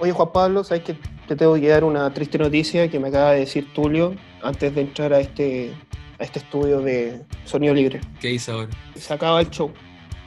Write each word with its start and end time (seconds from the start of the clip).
Oye, 0.00 0.12
Juan 0.12 0.32
Pablo, 0.32 0.64
¿sabes 0.64 0.82
que 0.82 0.96
te 1.28 1.36
tengo 1.36 1.54
que 1.56 1.68
dar 1.68 1.84
una 1.84 2.10
triste 2.14 2.38
noticia 2.38 2.88
que 2.88 2.98
me 2.98 3.08
acaba 3.08 3.32
de 3.32 3.40
decir 3.40 3.70
Tulio 3.74 4.14
antes 4.42 4.74
de 4.74 4.80
entrar 4.80 5.12
a 5.12 5.20
este, 5.20 5.74
a 6.18 6.24
este 6.24 6.38
estudio 6.38 6.80
de 6.80 7.20
sonido 7.44 7.74
libre? 7.74 8.00
¿Qué 8.18 8.30
hice 8.30 8.50
ahora? 8.50 8.68
Se 8.94 9.12
acaba 9.12 9.42
el 9.42 9.50
show. 9.50 9.70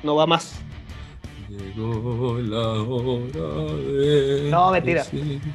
No 0.03 0.15
va 0.15 0.27
más. 0.27 0.59
Llegó 1.49 2.37
la 2.39 2.59
hora 2.83 3.73
de 3.73 4.49
No, 4.51 4.69
mentira. 4.69 5.05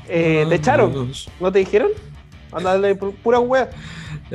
Eh, 0.09 0.45
¿Te 0.49 0.55
echaron? 0.57 1.13
¿No 1.39 1.53
te 1.53 1.61
dijeron? 1.61 1.91
Andale 2.51 2.97
pura 2.97 3.39
wea. 3.39 3.71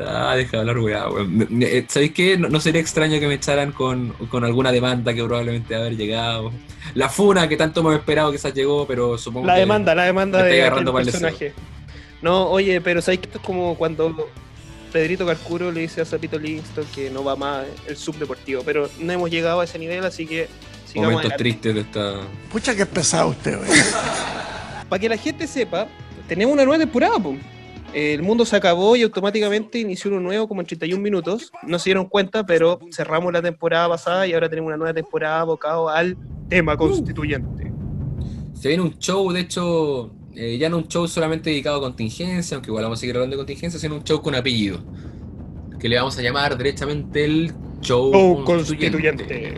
Ah, 0.02 0.34
deja 0.36 0.52
de 0.52 0.60
hablar 0.60 0.80
weá, 0.80 1.08
weón. 1.08 1.48
Eh, 1.62 1.86
¿Sabéis 1.88 2.14
qué? 2.14 2.38
No, 2.38 2.50
no, 2.50 2.60
sería 2.60 2.82
extraño 2.82 3.20
que 3.20 3.28
me 3.28 3.36
echaran 3.36 3.72
con, 3.72 4.10
con, 4.30 4.44
alguna 4.44 4.72
demanda 4.72 5.14
que 5.14 5.24
probablemente 5.24 5.76
haber 5.76 5.96
llegado. 5.96 6.52
La 6.96 7.10
funa 7.10 7.48
que 7.48 7.58
tanto 7.58 7.82
hemos 7.82 7.96
esperado 7.96 8.32
que 8.32 8.40
se 8.40 8.52
llegó, 8.52 8.88
pero 8.88 9.18
supongo 9.18 9.46
la 9.46 9.54
que. 9.54 9.60
Demanda, 9.62 9.94
la 9.94 10.06
demanda, 10.06 10.42
de 10.42 10.72
personaje. 10.94 11.54
No, 12.22 12.50
oye, 12.50 12.82
pero 12.82 13.02
¿sabéis 13.02 13.22
que 13.22 13.28
esto 13.28 13.38
es 13.38 13.46
como 13.46 13.76
cuando 13.76 14.30
Pedrito 14.92 15.26
Carcuro 15.26 15.72
le 15.72 15.82
dice 15.82 16.02
a 16.02 16.06
Zapito 16.06 16.40
Livingston 16.40 16.86
que 16.96 17.10
no 17.10 17.24
va 17.24 17.36
más 17.36 17.66
el 17.88 17.96
subdeportivo? 17.96 18.64
Pero 18.66 18.90
no 19.00 19.14
hemos 19.14 19.30
llegado 19.30 19.62
a 19.62 19.66
ese 19.66 19.78
nivel, 19.78 20.04
así 20.06 20.26
que. 20.26 20.48
Momentos 20.96 21.22
adelante. 21.22 21.44
tristes 21.44 21.74
de 21.76 21.82
esta. 21.82 22.22
Pucha, 22.52 22.76
que 22.76 22.86
pesado 22.86 23.30
usted, 23.30 23.54
weón. 23.54 23.86
Para 24.90 25.00
que 25.00 25.10
la 25.10 25.18
gente 25.18 25.48
sepa, 25.48 25.88
tenemos 26.28 26.54
una 26.54 26.66
nueva 26.66 26.80
temporada, 26.80 27.18
pum 27.18 27.40
el 27.94 28.24
mundo 28.24 28.46
se 28.46 28.56
acabó 28.56 28.96
y 28.96 29.04
automáticamente 29.04 29.80
inició 29.80 30.12
uno 30.12 30.20
nuevo 30.20 30.48
como 30.48 30.62
en 30.62 30.68
31 30.68 31.02
minutos. 31.02 31.52
No 31.64 31.78
se 31.78 31.86
dieron 31.86 32.06
cuenta, 32.06 32.46
pero 32.46 32.80
cerramos 32.92 33.32
la 33.32 33.42
temporada 33.42 33.88
pasada 33.90 34.26
y 34.28 34.34
ahora 34.34 34.50
tenemos 34.50 34.70
una 34.70 34.78
nueva 34.78 34.94
temporada 34.94 35.42
abocado 35.42 35.90
al 35.90 36.18
tema 36.50 36.76
constituyente. 36.76 37.72
Se 38.54 38.70
viene 38.70 38.84
un 38.84 38.98
show, 38.98 39.32
de 39.32 39.42
hecho, 39.42 40.12
eh, 40.36 40.58
ya 40.58 40.70
no 40.70 40.78
un 40.78 40.88
show 40.88 41.08
solamente 41.08 41.50
dedicado 41.50 41.78
a 41.78 41.82
contingencia, 41.82 42.56
aunque 42.56 42.72
igual 42.72 42.84
vamos 42.86 43.00
a 43.00 43.02
seguir 43.02 43.16
hablando 43.16 43.36
de 43.36 43.38
contingencia, 43.38 43.80
sino 43.80 43.96
un 43.96 44.04
show 44.04 44.22
con 44.22 44.34
apellido, 44.36 44.80
que 45.80 45.88
le 45.88 45.98
vamos 45.98 46.18
a 46.18 46.22
llamar 46.22 46.58
derechamente 46.58 47.26
el 47.26 47.52
show, 47.82 48.44
constituyente. 48.44 49.56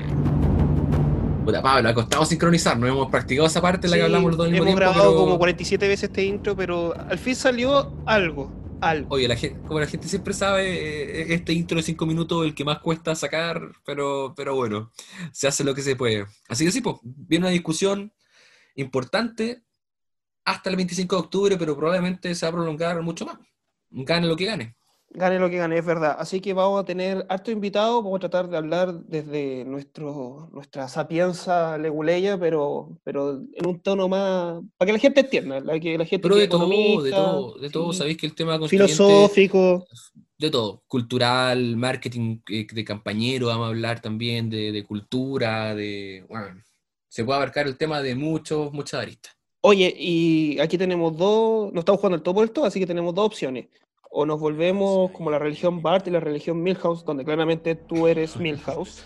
Puta, 1.46 1.62
Pablo, 1.62 1.90
ha 1.90 1.94
costado 1.94 2.26
sincronizar, 2.26 2.78
no 2.78 2.88
hemos 2.88 3.12
practicado 3.12 3.48
esa 3.48 3.62
parte 3.62 3.86
en 3.86 3.92
la 3.92 3.98
que 3.98 4.04
hablamos 4.04 4.32
los 4.32 4.38
dos 4.38 4.50
mismo 4.50 4.66
hemos 4.66 4.76
grabado 4.76 5.16
como 5.16 5.38
47 5.38 5.88
veces 5.88 6.10
este 6.10 6.26
intro, 6.26 6.56
pero 6.56 6.94
al 7.00 7.20
fin 7.20 7.36
salió 7.36 7.96
algo. 8.06 8.52
Algo. 8.82 9.16
Oye, 9.16 9.28
la 9.28 9.38
gente, 9.38 9.60
como 9.68 9.80
la 9.80 9.88
gente 9.88 10.08
siempre 10.08 10.34
sabe, 10.34 11.22
eh, 11.22 11.34
este 11.34 11.54
intro 11.54 11.78
de 11.78 11.84
5 11.84 12.06
minutos 12.06 12.46
el 12.46 12.54
que 12.54 12.66
más 12.66 12.80
cuesta 12.80 13.16
sacar, 13.16 13.62
pero, 13.86 14.34
pero 14.36 14.56
bueno, 14.56 14.92
se 15.32 15.48
hace 15.48 15.64
lo 15.64 15.74
que 15.74 15.82
se 15.82 15.96
puede. 15.96 16.26
Así 16.50 16.66
que 16.66 16.72
sí, 16.72 16.82
pues, 16.82 16.98
viene 17.04 17.46
una 17.46 17.54
discusión 17.54 18.12
importante 18.76 19.64
hasta 20.44 20.70
el 20.70 20.76
25 20.76 21.16
de 21.16 21.22
octubre, 21.22 21.58
pero 21.58 21.78
probablemente 21.78 22.36
se 22.36 22.46
va 22.46 22.50
a 22.50 22.54
prolongar 22.54 23.02
mucho 23.02 23.26
más. 23.26 23.38
Gane 23.92 24.28
lo 24.28 24.36
que 24.36 24.46
gane 24.46 24.76
gane 25.16 25.40
lo 25.40 25.50
que 25.50 25.58
gane, 25.58 25.78
es 25.78 25.86
verdad. 25.86 26.16
Así 26.20 26.42
que 26.42 26.54
vamos 26.54 26.82
a 26.82 26.86
tener 26.86 27.26
harto 27.30 27.52
invitado, 27.52 28.02
vamos 28.04 28.18
a 28.18 28.20
tratar 28.20 28.50
de 28.50 28.58
hablar 28.58 28.94
desde 28.94 29.64
nuestro, 29.66 30.50
nuestra 30.52 30.88
sapienza 30.88 31.78
leguleya, 31.78 32.38
pero, 32.38 33.00
pero 33.04 33.42
en 33.54 33.66
un 33.66 33.80
tono 33.80 34.08
más, 34.08 34.62
para 34.78 34.88
que 34.88 34.94
la 34.94 35.00
gente 35.00 35.22
entienda, 35.22 35.60
la 35.62 35.80
que 35.80 35.98
la 35.98 36.06
gente 36.06 36.22
Pero 36.22 36.36
de 36.36 36.48
todo, 36.48 37.02
de 37.02 37.12
todo, 37.12 37.58
de 37.58 37.70
todo, 37.70 37.94
sabéis 37.94 38.18
que 38.18 38.26
el 38.26 38.36
tema 38.36 38.60
filosófico, 38.68 39.86
de 40.38 40.50
todo, 40.50 40.84
cultural, 40.88 41.78
marketing 41.78 42.40
eh, 42.50 42.68
de 42.70 42.84
campañero, 42.84 43.48
vamos 43.48 43.66
a 43.66 43.70
hablar 43.70 44.02
también 44.02 44.50
de, 44.50 44.72
de 44.72 44.84
cultura, 44.84 45.74
de, 45.74 46.26
bueno, 46.28 46.62
se 47.08 47.24
puede 47.24 47.38
abarcar 47.38 47.68
el 47.68 47.78
tema 47.78 48.02
de 48.02 48.16
muchos, 48.16 48.74
muchas 48.74 49.02
aristas. 49.02 49.34
Oye, 49.62 49.96
y 49.98 50.60
aquí 50.60 50.78
tenemos 50.78 51.18
dos, 51.18 51.74
no 51.74 51.80
estamos 51.80 52.00
jugando 52.00 52.18
el 52.18 52.22
todo 52.22 52.36
por 52.36 52.68
así 52.68 52.80
que 52.80 52.86
tenemos 52.86 53.16
dos 53.16 53.26
opciones 53.26 53.68
o 54.10 54.26
nos 54.26 54.40
volvemos 54.40 55.12
como 55.12 55.32
la 55.32 55.40
religión 55.40 55.82
Bart 55.82 56.08
y 56.08 56.12
la 56.12 56.20
religión 56.20 56.62
Milhouse, 56.62 57.04
donde 57.06 57.26
claramente 57.26 57.76
tú 57.76 58.08
eres 58.08 58.38
Milhouse. 58.38 59.04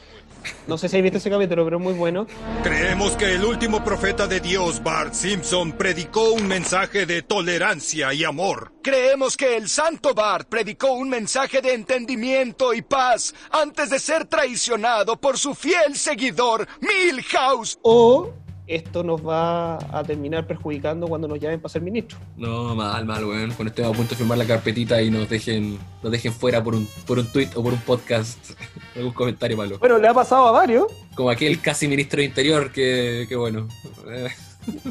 No 0.67 0.77
sé 0.77 0.87
si 0.87 0.97
has 0.97 1.03
visto 1.03 1.17
ese 1.17 1.29
capítulo, 1.29 1.63
pero 1.65 1.77
es 1.77 1.83
muy 1.83 1.93
bueno. 1.93 2.27
Creemos 2.63 3.15
que 3.15 3.33
el 3.33 3.43
último 3.43 3.83
profeta 3.83 4.27
de 4.27 4.39
Dios, 4.39 4.81
Bart 4.81 5.13
Simpson, 5.13 5.73
predicó 5.73 6.31
un 6.31 6.47
mensaje 6.47 7.05
de 7.05 7.21
tolerancia 7.21 8.13
y 8.13 8.23
amor. 8.23 8.71
Creemos 8.81 9.35
que 9.35 9.57
el 9.57 9.67
santo 9.67 10.13
Bart 10.13 10.47
predicó 10.47 10.93
un 10.93 11.09
mensaje 11.09 11.61
de 11.61 11.73
entendimiento 11.73 12.73
y 12.73 12.81
paz 12.81 13.33
antes 13.51 13.89
de 13.89 13.99
ser 13.99 14.25
traicionado 14.25 15.17
por 15.17 15.37
su 15.37 15.55
fiel 15.55 15.95
seguidor, 15.95 16.67
Milhouse. 16.79 17.77
O 17.81 18.31
esto 18.69 19.03
nos 19.03 19.25
va 19.25 19.77
a 19.77 20.03
terminar 20.03 20.45
perjudicando 20.45 21.07
cuando 21.07 21.27
nos 21.27 21.39
llamen 21.39 21.59
para 21.59 21.71
ser 21.71 21.81
ministro. 21.81 22.19
No, 22.37 22.75
mal, 22.75 23.03
mal, 23.03 23.25
weón. 23.25 23.51
Cuando 23.51 23.69
estemos 23.69 23.93
a 23.93 23.97
punto 23.97 24.11
de 24.11 24.15
firmar 24.15 24.37
la 24.37 24.45
carpetita 24.45 25.01
y 25.01 25.09
nos 25.09 25.27
dejen, 25.27 25.79
nos 26.03 26.11
dejen 26.11 26.31
fuera 26.31 26.63
por 26.63 26.75
un, 26.75 26.87
por 27.07 27.17
un 27.17 27.25
tweet 27.25 27.49
o 27.55 27.63
por 27.63 27.73
un 27.73 27.81
podcast, 27.81 28.37
algún 28.95 29.11
comentario 29.13 29.57
malo. 29.57 29.79
Bueno, 29.79 29.97
le 29.97 30.07
ha 30.07 30.13
pasado 30.13 30.47
a 30.47 30.51
varios. 30.51 30.85
Como 31.15 31.31
aquel 31.31 31.59
casi 31.59 31.87
ministro 31.87 32.19
de 32.19 32.25
Interior 32.25 32.71
que, 32.71 33.25
que 33.27 33.35
bueno. 33.35 33.67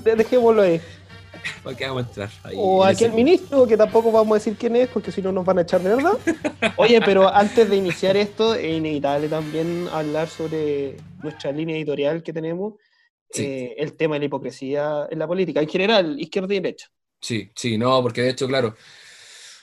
Dejémoslo 0.04 0.62
ahí. 0.62 0.80
¿Para 1.62 1.76
qué 1.76 1.86
vamos 1.86 2.04
a 2.04 2.06
entrar? 2.08 2.30
Ahí, 2.42 2.54
o 2.56 2.84
aquel 2.84 3.12
ministro 3.12 3.64
que 3.66 3.76
tampoco 3.76 4.10
vamos 4.10 4.32
a 4.32 4.38
decir 4.38 4.56
quién 4.58 4.74
es 4.74 4.88
porque 4.88 5.12
si 5.12 5.22
no 5.22 5.30
nos 5.30 5.44
van 5.44 5.58
a 5.58 5.62
echar 5.62 5.80
de 5.80 5.94
verdad. 5.94 6.14
Oye, 6.76 7.00
pero 7.00 7.32
antes 7.32 7.70
de 7.70 7.76
iniciar 7.76 8.16
esto, 8.16 8.54
es 8.54 8.76
inevitable 8.76 9.28
también 9.28 9.88
hablar 9.92 10.28
sobre 10.28 10.96
nuestra 11.22 11.52
línea 11.52 11.76
editorial 11.76 12.24
que 12.24 12.32
tenemos 12.32 12.74
eh, 13.34 13.74
el 13.76 13.94
tema 13.94 14.14
de 14.14 14.20
la 14.20 14.24
hipocresía 14.26 15.06
en 15.10 15.18
la 15.18 15.26
política, 15.26 15.60
en 15.60 15.68
general, 15.68 16.20
izquierda 16.20 16.54
y 16.54 16.60
derecha. 16.60 16.90
Sí, 17.20 17.50
sí, 17.54 17.76
no, 17.76 18.02
porque 18.02 18.22
de 18.22 18.30
hecho, 18.30 18.46
claro, 18.46 18.74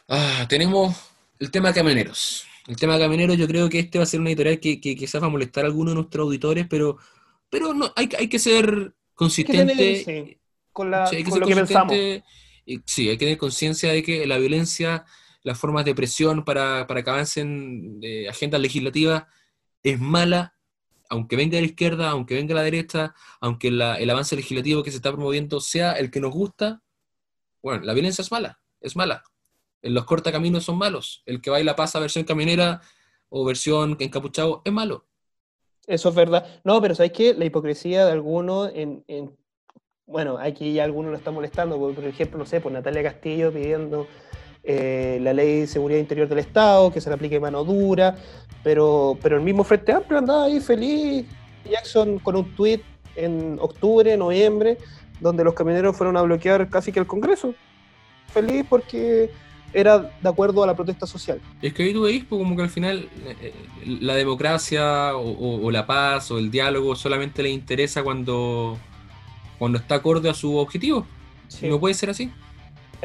ah, 0.08 0.46
tenemos 0.48 0.96
el 1.40 1.50
tema 1.52 1.74
camioneros. 1.74 2.46
El 2.68 2.76
tema 2.76 2.98
camioneros, 3.00 3.38
yo 3.38 3.48
creo 3.48 3.70
que 3.70 3.80
este 3.80 3.98
va 3.98 4.03
a 4.03 4.08
ser 4.08 4.20
una 4.20 4.30
editorial 4.30 4.59
que, 4.59 4.80
quizás 4.80 5.22
va 5.22 5.28
a 5.28 5.30
molestar 5.30 5.64
a 5.64 5.68
algunos 5.68 5.92
de 5.92 5.96
nuestros 5.96 6.24
auditores, 6.24 6.68
pero, 6.70 6.98
pero 7.50 7.74
no, 7.74 7.92
hay, 7.96 8.09
hay 8.18 8.28
que 8.28 8.40
ser 8.40 8.94
consistente. 9.14 10.40
con, 10.72 10.92
la, 10.92 11.09
lo 11.12 11.47
que 11.47 11.56
pensamos. 11.56 11.96
sí, 12.86 13.09
hay 13.09 13.18
que 13.18 13.26
tener 13.26 13.38
conciencia 13.38 13.92
de 13.92 14.03
que 14.03 14.26
la 14.26 14.38
violencia, 14.38 15.06
las 15.44 15.58
formas 15.58 15.86
de 15.86 15.96
presión 15.96 16.44
para, 16.44 16.88
para 16.88 17.03
que 17.03 17.09
avancen 17.09 18.00
eh, 18.02 18.28
agendas 18.28 18.62
legislativas 18.62 19.24
es 19.84 20.00
mala 20.00 20.55
aunque 21.16 21.36
venga 21.36 21.56
de 21.56 21.62
la 21.62 21.68
izquierda, 21.68 22.09
aunque 22.09 22.36
venga 22.36 22.50
de 22.50 22.53
la 22.56 22.64
derecha, 22.64 23.16
aunque 23.40 23.70
el 23.70 24.09
avance 24.09 24.36
legislativo 24.36 24.84
que 24.84 24.92
se 24.92 24.98
está 24.98 25.12
promoviendo 25.12 25.59
sea 25.59 25.94
el 25.94 26.12
que 26.12 26.20
nos 26.20 26.31
gusta, 26.31 26.81
bueno, 27.64 27.84
la 27.84 27.94
violencia 27.94 28.22
es 28.22 28.31
mala, 28.31 28.59
es 28.81 28.96
mala. 28.96 29.24
En 29.81 29.94
los 29.94 30.06
cortacaminos 30.06 30.64
son 30.66 30.78
malos. 30.78 31.24
El 31.26 31.42
que 31.42 31.50
baila 31.50 31.76
pasa 31.76 32.00
versión 32.00 32.26
caminera 32.26 32.81
o 33.30 33.46
versión 33.46 33.98
encapuchado 34.00 34.62
es 34.66 34.74
malo. 34.74 35.06
Eso 35.88 36.09
es 36.09 36.16
verdad. 36.16 36.62
No, 36.64 36.81
pero 36.81 36.96
¿sabes 36.96 37.12
qué? 37.12 37.34
La 37.34 37.46
hipocresía 37.46 38.06
de 38.06 38.12
algunos 38.12 38.72
en, 38.74 39.03
bueno, 40.06 40.38
aquí 40.38 40.74
ya 40.74 40.84
algunos 40.84 41.12
lo 41.12 41.18
están 41.18 41.34
molestando, 41.34 41.78
por, 41.78 42.03
ejemplo, 42.03 42.38
no 42.38 42.46
sé, 42.46 42.62
por 42.62 42.72
Natalia 42.72 43.03
Castillo 43.03 43.52
pidiendo 43.52 44.08
eh, 44.66 45.20
la 45.22 45.34
ley 45.34 45.62
de 45.62 45.68
seguridad 45.68 46.00
interior 46.00 46.28
del 46.28 46.40
Estado, 46.40 46.92
que 46.92 47.00
se 47.00 47.09
le 47.09 47.16
aplique 47.16 47.40
mano 47.40 47.64
dura, 47.64 48.16
pero, 48.64 49.18
pero 49.22 49.38
el 49.38 49.44
mismo 49.44 49.64
Frente 49.64 49.92
Amplio 49.92 50.18
andaba 50.18 50.46
ahí 50.46 50.59
feliz, 50.59 51.26
Jackson 51.70 52.20
con 52.20 52.36
un 52.36 52.56
tuit 52.56 52.81
en 53.16 53.58
octubre, 53.62 54.18
noviembre, 54.18 54.78
donde 55.20 55.44
los 55.44 55.53
camioneros 55.53 55.96
fueron 55.96 56.18
a 56.18 56.22
bloquear 56.24 56.70
casi 56.70 56.92
que 56.92 57.00
el 57.00 57.08
Congreso. 57.08 57.53
Feliz 58.34 58.66
porque 58.68 59.30
era 59.72 60.00
de 60.00 60.30
acuerdo 60.30 60.64
a 60.64 60.68
la 60.68 60.76
protesta 60.76 61.06
social. 61.06 61.40
Es 61.62 61.74
que 61.74 61.84
ahí 61.84 61.94
tú 61.94 62.03
veis 62.03 62.24
pues, 62.28 62.42
como 62.42 62.56
que 62.56 62.64
al 62.64 62.70
final 62.70 63.09
eh, 63.26 63.36
eh, 63.42 63.53
la 64.02 64.16
democracia 64.16 65.16
o, 65.16 65.70
la 65.70 65.86
paz 65.86 66.32
o 66.32 66.38
el 66.38 66.50
diálogo 66.50 66.96
solamente 66.96 67.44
le 67.44 67.50
interesa 67.50 68.02
cuando, 68.02 68.78
cuando 69.59 69.78
está 69.78 69.96
acorde 69.96 70.30
a 70.30 70.34
su 70.34 70.56
objetivo. 70.58 71.06
No 71.62 71.79
puede 71.79 71.94
ser 71.94 72.09
así. 72.09 72.32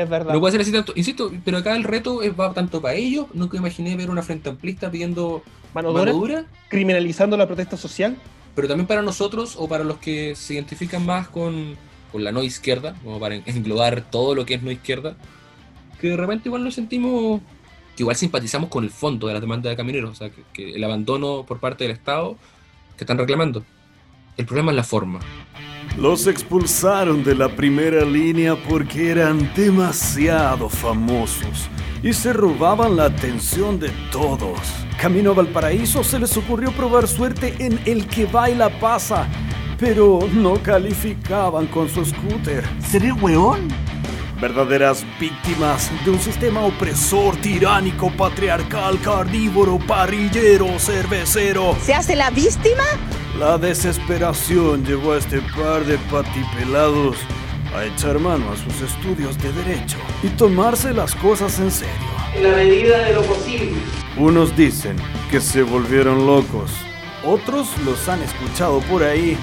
Es 0.01 0.09
verdad. 0.09 0.33
No 0.33 0.41
puede 0.41 0.53
ser 0.53 0.61
así 0.63 0.73
tanto. 0.73 0.93
Insisto, 0.97 1.31
pero 1.45 1.59
acá 1.59 1.77
el 1.77 1.85
reto 1.85 2.23
es, 2.23 2.33
va 2.39 2.53
tanto 2.55 2.81
para 2.81 2.95
ellos. 2.95 3.27
Nunca 3.35 3.59
imaginé 3.59 3.97
ver 3.97 4.11
una 4.11 4.23
frente 4.23 4.49
amplista 4.49 4.91
pidiendo 4.91 5.43
mano 5.75 5.93
dura, 5.93 6.47
criminalizando 6.69 7.37
la 7.37 7.47
protesta 7.47 7.77
social. 7.77 8.17
Pero 8.55 8.67
también 8.67 8.87
para 8.87 9.03
nosotros 9.03 9.57
o 9.59 9.69
para 9.69 9.85
los 9.85 9.99
que 9.99 10.35
se 10.35 10.55
identifican 10.55 11.05
más 11.05 11.29
con, 11.29 11.77
con 12.11 12.25
la 12.25 12.33
no 12.33 12.43
izquierda, 12.43 12.95
como 13.05 13.21
para 13.21 13.35
englobar 13.37 14.11
todo 14.11 14.35
lo 14.35 14.47
que 14.47 14.55
es 14.55 14.63
no 14.63 14.71
izquierda, 14.71 15.17
que 16.01 16.09
de 16.09 16.17
repente 16.17 16.49
igual 16.49 16.65
nos 16.65 16.75
sentimos 16.75 17.41
que 17.97 18.03
igual 18.03 18.17
simpatizamos 18.17 18.71
con 18.71 18.85
el 18.85 18.91
fondo 18.91 19.27
de 19.27 19.35
la 19.35 19.41
demanda 19.41 19.69
de 19.69 19.77
camioneros, 19.77 20.11
o 20.11 20.15
sea, 20.15 20.31
que, 20.31 20.43
que 20.53 20.71
el 20.73 20.83
abandono 20.83 21.45
por 21.47 21.61
parte 21.61 21.85
del 21.85 21.93
Estado 21.93 22.37
que 22.97 23.05
están 23.05 23.19
reclamando. 23.19 23.65
El 24.37 24.47
problema 24.47 24.73
es 24.73 24.77
la 24.77 24.85
forma. 24.85 25.21
Los 25.97 26.27
expulsaron 26.27 27.25
de 27.25 27.35
la 27.35 27.49
primera 27.49 28.05
línea 28.05 28.55
porque 28.69 29.11
eran 29.11 29.53
demasiado 29.55 30.69
famosos 30.69 31.69
y 32.03 32.13
se 32.13 32.33
robaban 32.33 32.97
la 32.97 33.07
atención 33.07 33.79
de 33.79 33.91
todos. 34.13 34.59
Camino 35.01 35.33
a 35.33 35.35
Valparaíso 35.35 36.05
se 36.05 36.19
les 36.19 36.37
ocurrió 36.37 36.73
probar 36.73 37.09
suerte 37.09 37.55
en 37.59 37.79
El 37.85 38.07
que 38.07 38.25
baila 38.25 38.71
pasa, 38.81 39.27
pero 39.79 40.21
no 40.33 40.55
calificaban 40.63 41.67
con 41.67 41.89
su 41.89 42.05
scooter. 42.05 42.65
¿Seré 42.89 43.13
weón? 43.13 43.69
Verdaderas 44.41 45.05
víctimas 45.19 45.91
de 46.05 46.13
un 46.13 46.21
sistema 46.21 46.61
opresor, 46.61 47.37
tiránico, 47.37 48.11
patriarcal, 48.17 48.99
carnívoro, 49.01 49.79
parrillero, 49.79 50.79
cervecero. 50.79 51.77
¿Se 51.83 51.93
hace 51.93 52.17
la 52.17 52.31
víctima? 52.31 52.85
La 53.41 53.57
desesperación 53.57 54.85
llevó 54.85 55.13
a 55.13 55.17
este 55.17 55.41
par 55.57 55.87
de 55.87 55.97
patipelados 56.11 57.17
a 57.75 57.87
echar 57.87 58.19
mano 58.19 58.53
a 58.53 58.57
sus 58.59 58.83
estudios 58.83 59.39
de 59.39 59.51
derecho 59.55 59.97
y 60.23 60.29
tomarse 60.29 60.93
las 60.93 61.15
cosas 61.15 61.59
en 61.59 61.71
serio. 61.71 61.95
En 62.35 62.43
la 62.43 62.51
medida 62.51 62.99
de 62.99 63.15
lo 63.15 63.23
posible. 63.23 63.73
Unos 64.19 64.55
dicen 64.55 64.97
que 65.31 65.41
se 65.41 65.63
volvieron 65.63 66.27
locos, 66.27 66.71
otros 67.25 67.69
los 67.87 68.07
han 68.11 68.21
escuchado 68.21 68.81
por 68.81 69.03
ahí 69.03 69.39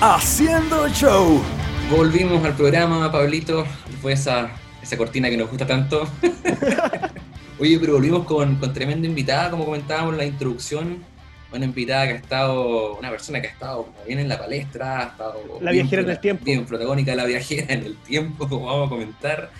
haciendo 0.00 0.86
show. 0.90 1.42
Volvimos 1.90 2.44
al 2.44 2.54
programa, 2.54 3.10
Pablito. 3.10 3.66
Fue 4.00 4.12
esa, 4.12 4.52
esa 4.80 4.96
cortina 4.96 5.28
que 5.28 5.36
nos 5.36 5.48
gusta 5.50 5.66
tanto. 5.66 6.06
Oye, 7.58 7.76
pero 7.80 7.94
volvimos 7.94 8.24
con, 8.24 8.54
con 8.54 8.72
tremenda 8.72 9.08
invitada, 9.08 9.50
como 9.50 9.64
comentábamos 9.64 10.12
en 10.12 10.18
la 10.18 10.26
introducción. 10.26 11.11
Una 11.54 11.64
invitada 11.66 12.06
que 12.06 12.12
ha 12.12 12.16
estado, 12.16 12.96
una 12.98 13.10
persona 13.10 13.40
que 13.40 13.48
ha 13.48 13.50
estado 13.50 13.84
como 13.84 14.04
bien 14.06 14.18
en 14.20 14.28
la 14.28 14.38
palestra, 14.38 15.00
ha 15.00 15.02
estado. 15.08 15.40
La 15.60 15.70
bien 15.70 15.84
viajera 15.84 16.02
prota- 16.02 16.12
del 16.12 16.20
tiempo. 16.20 16.44
Bien 16.44 16.64
protagónica, 16.64 17.14
la 17.14 17.24
viajera 17.26 17.74
en 17.74 17.84
el 17.84 17.96
tiempo, 17.98 18.48
como 18.48 18.66
vamos 18.66 18.86
a 18.86 18.90
comentar. 18.90 19.50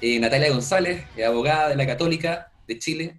Eh, 0.00 0.18
Natalia 0.20 0.50
González, 0.50 1.02
eh, 1.16 1.24
abogada 1.24 1.68
de 1.68 1.76
la 1.76 1.86
Católica 1.86 2.50
de 2.68 2.78
Chile. 2.78 3.14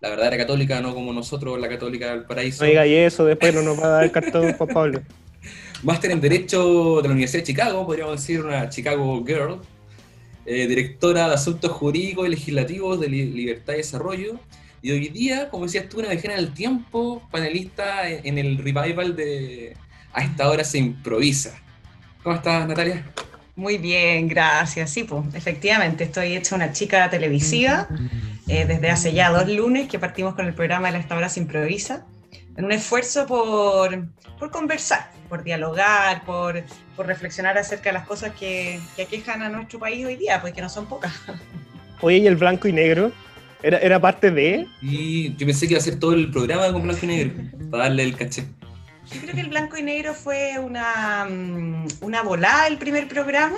La 0.00 0.10
verdadera 0.10 0.36
católica, 0.36 0.80
no 0.82 0.92
como 0.94 1.14
nosotros, 1.14 1.58
la 1.58 1.68
Católica 1.68 2.10
del 2.10 2.24
Paraíso. 2.24 2.62
No 2.62 2.68
diga 2.68 2.84
eso, 2.84 3.24
después 3.24 3.54
no 3.54 3.62
nos 3.62 3.80
va 3.80 3.86
a 3.86 3.88
dar 3.88 4.04
el 4.04 4.10
cartón 4.12 4.52
Juan 4.52 4.68
Pablo. 4.68 5.02
Máster 5.82 6.10
en 6.10 6.20
Derecho 6.20 6.96
de 7.00 7.08
la 7.08 7.12
Universidad 7.12 7.40
de 7.42 7.46
Chicago, 7.46 7.86
podríamos 7.86 8.20
decir 8.20 8.40
una 8.44 8.68
Chicago 8.68 9.24
Girl. 9.26 9.60
Eh, 10.46 10.66
directora 10.66 11.28
de 11.28 11.34
Asuntos 11.34 11.72
Jurídicos 11.72 12.26
y 12.26 12.30
Legislativos 12.30 13.00
de 13.00 13.08
Li- 13.08 13.32
Libertad 13.32 13.72
y 13.72 13.76
Desarrollo. 13.78 14.38
Y 14.84 14.92
hoy 14.92 15.08
día, 15.08 15.48
como 15.48 15.64
decías 15.64 15.88
tú, 15.88 16.00
una 16.00 16.10
viajera 16.10 16.34
en 16.34 16.40
el 16.40 16.52
tiempo, 16.52 17.26
panelista 17.30 18.06
en, 18.06 18.36
el 18.36 18.58
revival 18.58 19.16
de 19.16 19.74
A 20.12 20.22
esta 20.22 20.50
hora 20.50 20.62
se 20.62 20.76
improvisa. 20.76 21.58
¿Cómo 22.22 22.36
estás, 22.36 22.68
Natalia? 22.68 23.02
Muy 23.56 23.78
bien, 23.78 24.28
gracias. 24.28 24.90
Sí, 24.90 25.04
pues 25.04 25.34
efectivamente, 25.34 26.04
estoy 26.04 26.36
hecha 26.36 26.54
una 26.54 26.72
chica 26.72 27.08
televisiva 27.08 27.88
eh, 28.46 28.66
desde 28.66 28.90
hace 28.90 29.14
ya 29.14 29.30
dos 29.30 29.48
lunes 29.48 29.88
que 29.88 29.98
partimos 29.98 30.34
con 30.34 30.46
el 30.46 30.52
programa 30.52 30.88
de 30.88 30.92
la 30.92 30.98
Esta 30.98 31.16
Hora 31.16 31.30
Se 31.30 31.40
Improvisa, 31.40 32.04
en 32.54 32.66
un 32.66 32.72
esfuerzo 32.72 33.26
por, 33.26 34.06
por 34.38 34.50
conversar, 34.50 35.10
por 35.30 35.44
dialogar, 35.44 36.26
por, 36.26 36.62
por 36.94 37.06
reflexionar 37.06 37.56
acerca 37.56 37.88
de 37.88 37.94
las 37.94 38.06
cosas 38.06 38.32
que, 38.38 38.78
que 38.96 39.04
aquejan 39.04 39.40
a 39.40 39.48
nuestro 39.48 39.78
país 39.78 40.04
hoy 40.04 40.16
día, 40.16 40.42
pues 40.42 40.52
que 40.52 40.60
no 40.60 40.68
son 40.68 40.84
pocas. 40.84 41.14
Oye, 42.02 42.18
¿y 42.18 42.26
el 42.26 42.36
blanco 42.36 42.68
y 42.68 42.74
negro? 42.74 43.12
¿Era, 43.64 43.78
era 43.78 43.98
parte 43.98 44.30
de? 44.30 44.66
Y 44.82 45.34
yo 45.36 45.46
pensé 45.46 45.66
que 45.66 45.72
iba 45.72 45.80
a 45.80 45.82
ser 45.82 45.98
todo 45.98 46.12
el 46.12 46.30
programa 46.30 46.70
con 46.70 46.82
blanco 46.82 47.00
y 47.04 47.08
negro, 47.08 47.32
para 47.70 47.84
darle 47.84 48.02
el 48.02 48.14
caché. 48.14 48.44
Yo 49.10 49.20
creo 49.22 49.34
que 49.34 49.40
el 49.40 49.48
blanco 49.48 49.78
y 49.78 49.82
negro 49.82 50.12
fue 50.12 50.58
una, 50.58 51.24
mm, 51.24 51.86
una 52.02 52.22
volada 52.22 52.66
el 52.66 52.76
primer 52.76 53.08
programa, 53.08 53.56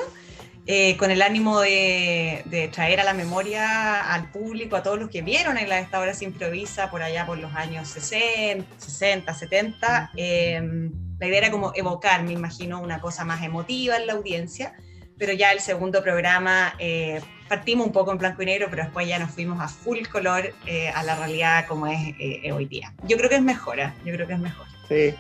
eh, 0.65 0.97
con 0.97 1.11
el 1.11 1.23
ánimo 1.23 1.61
de, 1.61 2.43
de 2.45 2.69
traer 2.69 3.01
a 3.01 3.05
la 3.05 3.15
memoria 3.15 4.13
al 4.13 4.31
público, 4.31 4.77
a 4.77 4.85
todos 4.85 4.97
los 4.97 5.11
que 5.11 5.23
vieron 5.23 5.59
en 5.59 5.69
la 5.69 5.81
Esta 5.81 5.99
Hora 5.99 6.15
Se 6.15 6.25
Improvisa 6.25 6.89
por 6.89 7.03
allá 7.03 7.27
por 7.27 7.39
los 7.39 7.53
años 7.57 7.89
60, 7.89 8.65
60 8.79 9.35
70. 9.35 10.13
eh, 10.17 10.89
la 11.19 11.27
idea 11.27 11.39
era 11.39 11.51
como 11.51 11.73
evocar, 11.75 12.23
me 12.23 12.33
imagino, 12.33 12.81
una 12.81 13.01
cosa 13.01 13.25
más 13.25 13.43
emotiva 13.43 13.97
en 13.97 14.07
la 14.07 14.13
audiencia, 14.13 14.75
pero 15.19 15.33
ya 15.33 15.51
el 15.51 15.59
segundo 15.59 16.01
programa 16.01 16.75
eh, 16.79 17.21
partimos 17.49 17.87
un 17.87 17.93
poco 17.93 18.13
en 18.13 18.19
blanco 18.19 18.43
y 18.43 18.47
negro, 18.47 18.67
pero 18.71 18.85
después 18.85 19.07
ya 19.09 19.19
nos 19.19 19.31
fuimos 19.31 19.61
a 19.61 19.69
full 19.69 19.99
color 20.11 20.53
eh, 20.67 20.89
a 20.89 21.03
la 21.03 21.17
realidad 21.17 21.67
como 21.67 21.87
es 21.87 22.15
eh, 22.19 22.53
hoy 22.53 22.67
día. 22.67 22.93
Yo 23.07 23.17
creo 23.17 23.29
que 23.29 23.37
es 23.37 23.43
mejor, 23.43 23.79
¿eh? 23.81 23.93
yo 24.05 24.13
creo 24.13 24.27
que 24.27 24.35
es 24.35 24.39
mejor. 24.39 24.67
Sí. 24.89 25.15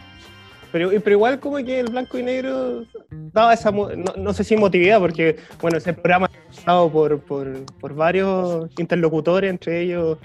Pero, 0.72 0.90
pero 0.90 1.12
igual 1.12 1.40
como 1.40 1.56
que 1.58 1.80
el 1.80 1.90
blanco 1.90 2.18
y 2.18 2.22
negro 2.22 2.84
daba 3.10 3.54
esa, 3.54 3.70
no, 3.70 3.88
no 4.16 4.32
sé 4.32 4.44
si 4.44 4.54
emotividad, 4.54 4.98
porque 4.98 5.36
bueno, 5.60 5.78
ese 5.78 5.92
programa 5.92 6.26
es 6.26 6.56
pasado 6.56 6.90
por, 6.90 7.20
por, 7.20 7.64
por 7.80 7.94
varios 7.94 8.68
interlocutores, 8.78 9.48
entre 9.48 9.82
ellos 9.82 10.18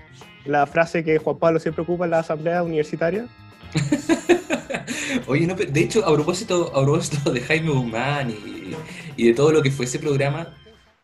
la 0.46 0.66
frase 0.66 1.04
que 1.04 1.20
Juan 1.20 1.38
Pablo 1.38 1.60
siempre 1.60 1.84
ocupa 1.84 2.06
en 2.06 2.12
la 2.12 2.20
asamblea 2.20 2.64
universitaria. 2.64 3.28
Oye, 5.28 5.46
no, 5.46 5.56
pero 5.56 5.72
de 5.72 5.80
hecho, 5.82 6.06
a 6.06 6.14
propósito, 6.14 6.72
a 6.76 6.82
propósito 6.84 7.32
de 7.32 7.42
Jaime 7.42 7.70
Guzmán 7.70 8.32
y, 8.32 8.76
y 9.16 9.28
de 9.28 9.34
todo 9.34 9.52
lo 9.52 9.62
que 9.62 9.72
fue 9.72 9.86
ese 9.86 10.00
programa, 10.00 10.48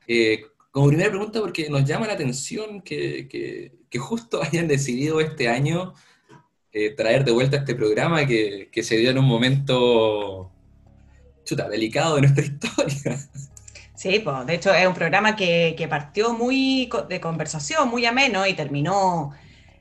eh, 0.08 0.42
como 0.72 0.88
primera 0.88 1.10
pregunta, 1.10 1.40
porque 1.40 1.70
nos 1.70 1.84
llama 1.86 2.08
la 2.08 2.14
atención 2.14 2.82
que, 2.82 3.28
que- 3.28 3.76
justo 4.00 4.42
hayan 4.44 4.68
decidido 4.68 5.20
este 5.20 5.50
año 5.50 5.94
eh, 6.72 6.92
traer 6.92 7.26
de 7.26 7.32
vuelta 7.32 7.58
este 7.58 7.74
programa 7.74 8.26
que, 8.28 8.70
que 8.72 8.84
se 8.84 8.98
dio 8.98 9.10
en 9.10 9.18
un 9.18 9.26
momento 9.26 10.52
chuta, 11.46 11.68
delicado 11.68 12.16
de 12.16 12.22
nuestra 12.22 12.44
historia. 12.46 13.18
Sí, 13.96 14.20
pues, 14.20 14.46
de 14.46 14.54
hecho 14.54 14.72
es 14.74 14.86
un 14.88 14.94
programa 14.94 15.36
que, 15.36 15.74
que 15.76 15.88
partió 15.88 16.34
muy 16.34 16.88
de 17.10 17.20
conversación, 17.20 17.90
muy 17.90 18.06
ameno 18.06 18.46
y 18.46 18.54
terminó 18.54 19.34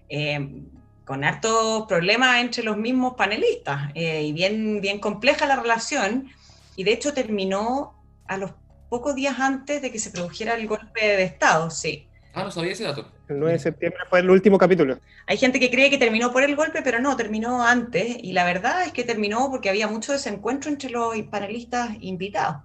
eh, 0.09 0.63
con 1.05 1.23
hartos 1.25 1.87
problemas 1.87 2.41
entre 2.41 2.63
los 2.63 2.79
mismos 2.79 3.15
panelistas 3.15 3.91
eh, 3.95 4.23
y 4.23 4.33
bien, 4.33 4.81
bien 4.81 4.99
compleja 4.99 5.45
la 5.47 5.57
relación 5.57 6.31
y 6.77 6.85
de 6.85 6.93
hecho 6.95 7.13
terminó 7.13 7.95
a 8.27 8.39
los 8.39 8.53
pocos 8.89 9.15
días 9.15 9.39
antes 9.39 9.83
de 9.83 9.91
que 9.91 9.99
se 9.99 10.11
produjera 10.11 10.55
el 10.55 10.67
golpe 10.67 11.01
de 11.01 11.23
Estado, 11.25 11.71
sí. 11.71 12.07
Ah, 12.35 12.45
no 12.45 12.51
sabía 12.51 12.73
ese 12.73 12.85
dato. 12.85 13.07
El 13.29 13.39
9 13.41 13.55
de 13.55 13.59
septiembre 13.59 14.01
fue 14.11 14.21
el 14.21 14.29
último 14.29 14.59
capítulo. 14.59 14.99
Hay 15.27 15.39
gente 15.39 15.59
que 15.59 15.71
cree 15.71 15.89
que 15.89 15.97
terminó 15.97 16.33
por 16.33 16.43
el 16.43 16.55
golpe, 16.55 16.83
pero 16.83 17.01
no, 17.01 17.17
terminó 17.17 17.65
antes. 17.65 18.19
Y 18.23 18.33
la 18.33 18.45
verdad 18.45 18.85
es 18.85 18.93
que 18.93 19.05
terminó 19.05 19.51
porque 19.51 19.71
había 19.71 19.89
mucho 19.89 20.13
desencuentro 20.13 20.71
entre 20.71 20.91
los 20.91 21.17
panelistas 21.31 21.97
invitados. 22.01 22.63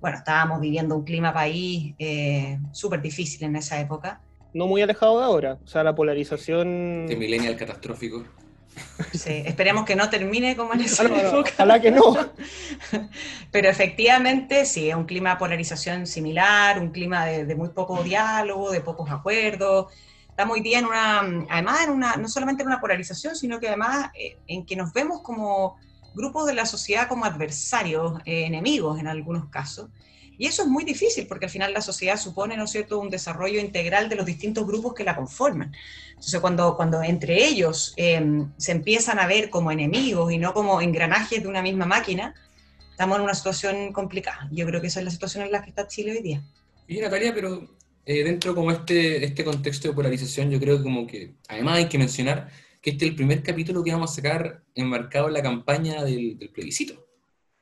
Bueno, 0.00 0.16
estábamos 0.16 0.60
viviendo 0.60 0.96
un 0.96 1.04
clima 1.04 1.34
país 1.34 1.94
eh, 1.98 2.58
súper 2.72 3.02
difícil 3.02 3.44
en 3.44 3.56
esa 3.56 3.80
época. 3.80 4.20
No 4.54 4.66
muy 4.66 4.80
alejado 4.80 5.18
de 5.18 5.24
ahora. 5.24 5.58
O 5.64 5.66
sea, 5.66 5.82
la 5.82 5.94
polarización... 5.94 7.02
Este 7.02 7.16
millennial 7.16 7.56
catastrófico. 7.56 8.24
Sí, 9.12 9.42
esperemos 9.44 9.84
que 9.84 9.96
no 9.96 10.08
termine 10.08 10.56
como 10.56 10.74
en 10.74 10.82
esa 10.82 11.04
época. 11.04 11.52
ojalá 11.52 11.80
que 11.80 11.90
no. 11.90 12.16
Pero 13.50 13.68
efectivamente, 13.68 14.64
sí, 14.64 14.88
es 14.88 14.94
un 14.94 15.04
clima 15.04 15.30
de 15.30 15.36
polarización 15.36 16.06
similar, 16.06 16.78
un 16.78 16.90
clima 16.90 17.26
de, 17.26 17.44
de 17.44 17.54
muy 17.54 17.70
poco 17.70 18.02
diálogo, 18.02 18.70
de 18.70 18.80
pocos 18.80 19.10
acuerdos. 19.10 19.92
Estamos 20.40 20.56
hoy 20.56 20.62
día 20.62 20.78
en 20.78 20.86
una, 20.86 21.18
además, 21.50 21.84
en 21.84 21.90
una, 21.90 22.16
no 22.16 22.28
solamente 22.28 22.62
en 22.62 22.68
una 22.68 22.80
polarización, 22.80 23.36
sino 23.36 23.60
que 23.60 23.68
además 23.68 24.10
eh, 24.14 24.38
en 24.46 24.64
que 24.64 24.76
nos 24.76 24.92
vemos 24.92 25.20
como 25.22 25.76
grupos 26.14 26.46
de 26.46 26.54
la 26.54 26.66
sociedad 26.66 27.08
como 27.08 27.24
adversarios, 27.24 28.20
eh, 28.24 28.46
enemigos 28.46 28.98
en 28.98 29.06
algunos 29.06 29.50
casos. 29.50 29.90
Y 30.40 30.46
eso 30.46 30.62
es 30.62 30.68
muy 30.68 30.84
difícil 30.84 31.26
porque 31.26 31.44
al 31.44 31.50
final 31.50 31.74
la 31.74 31.82
sociedad 31.82 32.18
supone, 32.18 32.56
¿no 32.56 32.64
es 32.64 32.70
cierto?, 32.70 32.98
un 32.98 33.10
desarrollo 33.10 33.60
integral 33.60 34.08
de 34.08 34.16
los 34.16 34.24
distintos 34.24 34.66
grupos 34.66 34.94
que 34.94 35.04
la 35.04 35.14
conforman. 35.14 35.70
Entonces, 36.08 36.40
cuando, 36.40 36.78
cuando 36.78 37.02
entre 37.02 37.44
ellos 37.44 37.92
eh, 37.98 38.46
se 38.56 38.72
empiezan 38.72 39.18
a 39.18 39.26
ver 39.26 39.50
como 39.50 39.70
enemigos 39.70 40.32
y 40.32 40.38
no 40.38 40.54
como 40.54 40.80
engranajes 40.80 41.42
de 41.42 41.46
una 41.46 41.60
misma 41.60 41.84
máquina, 41.84 42.34
estamos 42.90 43.18
en 43.18 43.24
una 43.24 43.34
situación 43.34 43.92
complicada. 43.92 44.48
Yo 44.50 44.64
creo 44.64 44.80
que 44.80 44.86
esa 44.86 45.00
es 45.00 45.04
la 45.04 45.10
situación 45.10 45.44
en 45.44 45.52
la 45.52 45.62
que 45.62 45.68
está 45.68 45.86
Chile 45.86 46.12
hoy 46.12 46.22
día. 46.22 46.42
Y 46.88 47.00
Natalia, 47.00 47.34
pero 47.34 47.76
eh, 48.06 48.24
dentro 48.24 48.54
como 48.54 48.70
este, 48.70 49.22
este 49.22 49.44
contexto 49.44 49.88
de 49.88 49.94
polarización, 49.94 50.50
yo 50.50 50.58
creo 50.58 50.78
que 50.78 50.84
como 50.84 51.06
que 51.06 51.34
además 51.48 51.76
hay 51.76 51.88
que 51.90 51.98
mencionar 51.98 52.48
que 52.80 52.92
este 52.92 53.04
es 53.04 53.10
el 53.10 53.16
primer 53.16 53.42
capítulo 53.42 53.84
que 53.84 53.92
vamos 53.92 54.10
a 54.10 54.14
sacar 54.14 54.62
enmarcado 54.74 55.28
en 55.28 55.34
la 55.34 55.42
campaña 55.42 56.02
del, 56.02 56.38
del 56.38 56.48
plebiscito. 56.48 57.09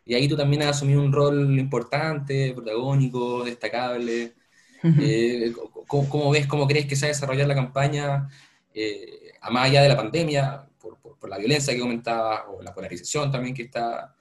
Y 0.09 0.15
ahí 0.17 0.29
tú 0.29 0.37
también 0.37 0.63
has 0.65 0.71
asumido 0.79 1.03
un 1.03 1.13
rol 1.13 1.59
importante, 1.61 2.55
protagónico, 2.55 3.45
destacable. 3.45 4.35
Eh, 4.97 5.53
¿cómo, 5.87 6.09
cómo 6.09 6.31
ves, 6.31 6.47
cómo 6.49 6.67
crees 6.69 6.87
que 6.87 6.97
se 6.97 7.07
va 7.07 7.09
a 7.11 7.15
desarrollar 7.15 7.49
la 7.49 7.55
campaña, 7.55 8.29
eh, 8.75 9.33
a 9.41 9.51
más 9.51 9.67
allá 9.71 9.83
de 9.83 9.89
la 9.91 9.97
pandemia, 9.97 10.69
por, 10.81 10.99
por- 10.99 11.19
por 11.19 11.31
la 11.31 11.39
violencia 11.39 11.75
que 11.75 11.81
comentabas, 11.81 12.43
o 12.49 12.63
la 12.63 12.75
polarización 12.75 13.31
también 13.33 13.55
que 13.55 13.65
está, 13.65 14.17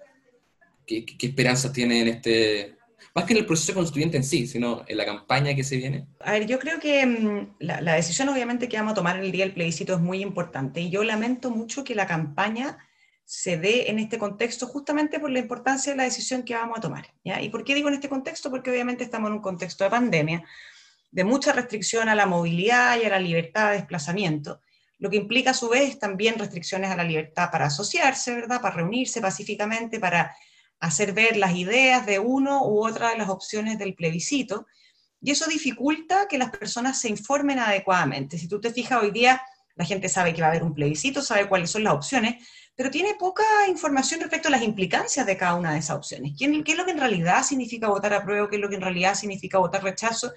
qué, 0.85 1.05
esperanzas 1.21 1.73
tiene 1.73 2.01
en 2.01 2.07
este, 2.09 2.77
más 3.15 3.25
que 3.25 3.33
en 3.33 3.39
el 3.39 3.45
proceso 3.45 3.73
constituyente 3.73 4.17
en 4.17 4.23
sí, 4.23 4.47
sino 4.47 4.83
en 4.87 4.97
la 4.97 5.05
campaña 5.05 5.55
que 5.55 5.63
se 5.63 5.77
viene? 5.77 6.07
A 6.19 6.31
ver, 6.31 6.47
yo 6.47 6.59
creo 6.59 6.79
que 6.79 7.05
mm, 7.05 7.55
la, 7.59 7.81
la 7.81 7.93
decisión 7.95 8.29
obviamente 8.29 8.67
que 8.69 8.77
vamos 8.77 8.93
a 8.93 8.95
tomar 8.95 9.17
el 9.19 9.31
día 9.31 9.45
del 9.45 9.53
plebiscito 9.53 9.93
es 9.95 9.99
muy 10.01 10.21
importante 10.21 10.81
y 10.81 10.89
yo 10.89 11.03
lamento 11.03 11.51
mucho 11.51 11.83
que 11.83 11.95
la 11.95 12.07
campaña 12.07 12.77
se 13.29 13.57
dé 13.57 13.91
en 13.91 13.99
este 13.99 14.17
contexto 14.17 14.67
justamente 14.67 15.19
por 15.19 15.29
la 15.29 15.39
importancia 15.39 15.91
de 15.91 15.97
la 15.97 16.05
decisión 16.05 16.43
que 16.43 16.55
vamos 16.55 16.77
a 16.77 16.81
tomar. 16.81 17.13
¿ya? 17.25 17.41
¿Y 17.41 17.49
por 17.49 17.65
qué 17.65 17.75
digo 17.75 17.89
en 17.89 17.95
este 17.95 18.07
contexto? 18.07 18.49
Porque 18.49 18.71
obviamente 18.71 19.03
estamos 19.03 19.27
en 19.27 19.33
un 19.33 19.41
contexto 19.41 19.83
de 19.83 19.89
pandemia, 19.89 20.45
de 21.11 21.23
mucha 21.25 21.51
restricción 21.51 22.07
a 22.07 22.15
la 22.15 22.25
movilidad 22.25 22.97
y 22.97 23.03
a 23.03 23.09
la 23.09 23.19
libertad 23.19 23.71
de 23.71 23.79
desplazamiento, 23.79 24.61
lo 24.97 25.09
que 25.09 25.17
implica 25.17 25.51
a 25.51 25.53
su 25.53 25.67
vez 25.67 25.99
también 25.99 26.39
restricciones 26.39 26.89
a 26.89 26.95
la 26.95 27.03
libertad 27.03 27.51
para 27.51 27.65
asociarse, 27.65 28.33
¿verdad? 28.33 28.61
Para 28.61 28.75
reunirse 28.75 29.19
pacíficamente, 29.19 29.99
para 29.99 30.33
hacer 30.79 31.11
ver 31.11 31.35
las 31.35 31.53
ideas 31.53 32.05
de 32.05 32.19
uno 32.19 32.65
u 32.65 32.87
otra 32.87 33.09
de 33.09 33.17
las 33.17 33.27
opciones 33.27 33.77
del 33.77 33.93
plebiscito, 33.93 34.67
y 35.21 35.31
eso 35.31 35.49
dificulta 35.49 36.27
que 36.29 36.37
las 36.37 36.51
personas 36.51 37.01
se 37.01 37.09
informen 37.09 37.59
adecuadamente. 37.59 38.37
Si 38.37 38.47
tú 38.47 38.61
te 38.61 38.71
fijas 38.71 39.03
hoy 39.03 39.11
día, 39.11 39.41
la 39.75 39.83
gente 39.83 40.07
sabe 40.07 40.33
que 40.33 40.39
va 40.39 40.47
a 40.47 40.51
haber 40.51 40.63
un 40.63 40.73
plebiscito, 40.73 41.21
sabe 41.21 41.49
cuáles 41.49 41.69
son 41.69 41.83
las 41.83 41.93
opciones, 41.93 42.41
pero 42.77 42.91
tiene 42.91 43.15
poca 43.15 43.43
información 43.67 44.19
respecto 44.19 44.49
a 44.49 44.51
las 44.51 44.61
implicancias 44.61 45.25
de 45.25 45.35
cada 45.35 45.55
una 45.55 45.73
de 45.73 45.79
esas 45.79 45.97
opciones. 45.97 46.33
¿Qué, 46.37 46.45
es 46.45 46.77
lo 46.77 46.85
que 46.85 46.91
en 46.91 46.99
realidad 46.99 47.41
significa 47.41 47.89
votar 47.89 48.13
a 48.13 48.23
prueba? 48.23 48.47
¿Qué 48.47 48.57
es 48.57 48.61
lo 48.61 48.69
que 48.69 48.75
en 48.75 48.81
realidad 48.81 49.15
significa 49.15 49.57
votar 49.57 49.83
rechazo? 49.83 50.31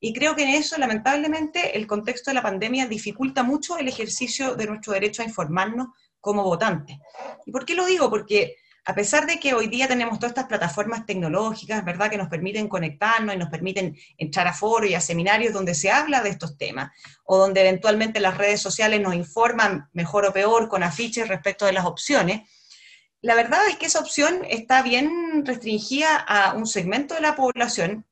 Y 0.00 0.14
creo 0.14 0.34
que 0.34 0.44
en 0.44 0.48
eso, 0.48 0.78
lamentablemente, 0.78 1.76
el 1.76 1.86
contexto 1.86 2.30
de 2.30 2.36
la 2.36 2.42
pandemia 2.42 2.86
dificulta 2.86 3.42
mucho 3.42 3.76
el 3.76 3.86
ejercicio 3.86 4.54
de 4.54 4.66
nuestro 4.66 4.94
derecho 4.94 5.20
a 5.20 5.26
informarnos 5.26 5.88
como 6.22 6.42
votantes. 6.42 6.96
¿Y 7.44 7.52
por 7.52 7.66
qué 7.66 7.74
lo 7.74 7.84
digo? 7.84 8.08
Porque 8.08 8.56
a 8.86 8.94
pesar 8.94 9.26
de 9.26 9.40
que 9.40 9.54
hoy 9.54 9.68
día 9.68 9.88
tenemos 9.88 10.18
todas 10.18 10.32
estas 10.32 10.46
plataformas 10.46 11.06
tecnológicas, 11.06 11.84
¿verdad?, 11.84 12.10
que 12.10 12.18
nos 12.18 12.28
permiten 12.28 12.68
conectarnos 12.68 13.34
y 13.34 13.38
nos 13.38 13.48
permiten 13.48 13.96
entrar 14.18 14.46
a 14.46 14.52
foros 14.52 14.90
y 14.90 14.94
a 14.94 15.00
seminarios 15.00 15.54
donde 15.54 15.74
se 15.74 15.90
habla 15.90 16.22
de 16.22 16.28
estos 16.28 16.58
temas, 16.58 16.90
o 17.24 17.38
donde 17.38 17.62
eventualmente 17.62 18.20
las 18.20 18.36
redes 18.36 18.60
sociales 18.60 19.00
nos 19.00 19.14
informan 19.14 19.88
mejor 19.92 20.26
o 20.26 20.32
peor 20.32 20.68
con 20.68 20.82
afiches 20.82 21.28
respecto 21.28 21.64
de 21.64 21.72
las 21.72 21.86
opciones, 21.86 22.42
la 23.22 23.34
verdad 23.34 23.60
es 23.70 23.76
que 23.76 23.86
esa 23.86 24.00
opción 24.00 24.42
está 24.50 24.82
bien 24.82 25.46
restringida 25.46 26.16
a 26.16 26.52
un 26.52 26.66
segmento 26.66 27.14
de 27.14 27.22
la 27.22 27.34
población 27.34 28.04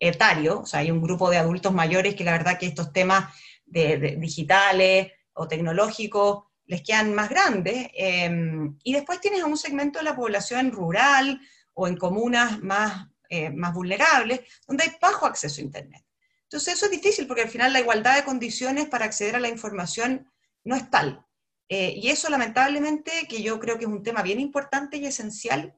etario, 0.00 0.60
o 0.62 0.66
sea, 0.66 0.80
hay 0.80 0.90
un 0.90 1.00
grupo 1.00 1.30
de 1.30 1.38
adultos 1.38 1.72
mayores 1.72 2.16
que 2.16 2.24
la 2.24 2.32
verdad 2.32 2.58
que 2.58 2.66
estos 2.66 2.92
temas 2.92 3.32
de 3.66 4.16
digitales 4.18 5.12
o 5.32 5.46
tecnológicos 5.46 6.47
les 6.68 6.82
quedan 6.82 7.14
más 7.14 7.28
grandes. 7.28 7.88
Em, 7.94 8.78
y 8.84 8.92
después 8.92 9.20
tienes 9.20 9.42
a 9.42 9.46
un 9.46 9.56
segmento 9.56 9.98
de 9.98 10.04
la 10.04 10.14
población 10.14 10.70
rural 10.70 11.40
o 11.74 11.88
en 11.88 11.96
comunas 11.96 12.60
más, 12.60 13.08
eh, 13.28 13.50
más 13.50 13.74
vulnerables, 13.74 14.40
donde 14.66 14.84
hay 14.84 14.96
bajo 15.00 15.26
acceso 15.26 15.60
a 15.60 15.64
Internet. 15.64 16.04
Entonces 16.44 16.74
eso 16.74 16.86
es 16.86 16.92
difícil 16.92 17.26
porque 17.26 17.42
al 17.42 17.50
final 17.50 17.72
la 17.72 17.80
igualdad 17.80 18.16
de 18.16 18.24
condiciones 18.24 18.86
para 18.86 19.06
acceder 19.06 19.36
a 19.36 19.40
la 19.40 19.48
información 19.48 20.30
no 20.64 20.76
es 20.76 20.88
tal. 20.90 21.24
Eh, 21.68 21.94
y 21.96 22.08
eso 22.08 22.30
lamentablemente, 22.30 23.26
que 23.28 23.42
yo 23.42 23.58
creo 23.60 23.78
que 23.78 23.84
es 23.84 23.90
un 23.90 24.02
tema 24.02 24.22
bien 24.22 24.40
importante 24.40 24.96
y 24.98 25.06
esencial, 25.06 25.74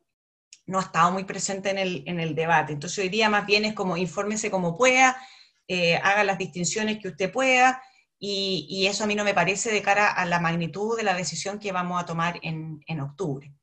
no 0.66 0.78
ha 0.78 0.82
estado 0.82 1.11
muy 1.12 1.25
presente 1.25 1.70
en 1.70 1.78
el, 1.78 2.02
en 2.06 2.20
el 2.20 2.35
debate. 2.35 2.73
Entonces 2.73 2.99
hoy 2.99 3.09
día 3.09 3.28
más 3.28 3.47
bien 3.47 3.64
es 3.64 3.75
como 3.75 3.97
infórmese 3.97 4.50
como 4.50 4.76
pueda, 4.76 5.16
eh, 5.66 5.97
haga 5.97 6.25
las 6.25 6.38
distinciones 6.38 6.99
que 6.99 7.09
usted 7.09 7.32
pueda, 7.32 7.82
y, 8.22 8.86
eso 8.86 9.04
a 9.04 9.06
mí 9.06 9.14
no 9.14 9.24
me 9.24 9.32
parece 9.32 9.72
de 9.72 9.80
cara 9.80 10.12
a 10.12 10.26
la 10.26 10.40
magnitud 10.40 10.96
de 10.96 11.04
la 11.04 11.14
decisión 11.14 11.58
que 11.58 11.72
vamos 11.72 12.00
a 12.00 12.04
tomar 12.04 12.38
en, 12.42 12.80
en 12.86 13.00
octubre. 13.00 13.54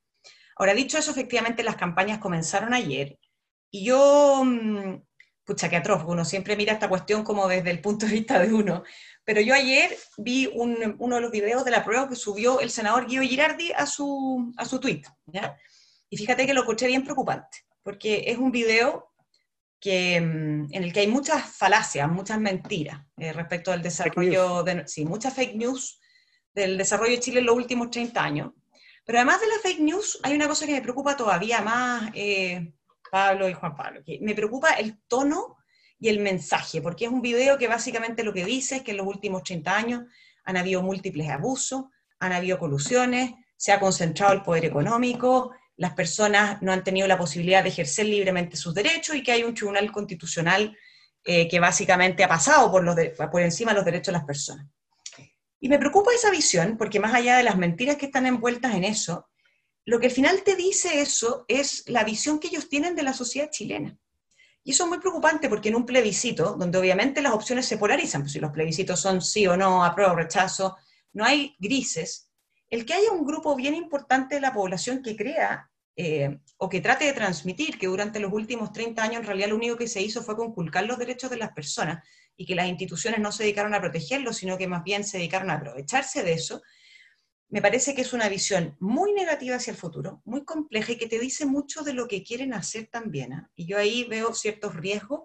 Ahora, 0.56 0.74
dicho 0.74 0.98
eso, 0.98 1.12
efectivamente 1.12 1.64
las 1.64 1.76
campañas 1.76 2.18
comenzaron 2.18 2.74
ayer 2.74 3.20
y 3.70 3.86
yo, 3.86 4.42
mm, 4.44 5.04
pucha, 5.46 5.70
que 5.70 5.76
atroz, 5.76 6.04
uno 6.08 6.26
siempre 6.26 6.58
mira 6.58 6.74
esta 6.74 6.90
cuestión 6.90 7.24
como 7.24 7.48
desde 7.48 7.70
el 7.70 7.82
punto 7.82 8.08
de 8.08 8.14
vista 8.14 8.40
de 8.40 8.52
uno, 8.52 8.84
pero 9.24 9.42
yo 9.42 9.54
ayer 9.54 9.96
vi 10.18 10.50
uno 10.56 11.16
de 11.16 11.22
los 11.22 11.32
videos 11.32 11.64
de 11.64 11.72
la 11.72 11.86
prueba 11.86 12.10
que 12.10 12.16
subió 12.16 12.60
el 12.60 12.72
senador 12.72 13.06
Guido 13.06 13.24
Girardi 13.24 13.72
a 13.74 13.86
su, 13.86 14.52
a 14.58 14.66
su 14.66 14.80
tweet, 14.80 15.04
¿ya? 15.28 15.56
Y 16.10 16.18
fíjate 16.18 16.48
que 16.48 16.54
lo 16.56 16.62
escuché 16.62 16.88
bien 16.88 17.04
preocupante, 17.04 17.60
porque 17.84 18.24
es 18.28 18.38
un 18.40 18.52
video 18.52 19.12
que, 19.80 20.20
mm, 20.20 20.74
en 20.74 20.84
el 20.84 20.94
que 20.94 21.02
hay 21.02 21.08
muchas 21.08 21.44
falacias, 21.46 22.10
muchas 22.10 22.40
mentiras 22.40 23.06
eh, 23.18 23.34
respecto 23.34 23.72
al 23.72 23.82
desarrollo, 23.82 24.64
de, 24.64 24.88
sí, 24.88 25.06
muchas 25.06 25.34
fake 25.34 25.56
news 25.56 26.00
del 26.54 26.78
desarrollo 26.78 27.12
de 27.12 27.20
Chile 27.20 27.40
en 27.40 27.46
los 27.46 27.56
últimos 27.56 27.92
30 27.92 28.24
años. 28.24 28.52
Pero 29.06 29.20
además 29.20 29.40
de 29.40 29.48
la 29.48 29.60
fake 29.62 29.80
news, 29.80 30.20
hay 30.24 30.36
una 30.36 30.48
cosa 30.48 30.66
que 30.66 30.74
me 30.74 30.82
preocupa 30.82 31.16
todavía 31.16 31.62
más, 31.62 32.12
eh, 32.14 32.74
Pablo 33.10 33.48
y 33.48 33.54
Juan 33.54 33.76
Pablo, 33.76 34.02
que 34.06 34.20
me 34.22 34.36
preocupa 34.36 34.72
el 34.72 35.00
tono 35.08 35.58
y 36.00 36.10
el 36.10 36.20
mensaje, 36.20 36.82
porque 36.82 37.06
es 37.06 37.12
un 37.12 37.22
video 37.22 37.58
que 37.58 37.68
básicamente 37.68 38.24
lo 38.24 38.34
que 38.34 38.46
dice 38.46 38.78
es 38.78 38.82
que 38.82 38.92
en 38.92 38.98
los 38.98 39.08
últimos 39.08 39.44
30 39.44 39.76
años 39.76 40.04
han 40.44 40.58
habido 40.58 40.82
múltiples 40.82 41.30
abusos, 41.30 41.86
han 42.20 42.34
habido 42.34 42.60
colusiones, 42.60 43.34
se 43.56 43.72
ha 43.72 43.80
concentrado 43.80 44.34
el 44.34 44.44
poder 44.44 44.66
económico, 44.66 45.52
las 45.78 45.94
personas 45.94 46.62
no 46.62 46.74
han 46.74 46.84
tenido 46.84 47.08
la 47.08 47.18
posibilidad 47.18 47.64
de 47.64 47.70
ejercer 47.70 48.08
libremente 48.08 48.58
sus 48.58 48.74
derechos 48.74 49.16
y 49.16 49.24
que 49.24 49.32
hay 49.32 49.44
un 49.44 49.54
tribunal 49.54 49.92
constitucional 49.92 50.76
eh, 51.24 51.48
que 51.48 51.60
básicamente 51.60 52.24
ha 52.24 52.28
pasado 52.28 52.72
por, 52.72 53.42
encima 53.42 53.72
de 53.72 53.76
los 53.76 53.86
derechos 53.86 54.08
de 54.08 54.14
las 54.14 54.26
personas. 54.26 54.68
Y 55.60 55.70
me 55.70 55.80
preocupa 55.80 56.14
esa 56.14 56.32
visión, 56.32 56.78
porque 56.78 57.00
más 57.00 57.14
allá 57.14 57.38
de 57.38 57.44
las 57.44 57.58
mentiras 57.58 57.98
que 57.98 58.08
están 58.08 58.26
envueltas 58.26 58.76
en 58.76 58.84
eso, 58.84 59.28
lo 59.86 60.00
que 60.00 60.08
al 60.08 60.12
final 60.12 60.44
te 60.44 60.56
dice 60.56 61.00
eso 61.00 61.46
es 61.48 61.84
la 61.88 62.04
visión 62.04 62.40
que 62.40 62.48
ellos 62.48 62.70
tienen 62.70 62.96
de 62.96 63.04
la 63.04 63.14
sociedad 63.14 63.50
chilena. 63.50 63.98
Y 64.64 64.72
eso 64.72 64.84
es 64.84 64.90
muy 64.90 65.00
preocupante 65.00 65.48
porque 65.48 65.70
en 65.70 65.76
un 65.76 65.86
plebiscito, 65.86 66.56
donde 66.56 66.78
obviamente 66.78 67.22
las 67.22 67.34
opciones 67.34 67.66
se 67.66 67.78
polarizan, 67.78 68.22
pues 68.22 68.34
si 68.34 68.40
los 68.40 68.52
plebiscitos 68.52 69.00
son 69.00 69.22
sí 69.22 69.48
o 69.48 69.56
no, 69.56 69.84
apruebo 69.86 70.14
o 70.14 70.16
rechazo, 70.16 70.76
no 71.14 71.24
hay 71.24 71.56
grises, 71.60 72.27
el 72.70 72.86
que 72.86 72.94
haya 72.94 73.12
un 73.12 73.26
grupo 73.26 73.56
bien 73.56 73.76
importante 73.76 74.36
de 74.36 74.42
la 74.42 74.54
población 74.54 75.02
que 75.02 75.16
crea 75.16 75.70
eh, 75.96 76.40
o 76.58 76.70
que 76.70 76.82
trate 76.82 77.06
de 77.06 77.14
transmitir 77.14 77.80
que 77.80 77.88
durante 77.88 78.20
los 78.20 78.32
últimos 78.32 78.72
30 78.72 79.02
años 79.02 79.18
en 79.22 79.26
realidad 79.26 79.50
lo 79.50 79.56
único 79.56 79.78
que 79.78 79.88
se 79.88 80.02
hizo 80.02 80.22
fue 80.22 80.36
conculcar 80.36 80.86
los 80.86 81.00
derechos 81.00 81.30
de 81.30 81.38
las 81.38 81.54
personas 81.54 82.08
y 82.36 82.46
que 82.46 82.56
las 82.56 82.68
instituciones 82.68 83.20
no 83.20 83.32
se 83.32 83.44
dedicaron 83.44 83.74
a 83.74 83.82
protegerlos, 83.82 84.38
sino 84.38 84.58
que 84.58 84.68
más 84.68 84.84
bien 84.84 85.04
se 85.04 85.18
dedicaron 85.18 85.50
a 85.50 85.56
aprovecharse 85.56 86.24
de 86.24 86.34
eso, 86.34 86.62
me 87.50 87.62
parece 87.62 87.96
que 87.96 88.02
es 88.02 88.14
una 88.14 88.28
visión 88.30 88.76
muy 88.80 89.14
negativa 89.14 89.56
hacia 89.56 89.72
el 89.72 89.78
futuro, 89.78 90.22
muy 90.26 90.44
compleja 90.44 90.92
y 90.92 90.98
que 90.98 91.08
te 91.08 91.18
dice 91.18 91.46
mucho 91.46 91.82
de 91.84 91.94
lo 91.94 92.08
que 92.08 92.24
quieren 92.24 92.54
hacer 92.54 92.88
también. 92.88 93.34
¿ah? 93.34 93.50
Y 93.56 93.66
yo 93.66 93.78
ahí 93.78 94.04
veo 94.04 94.34
ciertos 94.34 94.76
riesgos 94.76 95.22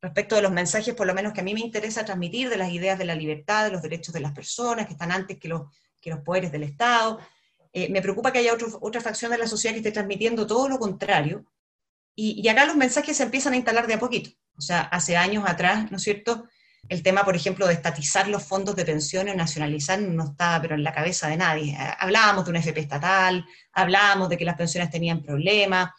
respecto 0.00 0.36
de 0.36 0.42
los 0.42 0.52
mensajes, 0.52 0.94
por 0.94 1.08
lo 1.08 1.14
menos 1.14 1.32
que 1.32 1.40
a 1.40 1.44
mí 1.44 1.54
me 1.54 1.60
interesa 1.60 2.04
transmitir, 2.04 2.48
de 2.48 2.56
las 2.56 2.70
ideas 2.72 2.98
de 2.98 3.04
la 3.04 3.16
libertad, 3.16 3.64
de 3.64 3.72
los 3.72 3.82
derechos 3.82 4.14
de 4.14 4.20
las 4.20 4.32
personas, 4.32 4.86
que 4.86 4.92
están 4.92 5.10
antes 5.10 5.38
que 5.38 5.48
los 5.48 5.62
que 6.00 6.10
los 6.10 6.20
poderes 6.20 6.52
del 6.52 6.62
Estado. 6.62 7.18
Eh, 7.72 7.88
me 7.90 8.02
preocupa 8.02 8.32
que 8.32 8.38
haya 8.38 8.52
otra 8.80 9.00
facción 9.00 9.30
de 9.30 9.38
la 9.38 9.46
sociedad 9.46 9.74
que 9.74 9.80
esté 9.80 9.92
transmitiendo 9.92 10.46
todo 10.46 10.68
lo 10.68 10.78
contrario. 10.78 11.44
Y, 12.14 12.40
y, 12.42 12.48
acá 12.48 12.66
los 12.66 12.76
mensajes 12.76 13.16
se 13.16 13.22
empiezan 13.22 13.52
a 13.52 13.56
instalar 13.56 13.86
de 13.86 13.94
a 13.94 13.98
poquito. 13.98 14.30
O 14.56 14.60
sea, 14.60 14.80
hace 14.80 15.16
años 15.16 15.44
atrás, 15.46 15.90
¿no 15.90 15.98
es 15.98 16.02
cierto? 16.02 16.48
El 16.88 17.02
tema, 17.02 17.24
por 17.24 17.36
ejemplo, 17.36 17.66
de 17.66 17.74
estatizar 17.74 18.28
los 18.28 18.42
fondos 18.42 18.74
de 18.74 18.84
pensiones, 18.84 19.36
nacionalizar, 19.36 20.00
no 20.00 20.24
estaba 20.24 20.60
pero 20.60 20.74
en 20.74 20.82
la 20.82 20.92
cabeza 20.92 21.28
de 21.28 21.36
nadie. 21.36 21.72
Eh, 21.72 21.94
hablábamos 21.98 22.44
de 22.44 22.50
una 22.50 22.60
FP 22.60 22.80
estatal, 22.80 23.44
hablábamos 23.72 24.28
de 24.28 24.38
que 24.38 24.44
las 24.44 24.56
pensiones 24.56 24.90
tenían 24.90 25.22
problemas. 25.22 25.90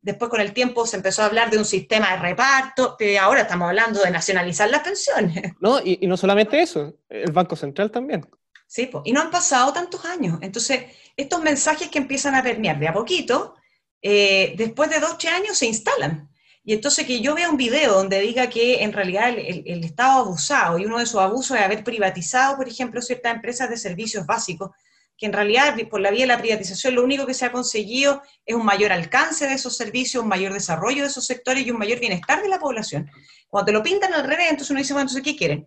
Después, 0.00 0.30
con 0.30 0.40
el 0.40 0.54
tiempo, 0.54 0.86
se 0.86 0.96
empezó 0.96 1.22
a 1.22 1.26
hablar 1.26 1.50
de 1.50 1.58
un 1.58 1.64
sistema 1.64 2.12
de 2.12 2.18
reparto, 2.18 2.96
pero 2.98 3.20
ahora 3.20 3.42
estamos 3.42 3.68
hablando 3.68 4.00
de 4.02 4.10
nacionalizar 4.10 4.70
las 4.70 4.82
pensiones. 4.82 5.52
No, 5.60 5.78
y, 5.80 5.98
y 6.00 6.06
no 6.06 6.16
solamente 6.16 6.62
eso, 6.62 6.94
el 7.08 7.32
Banco 7.32 7.54
Central 7.54 7.90
también. 7.90 8.26
Sí, 8.70 8.88
y 9.04 9.12
no 9.12 9.20
han 9.20 9.32
pasado 9.32 9.72
tantos 9.72 10.04
años. 10.04 10.38
Entonces, 10.42 10.84
estos 11.16 11.42
mensajes 11.42 11.88
que 11.88 11.98
empiezan 11.98 12.36
a 12.36 12.42
permear 12.44 12.78
de 12.78 12.86
a 12.86 12.92
poquito, 12.92 13.56
eh, 14.00 14.54
después 14.56 14.88
de 14.90 15.00
dos, 15.00 15.18
tres 15.18 15.32
años 15.32 15.58
se 15.58 15.66
instalan. 15.66 16.30
Y 16.62 16.74
entonces 16.74 17.04
que 17.04 17.20
yo 17.20 17.34
vea 17.34 17.50
un 17.50 17.56
video 17.56 17.94
donde 17.94 18.20
diga 18.20 18.48
que 18.48 18.84
en 18.84 18.92
realidad 18.92 19.30
el, 19.30 19.64
el, 19.66 19.82
Estado 19.82 20.10
ha 20.10 20.20
abusado 20.20 20.78
y 20.78 20.86
uno 20.86 21.00
de 21.00 21.06
sus 21.06 21.20
abusos 21.20 21.56
es 21.56 21.64
haber 21.64 21.82
privatizado, 21.82 22.56
por 22.56 22.68
ejemplo, 22.68 23.02
ciertas 23.02 23.34
empresas 23.34 23.68
de 23.68 23.76
servicios 23.76 24.24
básicos, 24.24 24.70
que 25.18 25.26
en 25.26 25.32
realidad 25.32 25.76
por 25.90 26.00
la 26.00 26.12
vía 26.12 26.20
de 26.20 26.28
la 26.28 26.38
privatización 26.38 26.94
lo 26.94 27.02
único 27.02 27.26
que 27.26 27.34
se 27.34 27.46
ha 27.46 27.50
conseguido 27.50 28.22
es 28.46 28.54
un 28.54 28.64
mayor 28.64 28.92
alcance 28.92 29.48
de 29.48 29.54
esos 29.54 29.76
servicios, 29.76 30.22
un 30.22 30.28
mayor 30.28 30.52
desarrollo 30.52 31.02
de 31.02 31.08
esos 31.08 31.26
sectores 31.26 31.66
y 31.66 31.72
un 31.72 31.78
mayor 31.78 31.98
bienestar 31.98 32.40
de 32.40 32.48
la 32.48 32.60
población. 32.60 33.10
Cuando 33.48 33.66
te 33.66 33.72
lo 33.72 33.82
pintan 33.82 34.14
al 34.14 34.28
revés, 34.28 34.46
entonces 34.48 34.70
uno 34.70 34.78
dice, 34.78 34.92
bueno, 34.92 35.08
entonces, 35.08 35.24
¿qué 35.24 35.36
quieren? 35.36 35.66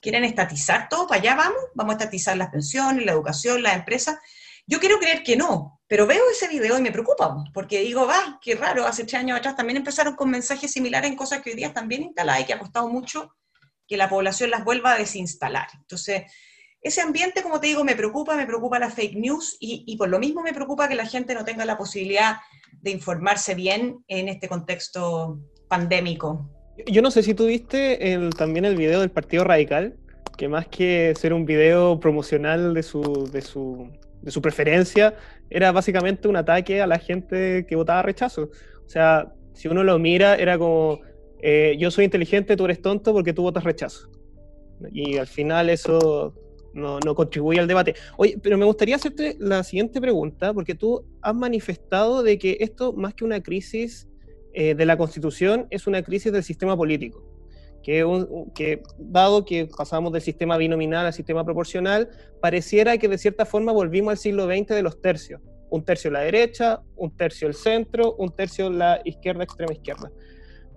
Quieren 0.00 0.24
estatizar 0.24 0.88
todo, 0.88 1.06
para 1.06 1.20
allá 1.20 1.34
vamos, 1.34 1.60
vamos 1.74 1.94
a 1.94 1.98
estatizar 1.98 2.36
las 2.36 2.50
pensiones, 2.50 3.04
la 3.04 3.12
educación, 3.12 3.62
las 3.62 3.74
empresas. 3.74 4.18
Yo 4.66 4.80
quiero 4.80 4.98
creer 4.98 5.22
que 5.22 5.36
no, 5.36 5.80
pero 5.86 6.06
veo 6.06 6.22
ese 6.30 6.48
video 6.48 6.78
y 6.78 6.82
me 6.82 6.92
preocupa, 6.92 7.34
porque 7.54 7.80
digo, 7.80 8.06
va, 8.06 8.38
qué 8.42 8.54
raro, 8.54 8.86
hace 8.86 9.04
tres 9.04 9.20
años 9.20 9.38
atrás 9.38 9.56
también 9.56 9.78
empezaron 9.78 10.14
con 10.14 10.30
mensajes 10.30 10.70
similares 10.70 11.10
en 11.10 11.16
cosas 11.16 11.40
que 11.40 11.50
hoy 11.50 11.56
día 11.56 11.68
están 11.68 11.88
bien 11.88 12.02
instaladas 12.02 12.42
y 12.42 12.44
que 12.44 12.52
ha 12.52 12.58
costado 12.58 12.88
mucho 12.88 13.34
que 13.86 13.96
la 13.96 14.08
población 14.08 14.50
las 14.50 14.64
vuelva 14.64 14.92
a 14.92 14.98
desinstalar. 14.98 15.68
Entonces, 15.74 16.30
ese 16.82 17.00
ambiente, 17.00 17.42
como 17.42 17.58
te 17.58 17.68
digo, 17.68 17.82
me 17.82 17.96
preocupa, 17.96 18.36
me 18.36 18.46
preocupa 18.46 18.78
la 18.78 18.90
fake 18.90 19.16
news 19.16 19.56
y, 19.58 19.84
y 19.86 19.96
por 19.96 20.10
lo 20.10 20.18
mismo 20.18 20.42
me 20.42 20.52
preocupa 20.52 20.88
que 20.88 20.94
la 20.94 21.06
gente 21.06 21.34
no 21.34 21.44
tenga 21.44 21.64
la 21.64 21.78
posibilidad 21.78 22.36
de 22.72 22.90
informarse 22.90 23.54
bien 23.54 24.04
en 24.06 24.28
este 24.28 24.48
contexto 24.48 25.40
pandémico. 25.68 26.57
Yo 26.86 27.02
no 27.02 27.10
sé 27.10 27.22
si 27.22 27.34
tuviste 27.34 28.18
también 28.36 28.64
el 28.64 28.76
video 28.76 29.00
del 29.00 29.10
Partido 29.10 29.44
Radical, 29.44 29.96
que 30.36 30.48
más 30.48 30.68
que 30.68 31.12
ser 31.16 31.32
un 31.32 31.44
video 31.44 31.98
promocional 31.98 32.72
de 32.74 32.82
su, 32.82 33.28
de 33.32 33.40
su, 33.40 33.90
de 34.22 34.30
su 34.30 34.40
preferencia, 34.40 35.14
era 35.50 35.72
básicamente 35.72 36.28
un 36.28 36.36
ataque 36.36 36.80
a 36.80 36.86
la 36.86 36.98
gente 36.98 37.66
que 37.66 37.76
votaba 37.76 38.02
rechazo. 38.02 38.50
O 38.86 38.88
sea, 38.88 39.32
si 39.54 39.68
uno 39.68 39.82
lo 39.82 39.98
mira, 39.98 40.36
era 40.36 40.56
como, 40.56 41.00
eh, 41.40 41.76
yo 41.78 41.90
soy 41.90 42.04
inteligente, 42.04 42.56
tú 42.56 42.64
eres 42.66 42.80
tonto 42.80 43.12
porque 43.12 43.32
tú 43.32 43.42
votas 43.42 43.64
rechazo. 43.64 44.08
Y 44.92 45.16
al 45.16 45.26
final 45.26 45.70
eso 45.70 46.34
no, 46.72 47.00
no 47.00 47.14
contribuye 47.16 47.58
al 47.58 47.66
debate. 47.66 47.94
Oye, 48.16 48.38
pero 48.40 48.56
me 48.56 48.64
gustaría 48.64 48.96
hacerte 48.96 49.36
la 49.40 49.64
siguiente 49.64 50.00
pregunta, 50.00 50.54
porque 50.54 50.74
tú 50.74 51.04
has 51.22 51.34
manifestado 51.34 52.22
de 52.22 52.38
que 52.38 52.58
esto, 52.60 52.92
más 52.92 53.14
que 53.14 53.24
una 53.24 53.42
crisis 53.42 54.08
eh, 54.54 54.74
de 54.74 54.86
la 54.86 54.96
Constitución, 54.96 55.66
es 55.70 55.86
una 55.86 56.02
crisis 56.02 56.32
del 56.32 56.42
sistema 56.42 56.76
político. 56.76 57.24
Que, 57.82 58.82
dado 58.98 59.46
que 59.46 59.66
pasamos 59.74 60.12
del 60.12 60.20
sistema 60.20 60.58
binominal 60.58 61.06
al 61.06 61.12
sistema 61.14 61.42
proporcional, 61.42 62.10
pareciera 62.38 62.98
que 62.98 63.08
de 63.08 63.16
cierta 63.16 63.46
forma 63.46 63.72
volvimos 63.72 64.10
al 64.10 64.18
siglo 64.18 64.44
XX 64.44 64.68
de 64.68 64.82
los 64.82 65.00
tercios. 65.00 65.40
Un 65.70 65.82
tercio 65.84 66.10
la 66.10 66.20
derecha, 66.20 66.82
un 66.96 67.16
tercio 67.16 67.48
el 67.48 67.54
centro, 67.54 68.14
un 68.16 68.30
tercio 68.36 68.68
la 68.68 69.00
izquierda, 69.04 69.44
extrema 69.44 69.72
izquierda. 69.72 70.10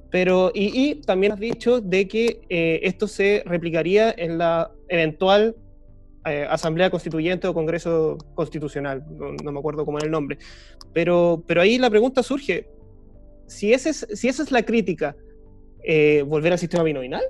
Pero, 0.10 0.52
y, 0.54 0.96
también 1.02 1.34
has 1.34 1.40
dicho 1.40 1.82
de 1.82 2.08
que 2.08 2.42
eh, 2.50 2.80
esto 2.84 3.08
se 3.08 3.44
replicaría 3.46 4.14
en 4.18 4.38
la 4.38 4.72
eventual 4.88 5.56
eh, 6.26 6.46
Asamblea 6.48 6.92
Constituyente 6.92 7.48
o 7.48 7.54
Congreso 7.54 8.18
Constitucional, 8.36 9.04
no, 9.10 9.52
me 9.52 9.60
acuerdo 9.60 9.86
cómo 9.86 9.98
era 9.98 10.06
el 10.06 10.12
nombre. 10.12 10.38
Pero, 10.94 11.44
pero 11.48 11.62
ahí 11.62 11.80
la 11.80 11.90
pregunta 11.90 12.22
surge, 12.22 12.68
si, 13.52 13.74
ese 13.74 13.90
es, 13.90 14.08
si 14.14 14.28
esa 14.28 14.44
es 14.44 14.52
la 14.52 14.64
crítica, 14.64 15.16
eh, 15.84 16.24
¿volver 16.26 16.54
al 16.54 16.60
sistema 16.60 16.84
binominal? 16.84 17.24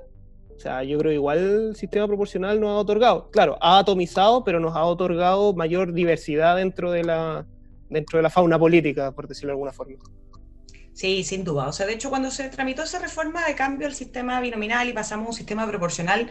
O 0.56 0.60
sea, 0.60 0.84
yo 0.84 0.96
creo 0.98 1.10
que 1.10 1.14
igual 1.16 1.38
el 1.38 1.76
sistema 1.76 2.06
proporcional 2.06 2.60
nos 2.60 2.70
ha 2.70 2.76
otorgado, 2.76 3.30
claro, 3.30 3.58
ha 3.60 3.78
atomizado, 3.78 4.44
pero 4.44 4.60
nos 4.60 4.76
ha 4.76 4.84
otorgado 4.84 5.52
mayor 5.54 5.92
diversidad 5.92 6.56
dentro 6.56 6.92
de 6.92 7.02
la, 7.02 7.44
dentro 7.90 8.18
de 8.18 8.22
la 8.22 8.30
fauna 8.30 8.58
política, 8.58 9.12
por 9.12 9.26
decirlo 9.26 9.48
de 9.48 9.54
alguna 9.54 9.72
forma. 9.72 9.96
Sí, 10.92 11.24
sin 11.24 11.42
duda. 11.42 11.66
O 11.68 11.72
sea, 11.72 11.86
de 11.86 11.94
hecho, 11.94 12.10
cuando 12.10 12.30
se 12.30 12.48
tramitó 12.48 12.82
esa 12.82 13.00
reforma 13.00 13.44
de 13.46 13.54
cambio 13.54 13.88
al 13.88 13.94
sistema 13.94 14.40
binominal 14.40 14.88
y 14.88 14.92
pasamos 14.92 15.26
a 15.26 15.28
un 15.30 15.34
sistema 15.34 15.66
proporcional, 15.66 16.30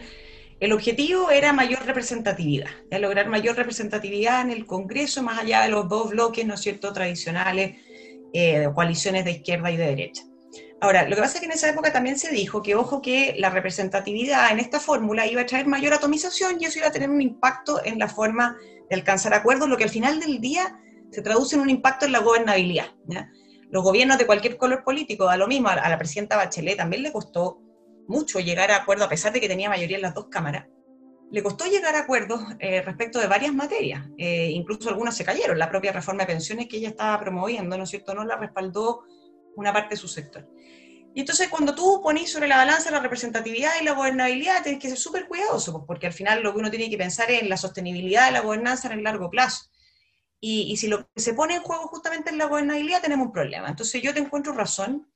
el 0.60 0.72
objetivo 0.72 1.30
era 1.30 1.52
mayor 1.52 1.84
representatividad, 1.84 2.70
de 2.88 2.98
lograr 3.00 3.28
mayor 3.28 3.56
representatividad 3.56 4.42
en 4.42 4.50
el 4.50 4.64
Congreso, 4.64 5.22
más 5.22 5.40
allá 5.40 5.62
de 5.62 5.68
los 5.68 5.88
dos 5.88 6.10
bloques, 6.10 6.46
¿no 6.46 6.54
es 6.54 6.60
cierto?, 6.60 6.92
tradicionales, 6.92 7.76
eh, 8.32 8.68
coaliciones 8.74 9.24
de 9.24 9.32
izquierda 9.32 9.70
y 9.70 9.76
de 9.76 9.86
derecha. 9.86 10.22
Ahora, 10.80 11.08
lo 11.08 11.14
que 11.14 11.22
pasa 11.22 11.34
es 11.34 11.40
que 11.40 11.46
en 11.46 11.52
esa 11.52 11.68
época 11.68 11.92
también 11.92 12.18
se 12.18 12.30
dijo 12.30 12.60
que, 12.62 12.74
ojo, 12.74 13.00
que 13.00 13.36
la 13.38 13.50
representatividad 13.50 14.50
en 14.50 14.58
esta 14.58 14.80
fórmula 14.80 15.26
iba 15.26 15.42
a 15.42 15.46
traer 15.46 15.66
mayor 15.66 15.92
atomización 15.92 16.56
y 16.60 16.64
eso 16.64 16.78
iba 16.78 16.88
a 16.88 16.92
tener 16.92 17.08
un 17.08 17.22
impacto 17.22 17.80
en 17.84 17.98
la 17.98 18.08
forma 18.08 18.56
de 18.90 18.96
alcanzar 18.96 19.32
acuerdos, 19.32 19.68
lo 19.68 19.76
que 19.76 19.84
al 19.84 19.90
final 19.90 20.18
del 20.18 20.40
día 20.40 20.76
se 21.10 21.22
traduce 21.22 21.54
en 21.54 21.62
un 21.62 21.70
impacto 21.70 22.06
en 22.06 22.12
la 22.12 22.18
gobernabilidad. 22.18 22.86
¿ya? 23.06 23.30
los 23.72 23.82
gobiernos 23.82 24.18
de 24.18 24.26
cualquier 24.26 24.58
color 24.58 24.84
político, 24.84 25.24
da 25.24 25.38
lo 25.38 25.48
mismo, 25.48 25.68
a 25.68 25.88
la 25.88 25.98
presidenta 25.98 26.36
Bachelet 26.36 26.76
también 26.76 27.02
le 27.02 27.10
costó 27.10 27.58
mucho 28.06 28.38
llegar 28.38 28.70
a 28.70 28.76
acuerdos, 28.76 29.06
a 29.06 29.08
pesar 29.08 29.32
de 29.32 29.40
que 29.40 29.48
tenía 29.48 29.70
mayoría 29.70 29.96
en 29.96 30.02
las 30.02 30.14
dos 30.14 30.26
cámaras, 30.30 30.66
le 31.32 31.42
costó 31.42 31.64
llegar 31.64 31.94
a 31.96 32.00
acuerdos 32.00 32.42
eh, 32.60 32.82
respecto 32.82 33.18
de 33.18 33.26
varias 33.26 33.54
materias, 33.54 34.06
eh, 34.18 34.50
incluso 34.50 34.88
algunas 34.90 35.16
se 35.16 35.24
cayeron, 35.24 35.58
la 35.58 35.70
propia 35.70 35.90
reforma 35.90 36.22
de 36.22 36.32
pensiones 36.34 36.68
que 36.68 36.76
ella 36.76 36.90
estaba 36.90 37.18
promoviendo, 37.18 37.76
¿no 37.76 37.84
es 37.84 37.90
cierto?, 37.90 38.14
no 38.14 38.24
la 38.24 38.36
respaldó 38.36 39.04
una 39.56 39.72
parte 39.72 39.94
de 39.94 39.96
su 39.96 40.08
sector. 40.08 40.46
Y 41.14 41.20
entonces 41.20 41.48
cuando 41.48 41.74
tú 41.74 42.00
pones 42.02 42.30
sobre 42.30 42.48
la 42.48 42.56
balanza 42.58 42.90
la 42.90 43.00
representatividad 43.00 43.72
y 43.80 43.84
la 43.84 43.92
gobernabilidad, 43.92 44.62
tienes 44.62 44.80
que 44.80 44.88
ser 44.88 44.98
súper 44.98 45.26
cuidadoso, 45.26 45.72
pues, 45.72 45.84
porque 45.86 46.06
al 46.06 46.12
final 46.12 46.42
lo 46.42 46.52
que 46.52 46.58
uno 46.58 46.70
tiene 46.70 46.88
que 46.88 46.96
pensar 46.96 47.30
es 47.30 47.42
en 47.42 47.48
la 47.48 47.56
sostenibilidad 47.56 48.26
de 48.26 48.32
la 48.32 48.40
gobernanza 48.40 48.88
en 48.88 48.98
el 48.98 49.04
largo 49.04 49.30
plazo. 49.30 49.70
Y, 50.44 50.76
si 50.76 50.88
lo 50.88 51.08
que 51.14 51.20
se 51.20 51.34
pone 51.34 51.54
en 51.54 51.62
juego 51.62 51.86
justamente 51.86 52.30
es 52.30 52.36
la 52.36 52.46
gobernabilidad, 52.46 53.00
tenemos 53.00 53.28
un 53.28 53.32
problema. 53.32 53.68
Entonces 53.68 54.02
yo 54.02 54.12
te 54.12 54.18
encuentro 54.18 54.52
razón 54.52 55.08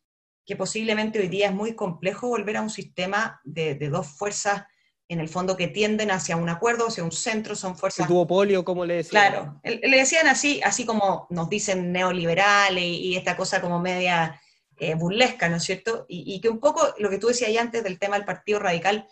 que 0.45 0.55
posiblemente 0.55 1.19
hoy 1.19 1.27
día 1.29 1.49
es 1.49 1.53
muy 1.53 1.75
complejo 1.75 2.29
volver 2.29 2.59
a 2.59 2.63
un 2.63 2.71
sistema 2.71 3.41
de, 3.43 3.75
dos 3.91 4.07
fuerzas 4.07 4.63
en 5.09 5.21
el 5.21 5.29
fondo 5.29 5.57
que 5.57 5.69
tienden 5.69 6.11
hacia 6.11 6.37
un 6.37 6.49
acuerdo, 6.49 6.89
hacia 6.89 7.05
un 7.05 7.13
centro, 7.13 7.55
son 7.55 7.77
fuerzas... 7.77 8.09
duopolio, 8.09 8.65
como 8.65 8.85
le 8.85 8.97
decían. 8.97 9.11
Claro, 9.11 9.61
le 9.63 9.97
decían 9.97 10.27
así, 10.27 10.61
así 10.65 10.85
como 10.85 11.27
nos 11.31 11.49
dicen 11.49 11.93
neoliberales 11.93 12.85
y, 12.85 13.17
esta 13.17 13.37
cosa 13.37 13.61
como 13.61 13.79
media 13.79 14.41
eh, 14.79 14.95
burlesca, 14.95 15.49
¿no 15.49 15.57
es 15.57 15.63
cierto? 15.63 16.07
Y, 16.09 16.35
y, 16.35 16.41
que 16.41 16.49
un 16.49 16.59
poco 16.59 16.95
lo 16.99 17.09
que 17.09 17.19
tú 17.19 17.29
decías 17.29 17.57
antes 17.57 17.85
del 17.85 17.99
tema 17.99 18.17
del 18.17 18.25
Partido 18.25 18.59
Radical, 18.59 19.07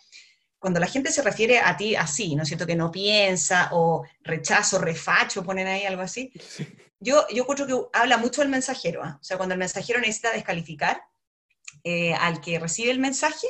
cuando 0.65 0.81
la 0.81 0.87
gente 0.87 1.13
se 1.13 1.21
refiere 1.21 1.59
a 1.59 1.77
ti 1.77 1.95
así, 1.95 2.35
¿no 2.35 2.43
es 2.43 2.49
cierto? 2.49 2.67
Que 2.67 2.75
no 2.75 2.91
piensa 2.91 3.69
o 3.73 4.03
rechazo, 4.23 4.79
refacho, 4.79 5.45
ponen 5.45 5.67
ahí 5.67 5.85
algo 5.85 6.01
así. 6.01 6.33
Yo, 6.99 7.27
yo 7.29 7.47
creo 7.47 7.67
que 7.67 7.99
habla 7.99 8.17
mucho 8.17 8.41
del 8.41 8.49
mensajero. 8.49 9.03
¿ah? 9.05 9.19
O 9.21 9.23
sea, 9.23 9.37
cuando 9.37 9.53
el 9.53 9.59
mensajero 9.59 10.01
necesita 10.01 10.33
descalificar 10.33 11.03
eh, 11.83 12.15
al 12.15 12.41
que 12.41 12.59
recibe 12.59 12.91
el 12.91 12.99
mensaje, 12.99 13.47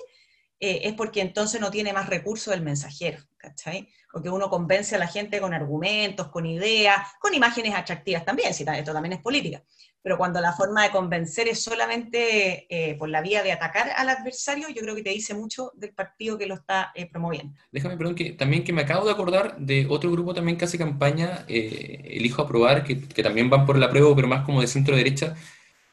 eh, 0.71 0.81
es 0.85 0.95
porque 0.95 1.21
entonces 1.21 1.61
no 1.61 1.71
tiene 1.71 1.93
más 1.93 2.09
recursos 2.09 2.53
del 2.53 2.63
mensajero, 2.63 3.19
¿cachai? 3.37 3.89
Porque 4.13 4.31
uno 4.31 4.49
convence 4.49 4.95
a 4.95 4.99
la 4.99 5.07
gente 5.07 5.41
con 5.41 5.53
argumentos, 5.53 6.29
con 6.29 6.47
ideas, 6.47 7.01
con 7.21 7.35
imágenes 7.35 7.75
atractivas 7.75 8.25
también, 8.25 8.55
si 8.55 8.65
esto 8.65 8.93
también 8.93 9.15
es 9.15 9.21
política 9.21 9.63
pero 10.05 10.19
cuando 10.19 10.39
la 10.39 10.53
forma 10.53 10.83
de 10.83 10.91
convencer 10.91 11.49
es 11.49 11.63
solamente 11.63 12.67
eh, 12.69 12.95
por 12.97 13.09
la 13.09 13.23
vía 13.23 13.43
de 13.43 13.53
atacar 13.53 13.89
al 13.97 14.11
adversario, 14.11 14.69
yo 14.69 14.83
creo 14.83 14.95
que 14.95 15.03
te 15.03 15.09
dice 15.09 15.33
mucho 15.33 15.73
del 15.77 15.95
partido 15.95 16.37
que 16.37 16.45
lo 16.45 16.57
está 16.57 16.93
eh, 16.95 17.09
promoviendo. 17.11 17.55
Déjame, 17.73 17.97
perdón, 17.97 18.15
que 18.15 18.33
también 18.33 18.65
que 18.65 18.75
me 18.75 18.83
acabo 18.83 19.07
de 19.07 19.13
acordar 19.13 19.57
de 19.57 19.87
otro 19.89 20.13
grupo 20.13 20.35
también 20.35 20.59
que 20.59 20.67
hace 20.67 20.77
campaña, 20.77 21.47
eh, 21.49 22.03
Elijo 22.05 22.43
Aprobar, 22.43 22.85
que, 22.85 22.97
también 22.97 23.49
van 23.49 23.65
por 23.65 23.79
la 23.79 23.89
prueba, 23.89 24.15
pero 24.15 24.29
más 24.29 24.45
como 24.45 24.61
de 24.61 24.67
centro 24.67 24.95
derecha, 24.95 25.37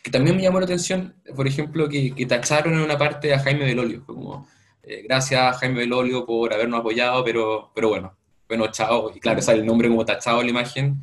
que 0.03 0.11
también 0.11 0.35
me 0.35 0.41
llamó 0.41 0.59
la 0.59 0.65
atención, 0.65 1.15
por 1.33 1.47
ejemplo, 1.47 1.87
que, 1.87 2.13
que 2.13 2.25
tacharon 2.25 2.73
en 2.73 2.81
una 2.81 2.97
parte 2.97 3.33
a 3.33 3.39
Jaime 3.39 3.63
Belolio, 3.63 4.05
como, 4.05 4.45
gracias 4.83 5.57
Jaime 5.57 5.79
Belolio 5.79 6.25
por 6.25 6.53
habernos 6.53 6.79
apoyado, 6.79 7.23
pero, 7.23 7.71
pero 7.73 7.89
bueno, 7.89 8.15
bueno, 8.47 8.67
chao, 8.67 9.11
y 9.15 9.19
claro, 9.19 9.41
sale 9.41 9.59
el 9.59 9.65
nombre 9.65 9.87
como 9.87 10.05
tachado 10.05 10.39
en 10.41 10.47
la 10.47 10.51
imagen, 10.51 11.01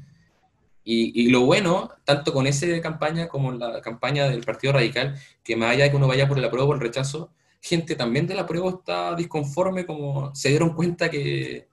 y, 0.90 1.28
lo 1.28 1.42
bueno, 1.42 1.90
tanto 2.04 2.32
con 2.32 2.46
esa 2.46 2.66
campaña 2.80 3.28
como 3.28 3.52
la 3.52 3.82
campaña 3.82 4.26
del 4.26 4.42
Partido 4.42 4.72
Radical, 4.72 5.20
que 5.44 5.54
más 5.54 5.72
allá 5.72 5.84
de 5.84 5.90
que 5.90 5.96
uno 5.96 6.08
vaya 6.08 6.26
por 6.26 6.38
el 6.38 6.44
apruebo 6.46 6.70
o 6.70 6.74
el 6.74 6.80
rechazo, 6.80 7.30
gente 7.60 7.94
también 7.94 8.26
del 8.26 8.38
apruebo 8.38 8.70
está 8.70 9.14
disconforme, 9.14 9.84
como 9.84 10.34
se 10.34 10.48
dieron 10.48 10.74
cuenta 10.74 11.10
que, 11.10 11.68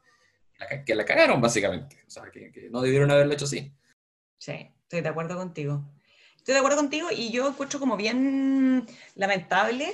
que 0.86 0.96
la 0.96 1.06
cagaron, 1.06 1.40
básicamente. 1.40 2.04
O 2.06 2.10
sea, 2.10 2.24
que, 2.30 2.68
no 2.70 2.82
debieron 2.82 3.10
haberlo 3.10 3.34
hecho 3.34 3.46
así. 3.46 3.72
Sí, 4.38 4.70
estoy 4.84 5.00
de 5.00 5.08
acuerdo 5.08 5.38
contigo. 5.38 5.82
Estoy 6.36 6.56
de 6.56 6.60
acuerdo 6.60 6.78
contigo 6.78 7.08
y 7.10 7.32
yo 7.32 7.48
encuentro 7.48 7.80
como 7.80 7.96
bien 7.96 8.86
lamentable 9.16 9.94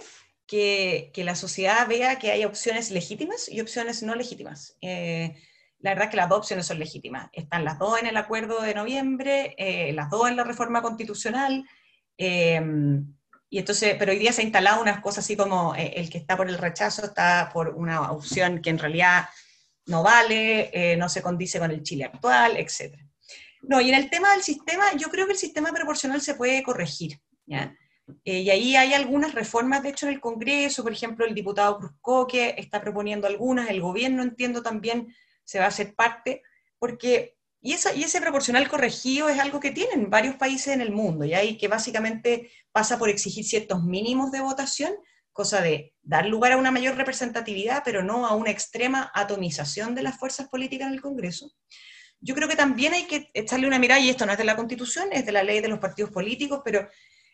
que, 0.51 1.11
que 1.13 1.23
la 1.23 1.35
sociedad 1.35 1.87
vea 1.87 2.19
que 2.19 2.29
hay 2.29 2.43
opciones 2.43 2.91
legítimas 2.91 3.47
y 3.47 3.61
opciones 3.61 4.03
no 4.03 4.15
legítimas. 4.15 4.75
Eh, 4.81 5.33
la 5.79 5.91
verdad 5.91 6.07
es 6.07 6.11
que 6.11 6.17
las 6.17 6.27
dos 6.27 6.39
opciones 6.39 6.65
son 6.65 6.77
legítimas. 6.77 7.29
Están 7.31 7.63
las 7.63 7.79
dos 7.79 7.97
en 8.01 8.07
el 8.07 8.17
acuerdo 8.17 8.61
de 8.61 8.73
noviembre, 8.73 9.55
eh, 9.57 9.93
las 9.93 10.09
dos 10.09 10.27
en 10.27 10.35
la 10.35 10.43
reforma 10.43 10.81
constitucional, 10.81 11.63
em, 12.17 13.15
y 13.49 13.59
entonces, 13.59 13.95
pero 13.97 14.11
hoy 14.11 14.19
día 14.19 14.33
se 14.33 14.41
ha 14.41 14.43
instalado 14.43 14.81
unas 14.81 14.99
cosas 14.99 15.23
así 15.23 15.37
como 15.37 15.73
eh, 15.73 15.93
el 15.95 16.09
que 16.09 16.17
está 16.17 16.35
por 16.35 16.49
el 16.49 16.57
rechazo 16.57 17.05
está 17.05 17.49
por 17.53 17.69
una 17.69 18.11
opción 18.11 18.61
que 18.61 18.71
en 18.71 18.79
realidad 18.79 19.29
no 19.85 20.03
vale, 20.03 20.69
eh, 20.73 20.97
no 20.97 21.07
se 21.07 21.21
condice 21.21 21.59
con 21.59 21.71
el 21.71 21.81
Chile 21.81 22.03
actual, 22.03 22.57
etc. 22.57 22.93
No, 23.61 23.79
y 23.79 23.87
en 23.87 23.95
el 23.95 24.09
tema 24.09 24.33
del 24.33 24.43
sistema, 24.43 24.83
yo 24.97 25.07
creo 25.07 25.27
que 25.27 25.31
el 25.31 25.37
sistema 25.37 25.71
proporcional 25.71 26.19
se 26.19 26.35
puede 26.35 26.61
corregir. 26.61 27.21
Y 28.23 28.49
ahí 28.49 28.75
hay 28.75 28.93
algunas 28.93 29.33
reformas, 29.33 29.83
de 29.83 29.89
hecho, 29.89 30.07
en 30.07 30.13
el 30.13 30.21
Congreso, 30.21 30.83
por 30.83 30.93
ejemplo, 30.93 31.25
el 31.25 31.35
diputado 31.35 31.77
Cruzco, 31.77 32.27
que 32.27 32.55
está 32.57 32.81
proponiendo 32.81 33.27
algunas, 33.27 33.69
el 33.69 33.81
gobierno, 33.81 34.23
entiendo 34.23 34.61
también, 34.61 35.13
se 35.43 35.59
va 35.59 35.65
a 35.65 35.69
hacer 35.69 35.95
parte, 35.95 36.43
porque, 36.79 37.37
y 37.61 37.73
ese 37.73 38.21
proporcional 38.21 38.67
corregido 38.67 39.29
es 39.29 39.39
algo 39.39 39.59
que 39.59 39.71
tienen 39.71 40.09
varios 40.09 40.35
países 40.35 40.73
en 40.73 40.81
el 40.81 40.91
mundo, 40.91 41.25
y 41.25 41.33
ahí 41.33 41.57
que 41.57 41.67
básicamente 41.67 42.51
pasa 42.71 42.97
por 42.97 43.09
exigir 43.09 43.43
ciertos 43.43 43.83
mínimos 43.83 44.31
de 44.31 44.41
votación, 44.41 44.93
cosa 45.31 45.61
de 45.61 45.93
dar 46.01 46.25
lugar 46.25 46.51
a 46.51 46.57
una 46.57 46.71
mayor 46.71 46.95
representatividad, 46.95 47.83
pero 47.85 48.03
no 48.03 48.27
a 48.27 48.35
una 48.35 48.51
extrema 48.51 49.11
atomización 49.13 49.95
de 49.95 50.03
las 50.03 50.17
fuerzas 50.17 50.49
políticas 50.49 50.87
en 50.87 50.93
el 50.93 51.01
Congreso. 51.01 51.51
Yo 52.19 52.35
creo 52.35 52.47
que 52.47 52.55
también 52.55 52.93
hay 52.93 53.07
que 53.07 53.29
echarle 53.33 53.65
una 53.65 53.79
mirada, 53.79 53.99
y 53.99 54.09
esto 54.09 54.25
no 54.25 54.31
es 54.31 54.37
de 54.37 54.43
la 54.43 54.55
Constitución, 54.55 55.09
es 55.11 55.25
de 55.25 55.31
la 55.31 55.43
ley 55.43 55.59
de 55.59 55.69
los 55.69 55.79
partidos 55.79 56.11
políticos, 56.11 56.61
pero 56.63 56.87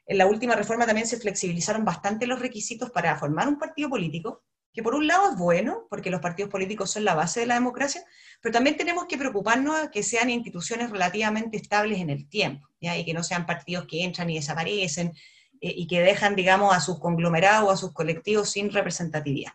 en 0.07 0.17
la 0.17 0.25
última 0.25 0.55
reforma 0.55 0.85
también 0.85 1.05
se 1.05 1.17
flexibilizaron 1.17 1.83
bastante 1.83 2.27
los 2.27 2.39
requisitos 2.39 2.89
para 2.91 3.17
formar 3.17 3.47
un 3.49 3.59
partido 3.59 3.89
político, 3.89 4.43
que 4.73 4.81
por 4.81 4.95
un 4.95 5.05
lado 5.05 5.31
es 5.31 5.37
bueno, 5.37 5.85
porque 5.89 6.09
los 6.09 6.21
partidos 6.21 6.49
políticos 6.49 6.91
son 6.91 7.03
la 7.03 7.13
base 7.13 7.41
de 7.41 7.45
la 7.45 7.55
democracia, 7.55 8.03
pero 8.41 8.53
también 8.53 8.77
tenemos 8.77 9.05
que 9.05 9.17
preocuparnos 9.17 9.81
de 9.81 9.91
que 9.91 10.03
sean 10.03 10.29
instituciones 10.29 10.91
relativamente 10.91 11.57
estables 11.57 11.99
en 11.99 12.09
el 12.09 12.29
tiempo, 12.29 12.67
y 12.79 13.03
que 13.03 13.13
no 13.13 13.23
sean 13.23 13.45
partidos 13.45 13.85
que 13.85 14.03
entran 14.03 14.29
y 14.29 14.35
desaparecen 14.35 15.13
eh, 15.59 15.73
y 15.75 15.87
que 15.87 15.99
dejan, 15.99 16.35
digamos, 16.35 16.73
a 16.73 16.79
sus 16.79 16.99
conglomerados 16.99 17.67
o 17.67 17.71
a 17.71 17.77
sus 17.77 17.91
colectivos 17.91 18.49
sin 18.49 18.71
representatividad. 18.71 19.51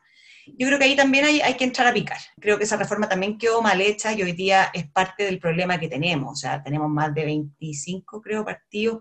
Yo 0.58 0.66
creo 0.66 0.78
que 0.78 0.86
ahí 0.86 0.96
también 0.96 1.24
hay, 1.24 1.40
hay 1.40 1.54
que 1.54 1.64
entrar 1.64 1.86
a 1.86 1.94
picar. 1.94 2.18
Creo 2.40 2.58
que 2.58 2.64
esa 2.64 2.76
reforma 2.76 3.08
también 3.08 3.38
quedó 3.38 3.62
mal 3.62 3.80
hecha 3.80 4.12
y 4.12 4.22
hoy 4.22 4.32
día 4.32 4.70
es 4.74 4.90
parte 4.90 5.24
del 5.24 5.38
problema 5.38 5.78
que 5.78 5.88
tenemos. 5.88 6.32
O 6.32 6.34
sea, 6.34 6.62
tenemos 6.64 6.90
más 6.90 7.14
de 7.14 7.24
25, 7.24 8.20
creo, 8.20 8.44
partidos 8.44 8.98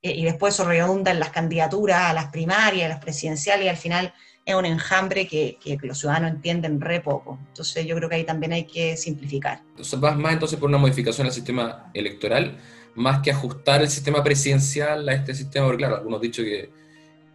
y 0.00 0.24
después 0.24 0.54
eso 0.54 0.64
redunda 0.64 1.10
en 1.10 1.18
las 1.18 1.30
candidaturas 1.30 2.02
a 2.02 2.12
las 2.12 2.26
primarias, 2.26 2.86
a 2.86 2.88
las 2.88 3.02
presidenciales, 3.02 3.66
y 3.66 3.68
al 3.68 3.76
final 3.76 4.14
es 4.44 4.54
un 4.54 4.64
enjambre 4.64 5.26
que, 5.26 5.58
que, 5.62 5.78
los 5.82 5.98
ciudadanos 5.98 6.30
entienden 6.30 6.80
re 6.80 7.00
poco. 7.00 7.38
Entonces 7.48 7.84
yo 7.84 7.96
creo 7.96 8.08
que 8.08 8.14
ahí 8.14 8.24
también 8.24 8.52
hay 8.52 8.64
que 8.64 8.96
simplificar. 8.96 9.60
Entonces 9.70 10.00
vas 10.00 10.16
más 10.16 10.32
entonces 10.32 10.58
por 10.58 10.68
una 10.68 10.78
modificación 10.78 11.26
del 11.26 11.34
sistema 11.34 11.90
electoral, 11.92 12.58
más 12.94 13.20
que 13.20 13.30
ajustar 13.30 13.82
el 13.82 13.90
sistema 13.90 14.22
presidencial 14.22 15.08
a 15.08 15.12
este 15.12 15.34
sistema, 15.34 15.66
porque 15.66 15.78
claro, 15.78 15.96
algunos 15.96 16.18
han 16.18 16.22
dicho 16.22 16.42
que 16.42 16.70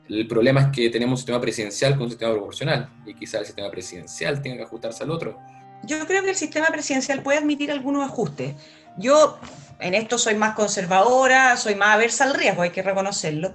el 0.09 0.27
problema 0.27 0.61
es 0.61 0.67
que 0.67 0.89
tenemos 0.89 1.11
un 1.13 1.17
sistema 1.17 1.39
presidencial 1.39 1.93
con 1.93 2.03
un 2.03 2.09
sistema 2.09 2.31
proporcional, 2.31 2.89
y 3.05 3.13
quizá 3.13 3.39
el 3.39 3.45
sistema 3.45 3.69
presidencial 3.69 4.41
tenga 4.41 4.57
que 4.57 4.63
ajustarse 4.63 5.03
al 5.03 5.11
otro. 5.11 5.37
Yo 5.85 6.05
creo 6.07 6.23
que 6.23 6.29
el 6.29 6.35
sistema 6.35 6.67
presidencial 6.67 7.21
puede 7.21 7.39
admitir 7.39 7.69
algunos 7.69 8.09
ajustes. 8.09 8.55
Yo 8.97 9.37
en 9.79 9.93
esto 9.93 10.17
soy 10.17 10.35
más 10.35 10.55
conservadora, 10.55 11.57
soy 11.57 11.75
más 11.75 11.95
aversa 11.95 12.23
al 12.25 12.33
riesgo, 12.33 12.61
hay 12.61 12.71
que 12.71 12.81
reconocerlo 12.81 13.53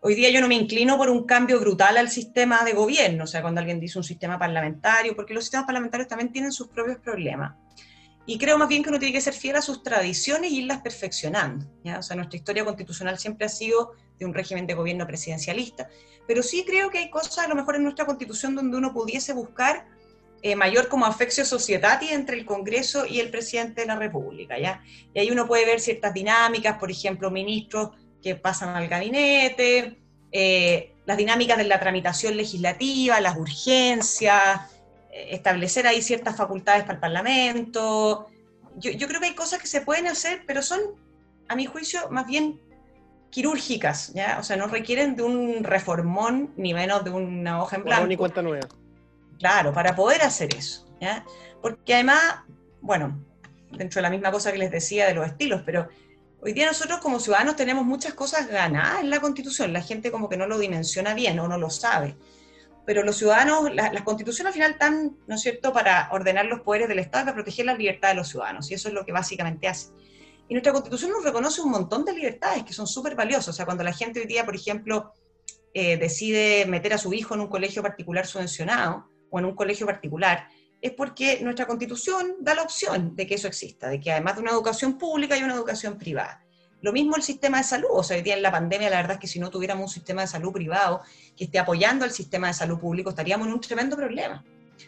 hoy 0.00 0.14
día 0.14 0.30
yo 0.30 0.40
no 0.40 0.48
me 0.48 0.54
inclino 0.54 0.96
por 0.96 1.10
un 1.10 1.24
cambio 1.24 1.60
brutal 1.60 1.96
al 1.96 2.10
sistema 2.10 2.64
de 2.64 2.72
gobierno, 2.72 3.24
o 3.24 3.26
sea, 3.26 3.42
cuando 3.42 3.60
alguien 3.60 3.80
dice 3.80 3.98
un 3.98 4.04
sistema 4.04 4.38
parlamentario, 4.38 5.14
porque 5.16 5.34
los 5.34 5.44
sistemas 5.44 5.66
parlamentarios 5.66 6.08
también 6.08 6.32
tienen 6.32 6.52
sus 6.52 6.68
propios 6.68 6.98
problemas. 6.98 7.54
Y 8.26 8.38
creo 8.38 8.58
más 8.58 8.68
bien 8.68 8.82
que 8.82 8.90
uno 8.90 8.98
tiene 8.98 9.14
que 9.14 9.22
ser 9.22 9.32
fiel 9.32 9.56
a 9.56 9.62
sus 9.62 9.82
tradiciones 9.82 10.50
y 10.50 10.58
irlas 10.58 10.82
perfeccionando. 10.82 11.64
O 11.98 12.02
sea, 12.02 12.14
nuestra 12.14 12.36
historia 12.36 12.62
constitucional 12.62 13.18
siempre 13.18 13.46
ha 13.46 13.48
sido 13.48 13.92
de 14.18 14.26
un 14.26 14.34
régimen 14.34 14.66
de 14.66 14.74
gobierno 14.74 15.06
presidencialista, 15.06 15.88
pero 16.26 16.42
sí 16.42 16.62
creo 16.66 16.90
que 16.90 16.98
hay 16.98 17.08
cosas 17.08 17.38
a 17.38 17.48
lo 17.48 17.54
mejor 17.54 17.76
en 17.76 17.84
nuestra 17.84 18.04
constitución 18.04 18.54
donde 18.54 18.76
uno 18.76 18.92
pudiese 18.92 19.32
buscar 19.32 19.86
eh, 20.42 20.54
mayor 20.54 20.88
como 20.88 21.06
afeccio 21.06 21.44
societati 21.44 22.08
entre 22.08 22.36
el 22.36 22.44
Congreso 22.44 23.06
y 23.06 23.20
el 23.20 23.30
presidente 23.30 23.80
de 23.80 23.88
la 23.88 23.96
República. 23.96 24.58
¿ya? 24.58 24.82
Y 25.14 25.18
ahí 25.18 25.30
uno 25.30 25.46
puede 25.46 25.66
ver 25.66 25.80
ciertas 25.80 26.14
dinámicas, 26.14 26.78
por 26.78 26.90
ejemplo, 26.90 27.30
ministros 27.30 27.90
que 28.22 28.34
pasan 28.34 28.76
al 28.76 28.88
gabinete, 28.88 29.96
eh, 30.30 30.92
las 31.06 31.16
dinámicas 31.16 31.56
de 31.56 31.64
la 31.64 31.80
tramitación 31.80 32.36
legislativa, 32.36 33.20
las 33.20 33.36
urgencias, 33.36 34.60
eh, 35.10 35.28
establecer 35.30 35.86
ahí 35.86 36.02
ciertas 36.02 36.36
facultades 36.36 36.82
para 36.82 36.94
el 36.94 37.00
Parlamento. 37.00 38.28
Yo, 38.76 38.90
yo, 38.92 39.08
creo 39.08 39.20
que 39.20 39.26
hay 39.26 39.34
cosas 39.34 39.60
que 39.60 39.66
se 39.66 39.80
pueden 39.80 40.06
hacer, 40.06 40.42
pero 40.46 40.62
son, 40.62 40.80
a 41.48 41.56
mi 41.56 41.66
juicio, 41.66 42.08
más 42.10 42.26
bien 42.26 42.60
quirúrgicas, 43.30 44.12
¿ya? 44.14 44.38
O 44.38 44.42
sea, 44.42 44.56
no 44.56 44.66
requieren 44.66 45.16
de 45.16 45.22
un 45.22 45.64
reformón, 45.64 46.52
ni 46.56 46.74
menos 46.74 47.04
de 47.04 47.10
una 47.10 47.62
hoja 47.62 47.76
en 47.76 47.84
blanco. 47.84 48.06
ni 48.06 48.16
cuenta 48.16 48.42
nueva. 48.42 48.68
Claro, 49.38 49.72
para 49.72 49.94
poder 49.94 50.22
hacer 50.22 50.54
eso, 50.54 50.86
¿ya? 51.00 51.24
Porque 51.62 51.94
además, 51.94 52.20
bueno, 52.80 53.24
dentro 53.70 53.98
de 53.98 54.02
la 54.02 54.10
misma 54.10 54.30
cosa 54.30 54.52
que 54.52 54.58
les 54.58 54.70
decía 54.70 55.06
de 55.06 55.14
los 55.14 55.26
estilos, 55.26 55.62
pero 55.64 55.88
Hoy 56.40 56.52
día 56.52 56.66
nosotros 56.66 57.00
como 57.00 57.18
ciudadanos 57.18 57.56
tenemos 57.56 57.84
muchas 57.84 58.14
cosas 58.14 58.46
ganadas 58.46 59.00
en 59.00 59.10
la 59.10 59.20
Constitución, 59.20 59.72
la 59.72 59.82
gente 59.82 60.12
como 60.12 60.28
que 60.28 60.36
no 60.36 60.46
lo 60.46 60.56
dimensiona 60.56 61.12
bien 61.12 61.40
o 61.40 61.48
no 61.48 61.58
lo 61.58 61.68
sabe. 61.68 62.16
Pero 62.86 63.02
los 63.02 63.16
ciudadanos, 63.16 63.74
la, 63.74 63.92
la 63.92 64.04
Constitución 64.04 64.46
al 64.46 64.52
final 64.52 64.72
están, 64.72 65.16
¿no 65.26 65.34
es 65.34 65.40
cierto?, 65.40 65.72
para 65.72 66.08
ordenar 66.12 66.46
los 66.46 66.60
poderes 66.60 66.88
del 66.88 67.00
Estado 67.00 67.22
y 67.22 67.26
para 67.26 67.34
proteger 67.34 67.66
la 67.66 67.74
libertad 67.74 68.10
de 68.10 68.14
los 68.14 68.28
ciudadanos, 68.28 68.70
y 68.70 68.74
eso 68.74 68.86
es 68.86 68.94
lo 68.94 69.04
que 69.04 69.10
básicamente 69.10 69.66
hace. 69.66 69.88
Y 70.48 70.54
nuestra 70.54 70.72
Constitución 70.72 71.10
nos 71.10 71.24
reconoce 71.24 71.60
un 71.60 71.72
montón 71.72 72.04
de 72.04 72.12
libertades 72.12 72.62
que 72.62 72.72
son 72.72 72.86
súper 72.86 73.16
valiosas. 73.16 73.48
O 73.48 73.52
sea, 73.52 73.66
cuando 73.66 73.82
la 73.82 73.92
gente 73.92 74.20
hoy 74.20 74.26
día, 74.26 74.46
por 74.46 74.54
ejemplo, 74.54 75.12
eh, 75.74 75.96
decide 75.96 76.66
meter 76.66 76.94
a 76.94 76.98
su 76.98 77.12
hijo 77.12 77.34
en 77.34 77.40
un 77.40 77.48
colegio 77.48 77.82
particular 77.82 78.26
subvencionado 78.26 79.10
o 79.30 79.38
en 79.38 79.44
un 79.44 79.54
colegio 79.54 79.86
particular, 79.86 80.48
es 80.80 80.92
porque 80.92 81.40
nuestra 81.42 81.66
constitución 81.66 82.36
da 82.40 82.54
la 82.54 82.62
opción 82.62 83.16
de 83.16 83.26
que 83.26 83.34
eso 83.34 83.48
exista, 83.48 83.88
de 83.88 84.00
que 84.00 84.12
además 84.12 84.36
de 84.36 84.42
una 84.42 84.52
educación 84.52 84.96
pública 84.96 85.34
hay 85.34 85.42
una 85.42 85.54
educación 85.54 85.98
privada. 85.98 86.44
Lo 86.80 86.92
mismo 86.92 87.16
el 87.16 87.22
sistema 87.22 87.58
de 87.58 87.64
salud, 87.64 87.88
o 87.90 88.04
sea, 88.04 88.16
hoy 88.16 88.22
día 88.22 88.36
en 88.36 88.42
la 88.42 88.52
pandemia 88.52 88.88
la 88.88 88.96
verdad 88.96 89.14
es 89.14 89.18
que 89.18 89.26
si 89.26 89.40
no 89.40 89.50
tuviéramos 89.50 89.84
un 89.84 89.92
sistema 89.92 90.22
de 90.22 90.28
salud 90.28 90.52
privado 90.52 91.02
que 91.36 91.44
esté 91.44 91.58
apoyando 91.58 92.04
al 92.04 92.12
sistema 92.12 92.46
de 92.46 92.54
salud 92.54 92.78
público 92.78 93.10
estaríamos 93.10 93.48
en 93.48 93.54
un 93.54 93.60
tremendo 93.60 93.96
problema. 93.96 94.44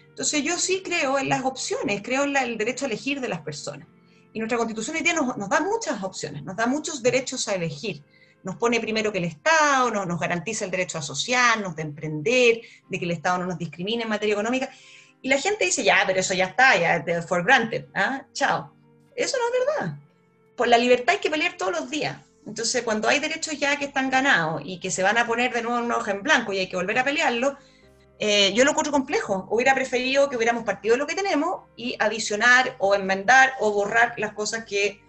Entonces 0.09 0.43
yo 0.45 0.57
sí 0.57 0.83
creo 0.85 1.19
en 1.19 1.29
las 1.29 1.45
opciones, 1.45 2.01
creo 2.03 2.25
en 2.25 2.37
el 2.37 2.59
derecho 2.59 2.85
a 2.85 2.89
elegir 2.89 3.21
de 3.21 3.29
las 3.29 3.41
personas. 3.41 3.89
Y 4.33 4.39
nuestra 4.39 4.59
constitución 4.59 4.97
hoy 4.97 5.03
día 5.03 5.15
nos, 5.15 5.37
nos, 5.37 5.49
da 5.49 5.61
muchas 5.61 6.01
opciones, 6.05 6.45
nos 6.45 6.55
da 6.55 6.67
muchos 6.67 7.03
derechos 7.03 7.49
a 7.49 7.57
elegir. 7.57 8.05
Nos 8.43 8.57
pone 8.57 8.81
primero 8.81 9.13
que 9.13 9.19
el 9.19 9.25
Estado, 9.25 9.91
nos, 9.91 10.07
nos 10.07 10.19
garantiza 10.19 10.65
el 10.65 10.71
derecho 10.71 10.99
a 10.99 11.01
asociarnos, 11.01 11.77
de 11.77 11.83
emprender, 11.83 12.61
de 12.89 12.99
que 12.99 13.05
el 13.05 13.11
Estado 13.11 13.39
no 13.39 13.47
nos 13.47 13.59
discrimine 13.59 14.05
en 14.05 14.09
materia 14.09 14.33
económica. 14.33 14.71
Y 15.23 15.29
la 15.29 15.39
gente 15.39 15.67
dice, 15.67 15.85
ya, 15.85 16.03
pero 16.07 16.21
eso 16.21 16.35
ya 16.35 16.47
está, 16.47 16.77
ya, 16.77 17.23
for 17.23 17.45
granted, 17.45 17.87
¿ah? 17.95 18.25
chao. 18.33 18.73
Eso 19.15 19.37
no 19.37 19.45
es 19.45 19.67
verdad. 19.67 19.99
Por 20.57 20.69
la 20.69 20.79
libertad 20.79 21.15
hay 21.15 21.21
que 21.21 21.31
pelear 21.31 21.57
todos 21.57 21.73
los 21.73 21.91
días. 21.91 22.17
Entonces, 22.47 22.83
cuando 22.83 23.07
hay 23.09 23.19
derechos 23.19 23.59
ya 23.59 23.77
que 23.77 23.85
están 23.85 24.09
ganados 24.09 24.63
y 24.65 24.81
que 24.81 24.91
se 24.91 25.03
van 25.03 25.19
a 25.19 25.27
poner 25.27 25.53
de 25.53 25.63
nuevo 25.63 25.79
en 25.79 25.85
un 25.85 25.93
hoja 25.93 26.13
en 26.13 26.23
blanco 26.23 26.53
y 26.53 26.59
hay 26.59 26.69
que 26.69 26.77
volver 26.77 26.99
a 26.99 27.05
pelearlo, 27.05 27.59
eh, 28.19 28.53
yo 28.55 28.65
lo 28.65 28.71
encuentro 28.71 28.93
complejo. 28.93 29.47
Hubiera 29.51 29.75
preferido 29.75 30.31
que 30.31 30.37
hubiéramos 30.37 30.65
partido 30.65 30.95
de 30.95 30.99
lo 30.99 31.07
que 31.07 31.15
tenemos 31.15 31.63
y 31.77 31.97
adicionar 31.99 32.77
o 32.79 32.95
enmendar 32.95 33.53
o 33.61 33.73
borrar 33.73 34.15
las 34.17 34.33
cosas 34.33 34.65
que, 34.65 35.03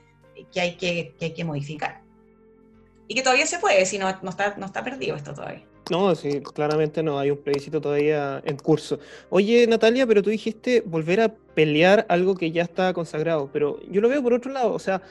que, 0.52 0.60
hay, 0.60 0.76
que 0.76 1.16
hay 1.22 1.34
que 1.34 1.44
modificar. 1.46 2.02
Y 3.12 3.14
que 3.14 3.24
todavía 3.24 3.46
se 3.46 3.60
puede, 3.60 3.86
si 3.86 3.98
no, 3.98 4.08
no, 4.22 4.30
está, 4.30 4.56
no 4.58 4.68
está 4.68 4.86
perdido 4.86 5.18
esto 5.18 5.34
todavía. 5.34 5.66
No, 5.90 6.16
sí, 6.16 6.40
claramente 6.40 7.04
no, 7.04 7.20
hay 7.20 7.30
un 7.30 7.40
plebiscito 7.40 7.82
todavía 7.82 8.42
en 8.46 8.56
curso. 8.56 9.00
Oye, 9.30 9.68
Natalia, 9.68 10.08
pero 10.08 10.24
tú 10.24 10.30
dijiste 10.30 10.82
volver 10.86 11.20
a 11.20 11.28
pelear 11.28 12.06
algo 12.08 12.36
que 12.36 12.52
ya 12.52 12.64
está 12.64 12.94
consagrado, 12.94 13.50
pero 13.52 13.82
yo 13.90 14.00
lo 14.00 14.08
veo 14.08 14.24
por 14.24 14.32
otro 14.32 14.54
lado, 14.54 14.72
o 14.72 14.80
sea, 14.80 15.02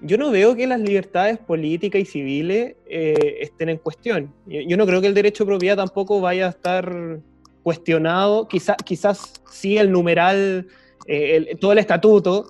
yo 0.00 0.16
no 0.16 0.30
veo 0.30 0.56
que 0.56 0.66
las 0.66 0.80
libertades 0.80 1.36
políticas 1.36 2.00
y 2.00 2.06
civiles 2.06 2.76
eh, 2.86 3.36
estén 3.42 3.68
en 3.68 3.76
cuestión. 3.76 4.32
Yo, 4.46 4.62
yo, 4.62 4.78
no 4.78 4.86
creo 4.86 5.02
que 5.02 5.08
el 5.08 5.14
derecho 5.14 5.44
de 5.44 5.48
propiedad 5.48 5.76
tampoco 5.76 6.18
vaya 6.22 6.46
a 6.46 6.48
estar 6.48 7.20
cuestionado, 7.62 8.48
Quizá, 8.48 8.74
quizás 8.76 9.34
sí 9.50 9.76
el 9.76 9.92
numeral, 9.92 10.66
eh, 11.06 11.36
el, 11.36 11.58
todo 11.58 11.72
el 11.72 11.78
estatuto, 11.78 12.46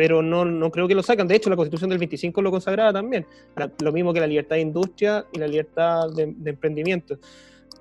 pero 0.00 0.22
no, 0.22 0.46
no 0.46 0.70
creo 0.70 0.88
que 0.88 0.94
lo 0.94 1.02
sacan. 1.02 1.28
De 1.28 1.36
hecho, 1.36 1.50
la 1.50 1.56
Constitución 1.56 1.90
del 1.90 1.98
25 1.98 2.40
lo 2.40 2.50
consagraba 2.50 2.90
también. 2.90 3.26
La, 3.54 3.70
lo 3.82 3.92
mismo 3.92 4.14
que 4.14 4.20
la 4.20 4.26
libertad 4.26 4.56
de 4.56 4.62
industria 4.62 5.26
y 5.30 5.38
la 5.38 5.46
libertad 5.46 6.08
de, 6.08 6.32
de, 6.38 6.48
emprendimiento. 6.48 7.18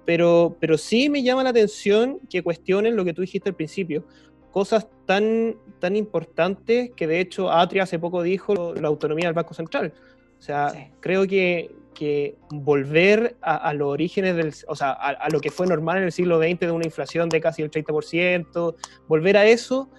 Pero, 0.03 0.57
pero 0.59 0.77
sí 0.77 1.09
me 1.09 1.23
llama 1.23 1.43
la 1.43 1.51
atención 1.51 2.19
que 2.29 2.43
cuestionen 2.43 2.97
lo 2.97 3.05
que 3.05 3.13
tú 3.13 3.21
dijiste 3.21 3.47
al 3.47 3.55
principio. 3.55 4.03
Cosas 4.51 4.89
tan, 5.05 5.55
tan 5.79 5.95
importantes 5.95 6.91
que 6.93 7.07
de 7.07 7.21
hecho 7.21 7.49
Atria 7.49 7.83
hace 7.83 7.99
poco 7.99 8.21
dijo 8.21 8.73
la 8.75 8.89
autonomía 8.89 9.27
del 9.27 9.33
Banco 9.33 9.53
Central. 9.53 9.93
O 10.37 10.41
sea, 10.41 10.71
sí. 10.71 10.91
creo 10.99 11.25
que, 11.25 11.71
que 11.93 12.35
volver 12.49 13.37
a, 13.41 13.55
a, 13.55 13.73
los 13.73 13.87
orígenes 13.87 14.35
del, 14.35 14.53
o 14.67 14.75
sea, 14.75 14.89
a, 14.89 15.11
a, 15.11 15.29
lo 15.29 15.39
que 15.39 15.51
fue 15.51 15.67
normal 15.67 15.99
en 15.99 16.03
el 16.03 16.11
siglo 16.11 16.37
XX 16.37 16.59
de 16.59 16.71
una 16.71 16.83
inflación 16.83 17.29
de 17.29 17.39
casi 17.39 17.61
el 17.61 17.71
30%, 17.71 18.75
volver 19.07 19.37
a 19.37 19.45
eso 19.45 19.89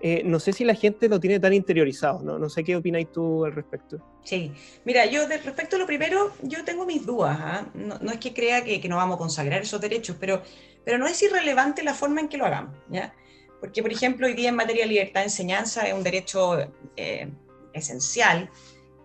eh, 0.00 0.22
no 0.24 0.38
sé 0.38 0.52
si 0.52 0.64
la 0.64 0.74
gente 0.74 1.08
lo 1.08 1.18
tiene 1.18 1.40
tan 1.40 1.54
interiorizado, 1.54 2.20
¿no? 2.22 2.38
No 2.38 2.50
sé 2.50 2.62
qué 2.62 2.76
opináis 2.76 3.10
tú 3.10 3.44
al 3.44 3.54
respecto. 3.54 3.98
Sí, 4.24 4.52
mira, 4.84 5.06
yo 5.06 5.26
respecto 5.26 5.76
a 5.76 5.78
lo 5.78 5.86
primero, 5.86 6.32
yo 6.42 6.64
tengo 6.64 6.84
mis 6.84 7.06
dudas. 7.06 7.38
¿eh? 7.38 7.66
No, 7.74 7.98
no, 8.00 8.12
es 8.12 8.18
que 8.18 8.34
crea 8.34 8.62
que, 8.62 8.86
no 8.88 8.96
vamos 8.96 9.16
a 9.16 9.18
consagrar 9.18 9.62
esos 9.62 9.80
derechos, 9.80 10.16
pero, 10.20 10.42
pero 10.84 10.98
no 10.98 11.06
es 11.06 11.22
irrelevante 11.22 11.82
la 11.82 11.94
forma 11.94 12.20
en 12.20 12.28
que 12.28 12.36
lo 12.36 12.44
hagamos, 12.44 12.76
¿ya? 12.90 13.14
Porque, 13.58 13.80
por 13.80 13.90
ejemplo, 13.90 14.26
hoy 14.26 14.34
día 14.34 14.50
en 14.50 14.56
materia 14.56 14.84
de 14.84 14.90
libertad 14.90 15.20
de 15.20 15.26
enseñanza 15.26 15.86
es 15.88 15.94
un 15.94 16.02
derecho 16.02 16.58
eh, 16.96 17.30
esencial 17.72 18.50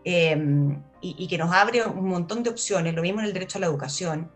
y, 0.04 0.36
y 1.01 1.27
que 1.27 1.38
nos 1.38 1.54
abre 1.54 1.86
un 1.86 2.10
montón 2.10 2.43
de 2.43 2.49
opciones, 2.49 2.93
lo 2.93 3.01
mismo 3.01 3.21
en 3.21 3.27
el 3.27 3.34
derecho 3.34 3.60
a 3.60 3.62
la 3.62 3.67
educación, 3.67 4.30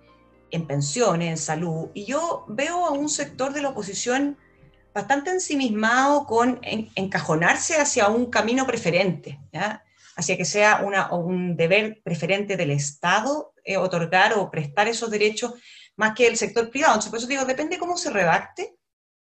en 0.51 0.67
pensiones, 0.67 1.29
en 1.29 1.37
salud, 1.37 1.89
y 1.93 2.05
yo 2.05 2.45
veo 2.47 2.85
a 2.85 2.91
un 2.91 3.09
sector 3.09 3.51
de 3.51 3.61
la 3.61 3.69
oposición 3.69 4.37
bastante 4.95 5.29
ensimismado 5.29 6.25
con 6.25 6.58
en, 6.62 6.89
encajonarse 6.95 7.75
hacia 7.75 8.08
un 8.08 8.31
camino 8.31 8.65
preferente, 8.65 9.38
¿ya? 9.51 9.84
hacia 10.15 10.38
que 10.38 10.45
sea 10.45 10.81
un 11.12 11.58
deber 11.58 12.01
preferente 12.01 12.55
del 12.55 12.71
Estado 12.71 13.51
eh, 13.65 13.75
otorgar 13.75 14.36
o 14.38 14.49
prestar 14.49 14.88
esos 14.88 15.12
derechos 15.12 15.55
más 15.97 16.15
que 16.15 16.25
el 16.25 16.38
sector 16.38 16.69
privado. 16.69 16.93
Entonces, 16.93 17.10
por 17.10 17.19
eso 17.19 17.27
digo, 17.27 17.43
depende 17.43 17.77
cómo 17.77 17.97
se 17.97 18.10
redacte, 18.10 18.73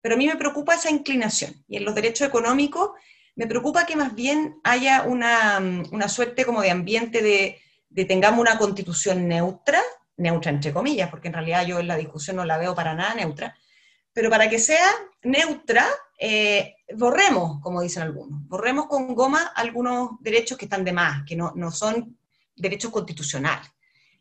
pero 0.00 0.14
a 0.14 0.18
mí 0.18 0.28
me 0.28 0.36
preocupa 0.36 0.76
esa 0.76 0.88
inclinación. 0.88 1.64
Y 1.66 1.78
en 1.78 1.84
los 1.84 1.96
derechos 1.96 2.28
económicos, 2.28 2.90
me 3.34 3.48
preocupa 3.48 3.86
que 3.86 3.96
más 3.96 4.14
bien 4.14 4.60
haya 4.62 5.02
una, 5.02 5.58
una 5.90 6.08
suerte 6.08 6.44
como 6.44 6.62
de 6.62 6.70
ambiente 6.70 7.22
de 7.22 8.04
tengamos 8.04 8.38
una 8.38 8.56
constitución 8.56 9.26
neutra, 9.26 9.80
neutra 10.16 10.52
entre 10.52 10.72
comillas, 10.72 11.10
porque 11.10 11.26
en 11.26 11.34
realidad 11.34 11.66
yo 11.66 11.80
en 11.80 11.88
la 11.88 11.96
discusión 11.96 12.36
no 12.36 12.44
la 12.44 12.56
veo 12.56 12.72
para 12.74 12.94
nada 12.94 13.14
neutra, 13.14 13.56
pero 14.16 14.30
para 14.30 14.48
que 14.48 14.58
sea 14.58 14.88
neutra, 15.24 15.86
eh, 16.18 16.76
borremos, 16.94 17.60
como 17.60 17.82
dicen 17.82 18.02
algunos, 18.02 18.48
borremos 18.48 18.86
con 18.86 19.14
goma 19.14 19.52
algunos 19.54 20.12
derechos 20.20 20.56
que 20.56 20.64
están 20.64 20.86
de 20.86 20.92
más, 20.94 21.22
que 21.26 21.36
no, 21.36 21.52
no 21.54 21.70
son 21.70 22.16
derechos 22.56 22.90
constitucionales. 22.90 23.68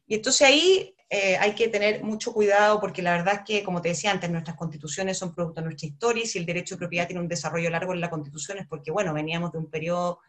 Y 0.06 0.16
entonces 0.16 0.46
ahí 0.46 0.94
eh, 1.10 1.38
hay 1.38 1.56
que 1.56 1.70
tener 1.70 2.04
mucho 2.04 2.34
cuidado 2.34 2.82
porque 2.82 3.02
la 3.02 3.14
verdad 3.14 3.36
es 3.36 3.42
que, 3.46 3.64
como 3.64 3.82
te 3.82 3.88
decía 3.88 4.12
antes, 4.12 4.30
nuestras 4.30 4.58
constituciones 4.58 5.18
son 5.18 5.34
producto 5.34 5.62
de 5.62 5.68
nuestra 5.68 5.88
historia 5.88 6.24
y 6.26 6.28
si 6.28 6.40
el 6.40 6.46
derecho 6.46 6.76
de 6.76 6.80
propiedad 6.80 7.08
tiene 7.08 7.22
un 7.22 7.30
desarrollo 7.30 7.70
largo 7.70 7.94
en 7.94 8.02
la 8.02 8.10
constitución 8.10 8.58
es 8.58 8.68
porque, 8.68 8.92
bueno, 8.92 9.14
veníamos 9.14 9.54
de 9.54 9.60
un 9.60 9.70
periodo 9.70 10.20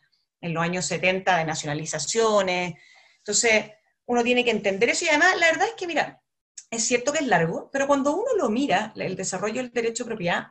en 0.40 0.55
los 0.55 0.62
años 0.62 0.87
70 0.87 1.38
de 1.38 1.44
nacionalizaciones. 1.44 2.74
Entonces, 3.18 3.64
uno 4.05 4.22
tiene 4.22 4.44
que 4.44 4.52
entender 4.52 4.90
eso 4.90 5.07
y 5.07 5.09
además 5.09 5.35
la 5.40 5.48
verdad 5.48 5.66
es 5.66 5.74
que, 5.74 5.88
mira, 5.88 6.22
es 6.70 6.85
cierto 6.85 7.12
que 7.12 7.20
es 7.20 7.26
largo, 7.26 7.70
pero 7.72 7.87
cuando 7.87 8.14
uno 8.14 8.35
lo 8.37 8.48
mira, 8.48 8.92
el 8.96 9.16
desarrollo 9.16 9.62
del 9.62 9.72
derecho 9.72 10.05
de 10.05 10.09
propiedad, 10.09 10.46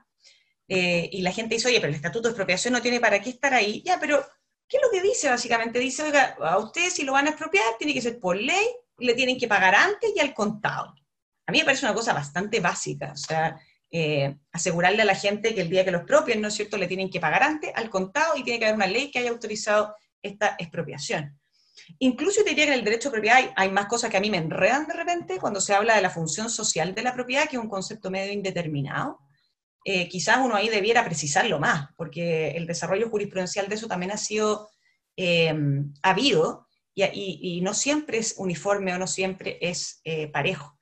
eh, 0.67 1.10
y 1.12 1.21
la 1.21 1.32
gente 1.32 1.56
dice, 1.56 1.67
oye, 1.67 1.80
pero 1.80 1.89
el 1.89 1.95
estatuto 1.95 2.28
de 2.28 2.32
expropiación 2.32 2.73
no 2.73 2.82
tiene 2.82 2.99
para 2.99 3.21
qué 3.21 3.30
estar 3.30 3.54
ahí, 3.54 3.84
ya, 3.84 3.99
pero 3.99 4.25
¿qué 4.67 4.78
es 4.78 4.84
lo 4.84 4.89
que 4.89 5.01
dice 5.01 5.30
básicamente? 5.30 5.80
Dice, 5.80 6.04
oiga, 6.04 6.36
a 6.39 6.58
ustedes 6.58 6.93
si 6.93 7.04
lo 7.04 7.13
van 7.13 7.28
a 7.28 7.32
expropiar, 7.32 7.65
tiene 7.78 7.93
que 7.93 8.01
ser 8.01 8.19
por 8.19 8.36
ley, 8.36 8.65
le 8.97 9.13
tienen 9.13 9.38
que 9.38 9.47
pagar 9.47 9.75
antes 9.75 10.12
y 10.15 10.19
al 10.19 10.34
contado. 10.34 10.95
A 11.47 11.51
mí 11.51 11.60
me 11.60 11.65
parece 11.65 11.86
una 11.86 11.93
cosa 11.93 12.13
bastante 12.13 12.60
básica, 12.60 13.12
o 13.12 13.17
sea, 13.17 13.60
eh, 13.91 14.36
asegurarle 14.51 15.04
a 15.04 15.06
la 15.06 15.15
gente 15.15 15.54
que 15.54 15.62
el 15.62 15.69
día 15.69 15.86
que 15.86 15.91
lo 15.91 15.99
expropien, 15.99 16.41
¿no 16.41 16.47
es 16.47 16.56
cierto?, 16.56 16.78
le 16.78 16.88
tienen 16.88 17.10
que 17.10 17.19
pagar 17.19 17.43
antes, 17.43 17.71
al 17.75 17.89
contado, 17.89 18.36
y 18.36 18.43
tiene 18.43 18.60
que 18.60 18.65
haber 18.65 18.75
una 18.75 18.88
ley 18.88 19.12
que 19.12 19.19
haya 19.19 19.30
autorizado 19.30 19.95
esta 20.21 20.56
expropiación. 20.58 21.39
Incluso 21.99 22.43
diría 22.43 22.65
que 22.65 22.73
en 22.73 22.79
el 22.79 22.85
derecho 22.85 23.09
de 23.09 23.13
propiedad 23.13 23.53
hay, 23.55 23.71
más 23.71 23.88
cosas 23.88 24.09
que 24.09 24.17
a 24.17 24.21
mí 24.21 24.29
me 24.29 24.38
enredan 24.38 24.88
de 24.88 24.93
repente 24.93 25.38
cuando 25.39 25.61
se 25.61 25.73
habla 25.73 25.95
de 25.95 26.01
la 26.01 26.09
función 26.09 26.49
social 26.49 26.95
de 26.95 27.03
la 27.03 27.13
propiedad, 27.13 27.47
que 27.47 27.57
es 27.57 27.61
un 27.61 27.69
concepto 27.69 28.09
medio 28.09 28.33
indeterminado. 28.33 29.19
Eh, 29.83 30.09
quizás 30.09 30.39
uno 30.43 30.55
ahí 30.55 30.69
debiera 30.69 31.05
precisarlo 31.05 31.59
más, 31.59 31.89
porque 31.95 32.51
el 32.51 32.65
desarrollo 32.65 33.09
jurisprudencial 33.09 33.67
de 33.69 33.75
eso 33.75 33.88
también 33.88 34.11
ha 34.11 34.17
sido 34.17 34.69
eh, 35.15 35.53
habido 36.01 36.67
y, 36.95 37.59
no 37.61 37.73
siempre 37.73 38.17
es 38.17 38.35
uniforme 38.38 38.93
o 38.93 38.97
no 38.97 39.05
siempre 39.05 39.57
es 39.61 40.01
eh, 40.05 40.27
parejo. 40.27 40.79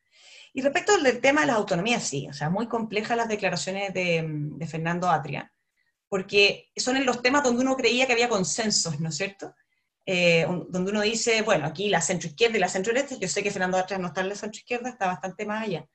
Y 0.53 0.62
respecto 0.62 0.93
al 0.93 1.19
tema 1.19 1.41
de 1.41 1.47
las 1.47 1.56
autonomías, 1.56 2.03
sí, 2.03 2.27
o 2.29 2.34
sea, 2.34 2.49
muy 2.49 2.67
complejas 2.67 3.17
las 3.17 3.27
declaraciones 3.27 3.93
de, 3.93 4.23
de 4.25 4.67
Fernando 4.67 5.10
Atria, 5.10 5.51
porque 6.08 6.69
son 6.75 6.95
en 6.95 7.08
los 7.08 7.23
temas 7.23 7.43
donde 7.43 7.63
uno 7.63 7.75
creía 7.75 8.06
que 8.06 8.13
había 8.13 8.29
consensos, 8.29 8.99
¿no 8.99 9.10
es 9.10 9.17
cierto? 9.17 9.53
Eh, 10.06 10.46
donde 10.70 10.92
uno 10.92 11.02
dice, 11.02 11.42
bueno, 11.44 11.66
aquí 11.66 11.88
la 11.88 12.02
centroizquierda 12.02 12.58
y 12.58 12.60
la 12.60 12.68
centroderecha, 12.68 13.16
yo 13.18 13.28
sé 13.28 13.42
que 13.42 13.52
Fernando 13.52 13.78
Atria 13.78 13.98
no 13.98 14.08
está 14.08 14.22
en 14.22 14.30
la 14.30 14.36
centroizquierda, 14.36 14.89
está 14.89 15.08
bastante 15.08 15.46
más 15.46 15.63
allá, 15.63 15.88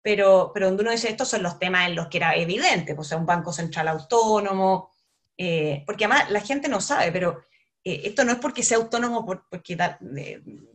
pero, 0.00 0.52
pero 0.54 0.68
donde 0.68 0.82
uno 0.82 0.90
dice, 0.90 1.10
estos 1.10 1.28
son 1.28 1.42
los 1.42 1.58
temas 1.58 1.86
en 1.88 1.94
los 1.94 2.08
que 2.08 2.16
era 2.16 2.34
evidente, 2.34 2.94
pues, 2.94 3.08
o 3.08 3.10
sea, 3.10 3.18
un 3.18 3.26
banco 3.26 3.52
central 3.52 3.88
autónomo, 3.88 4.90
eh, 5.36 5.82
porque 5.86 6.06
además 6.06 6.30
la 6.30 6.40
gente 6.40 6.68
no 6.68 6.80
sabe, 6.80 7.12
pero 7.12 7.42
eh, 7.84 8.00
esto 8.04 8.24
no 8.24 8.32
es 8.32 8.38
porque 8.38 8.62
sea 8.62 8.78
autónomo 8.78 9.24
por, 9.26 9.46
porque 9.50 9.76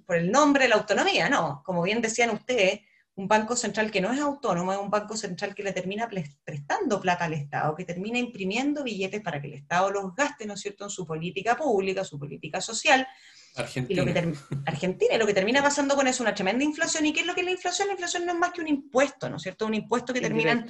por 0.06 0.16
el 0.16 0.32
nombre 0.32 0.63
de 0.63 0.70
la 0.70 0.76
autonomía, 0.76 1.30
no, 1.30 1.63
como 1.66 1.82
bien 1.82 2.02
decían 2.02 2.30
ustedes, 2.30 2.82
un 3.17 3.27
banco 3.27 3.56
central 3.56 3.89
que 3.89 3.99
no 3.99 4.13
es 4.13 4.19
autónomo, 4.19 4.71
es 4.71 4.77
un 4.77 4.91
banco 4.91 5.17
central 5.17 5.56
que 5.56 5.63
le 5.63 5.73
termina 5.73 6.08
prestando 6.08 7.01
plata 7.01 7.25
al 7.25 7.34
Estado, 7.34 7.75
que 7.75 7.84
termina 7.84 8.19
imprimiendo 8.19 8.84
billetes 8.84 9.21
para 9.21 9.41
que 9.41 9.47
el 9.47 9.53
Estado 9.56 9.89
los 9.89 10.15
gaste, 10.15 10.45
¿no 10.45 10.53
es 10.53 10.62
cierto?, 10.62 10.84
en 10.84 10.91
su 10.91 11.06
política 11.06 11.58
pública, 11.58 12.03
su 12.03 12.19
política 12.19 12.62
social. 12.62 13.08
Argentina. 13.56 14.03
Y 14.03 14.06
lo 14.06 14.13
que 14.13 14.38
Argentina, 14.67 15.15
y 15.15 15.17
lo 15.17 15.25
que 15.25 15.34
termina 15.34 15.63
pasando 15.63 15.95
con 15.95 16.06
eso 16.06 16.17
es 16.17 16.19
una 16.21 16.36
tremenda 16.36 16.63
inflación. 16.63 17.08
¿Y 17.08 17.13
qué 17.13 17.21
es 17.21 17.25
lo 17.25 17.34
que 17.34 17.41
es 17.41 17.45
la 17.45 17.53
inflación? 17.53 17.88
La 17.88 17.95
inflación 17.95 18.23
no 18.23 18.34
es 18.34 18.38
más 18.38 18.51
que 18.51 18.62
un 18.62 18.67
impuesto, 18.67 19.27
¿no 19.32 19.38
es 19.38 19.41
cierto? 19.41 19.65
Un 19.65 19.73
impuesto 19.73 20.13
que 20.13 20.21
terminan 20.21 20.67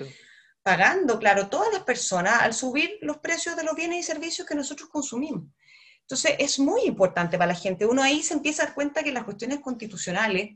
pagando, 0.63 1.19
claro, 1.19 1.49
todas 1.49 1.73
las 1.73 1.83
personas 1.83 2.41
al 2.41 2.53
subir 2.53 2.97
los 3.01 3.17
precios 3.17 3.57
de 3.57 3.63
los 3.63 3.75
bienes 3.75 3.99
y 3.99 4.03
servicios 4.03 4.47
que 4.47 4.55
nosotros 4.55 4.87
consumimos. 4.87 5.43
Entonces, 5.99 6.35
es 6.39 6.59
muy 6.59 6.83
importante 6.85 7.37
para 7.37 7.51
la 7.51 7.59
gente. 7.59 7.85
Uno 7.85 8.01
ahí 8.01 8.23
se 8.23 8.35
empieza 8.35 8.63
a 8.63 8.65
dar 8.67 8.75
cuenta 8.75 9.03
que 9.03 9.11
las 9.11 9.25
cuestiones 9.25 9.59
constitucionales 9.59 10.55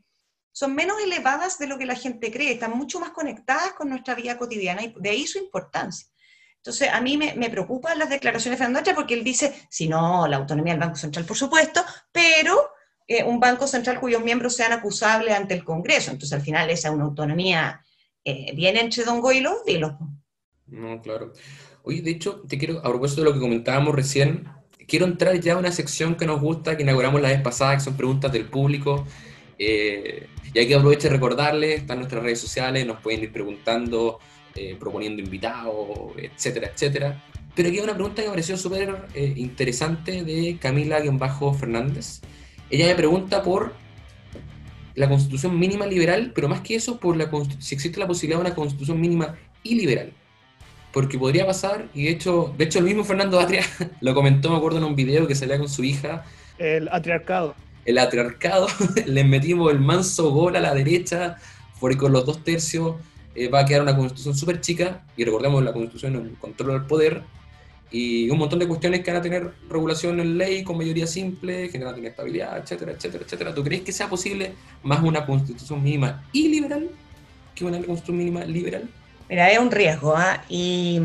son 0.51 0.75
menos 0.75 0.97
elevadas 1.03 1.57
de 1.57 1.67
lo 1.67 1.77
que 1.77 1.85
la 1.85 1.95
gente 1.95 2.31
cree, 2.31 2.51
están 2.51 2.71
mucho 2.77 2.99
más 2.99 3.11
conectadas 3.11 3.73
con 3.73 3.89
nuestra 3.89 4.15
vida 4.15 4.37
cotidiana 4.37 4.83
y 4.83 4.93
de 4.97 5.09
ahí 5.09 5.27
su 5.27 5.37
importancia. 5.37 6.07
Entonces, 6.57 6.89
a 6.91 7.01
mí 7.01 7.17
me, 7.17 7.33
me 7.35 7.49
preocupan 7.49 7.97
las 7.97 8.09
declaraciones 8.09 8.59
de 8.59 8.65
Fernando 8.65 8.91
porque 8.93 9.15
él 9.15 9.23
dice, 9.23 9.53
si 9.69 9.87
no, 9.87 10.27
la 10.27 10.37
autonomía 10.37 10.73
del 10.73 10.79
Banco 10.79 10.95
Central, 10.95 11.25
por 11.25 11.35
supuesto, 11.35 11.83
pero 12.11 12.71
eh, 13.07 13.23
un 13.23 13.39
Banco 13.39 13.65
Central 13.65 13.99
cuyos 13.99 14.23
miembros 14.23 14.55
sean 14.55 14.71
acusables 14.71 15.33
ante 15.35 15.53
el 15.55 15.63
Congreso. 15.63 16.11
Entonces, 16.11 16.33
al 16.33 16.43
final, 16.43 16.69
esa 16.69 16.89
es 16.89 16.93
una 16.93 17.05
autonomía 17.05 17.83
eh, 18.23 18.53
bien 18.55 18.77
entre 18.77 19.03
Don 19.03 19.21
y 19.33 19.41
los. 19.41 19.93
No, 20.67 21.01
claro. 21.01 21.33
Oye, 21.83 22.01
de 22.01 22.11
hecho, 22.11 22.43
te 22.47 22.57
quiero, 22.57 22.79
a 22.79 22.83
propósito 22.83 23.21
de 23.21 23.29
lo 23.29 23.33
que 23.33 23.39
comentábamos 23.39 23.95
recién, 23.95 24.47
quiero 24.87 25.05
entrar 25.05 25.39
ya 25.39 25.53
a 25.53 25.57
una 25.57 25.71
sección 25.71 26.15
que 26.15 26.27
nos 26.27 26.39
gusta, 26.39 26.77
que 26.77 26.83
inauguramos 26.83 27.21
la 27.21 27.29
vez 27.29 27.41
pasada, 27.41 27.73
que 27.75 27.81
son 27.81 27.97
preguntas 27.97 28.31
del 28.31 28.45
público. 28.45 29.05
Eh, 29.63 30.27
y 30.55 30.57
hay 30.57 30.67
que 30.67 30.73
aprovechar 30.73 31.11
de 31.11 31.17
recordarles, 31.17 31.81
están 31.81 31.99
nuestras 31.99 32.23
redes 32.23 32.39
sociales, 32.39 32.83
nos 32.83 32.99
pueden 32.99 33.21
ir 33.21 33.31
preguntando, 33.31 34.19
eh, 34.55 34.75
proponiendo 34.79 35.21
invitados, 35.21 36.13
etcétera, 36.17 36.71
etcétera. 36.73 37.23
Pero 37.55 37.69
aquí 37.69 37.77
hay 37.77 37.83
una 37.83 37.93
pregunta 37.93 38.23
que 38.23 38.27
me 38.27 38.31
pareció 38.31 38.57
súper 38.57 39.05
eh, 39.13 39.33
interesante 39.37 40.23
de 40.23 40.57
Camila-Fernández. 40.59 42.21
Ella 42.71 42.87
me 42.87 42.95
pregunta 42.95 43.43
por 43.43 43.73
la 44.95 45.07
constitución 45.07 45.59
mínima 45.59 45.85
liberal, 45.85 46.31
pero 46.33 46.49
más 46.49 46.61
que 46.61 46.73
eso, 46.73 46.99
por 46.99 47.15
la, 47.15 47.29
si 47.59 47.75
existe 47.75 47.99
la 47.99 48.07
posibilidad 48.07 48.39
de 48.39 48.47
una 48.47 48.55
constitución 48.55 48.99
mínima 48.99 49.35
iliberal. 49.61 50.11
Porque 50.91 51.19
podría 51.19 51.45
pasar, 51.45 51.87
y 51.93 52.05
de 52.05 52.09
hecho, 52.09 52.55
de 52.57 52.63
hecho 52.63 52.79
el 52.79 52.85
mismo 52.85 53.03
Fernando 53.03 53.39
Atria 53.39 53.63
lo 54.01 54.15
comentó, 54.15 54.49
me 54.49 54.57
acuerdo, 54.57 54.79
en 54.79 54.85
un 54.85 54.95
video 54.95 55.27
que 55.27 55.35
salía 55.35 55.59
con 55.59 55.69
su 55.69 55.83
hija. 55.83 56.25
El 56.57 56.89
atriarcado 56.89 57.53
el 57.85 57.97
atriarcado, 57.97 58.67
le 59.05 59.23
metimos 59.23 59.71
el 59.71 59.79
manso 59.79 60.31
gol 60.31 60.55
a 60.55 60.59
la 60.59 60.73
derecha, 60.73 61.37
porque 61.79 61.97
con 61.97 62.11
los 62.11 62.25
dos 62.25 62.43
tercios 62.43 62.95
eh, 63.35 63.47
va 63.47 63.61
a 63.61 63.65
quedar 63.65 63.81
una 63.81 63.95
constitución 63.95 64.35
súper 64.35 64.61
chica, 64.61 65.03
y 65.17 65.25
recordemos 65.25 65.63
la 65.63 65.73
constitución 65.73 66.15
es 66.15 66.21
un 66.21 66.35
control 66.35 66.79
del 66.79 66.83
poder, 66.83 67.23
y 67.91 68.29
un 68.29 68.37
montón 68.37 68.59
de 68.59 68.67
cuestiones 68.67 69.01
que 69.01 69.11
van 69.11 69.19
a 69.19 69.21
tener 69.23 69.51
regulación 69.69 70.19
en 70.21 70.37
ley 70.37 70.63
con 70.63 70.77
mayoría 70.77 71.05
simple, 71.05 71.69
generando 71.69 71.99
inestabilidad, 71.99 72.57
etcétera, 72.57 72.93
etcétera, 72.93 73.25
etcétera. 73.25 73.53
¿Tú 73.53 73.63
crees 73.63 73.81
que 73.81 73.91
sea 73.91 74.07
posible 74.07 74.53
más 74.81 75.03
una 75.03 75.25
constitución 75.25 75.83
mínima 75.83 76.23
y 76.31 76.47
liberal 76.47 76.89
que 77.53 77.65
una 77.65 77.77
constitución 77.77 78.17
mínima 78.17 78.45
liberal? 78.45 78.89
Mira, 79.29 79.49
es 79.49 79.59
un 79.59 79.71
riesgo, 79.71 80.15
¿ah? 80.15 80.43
y, 80.49 80.99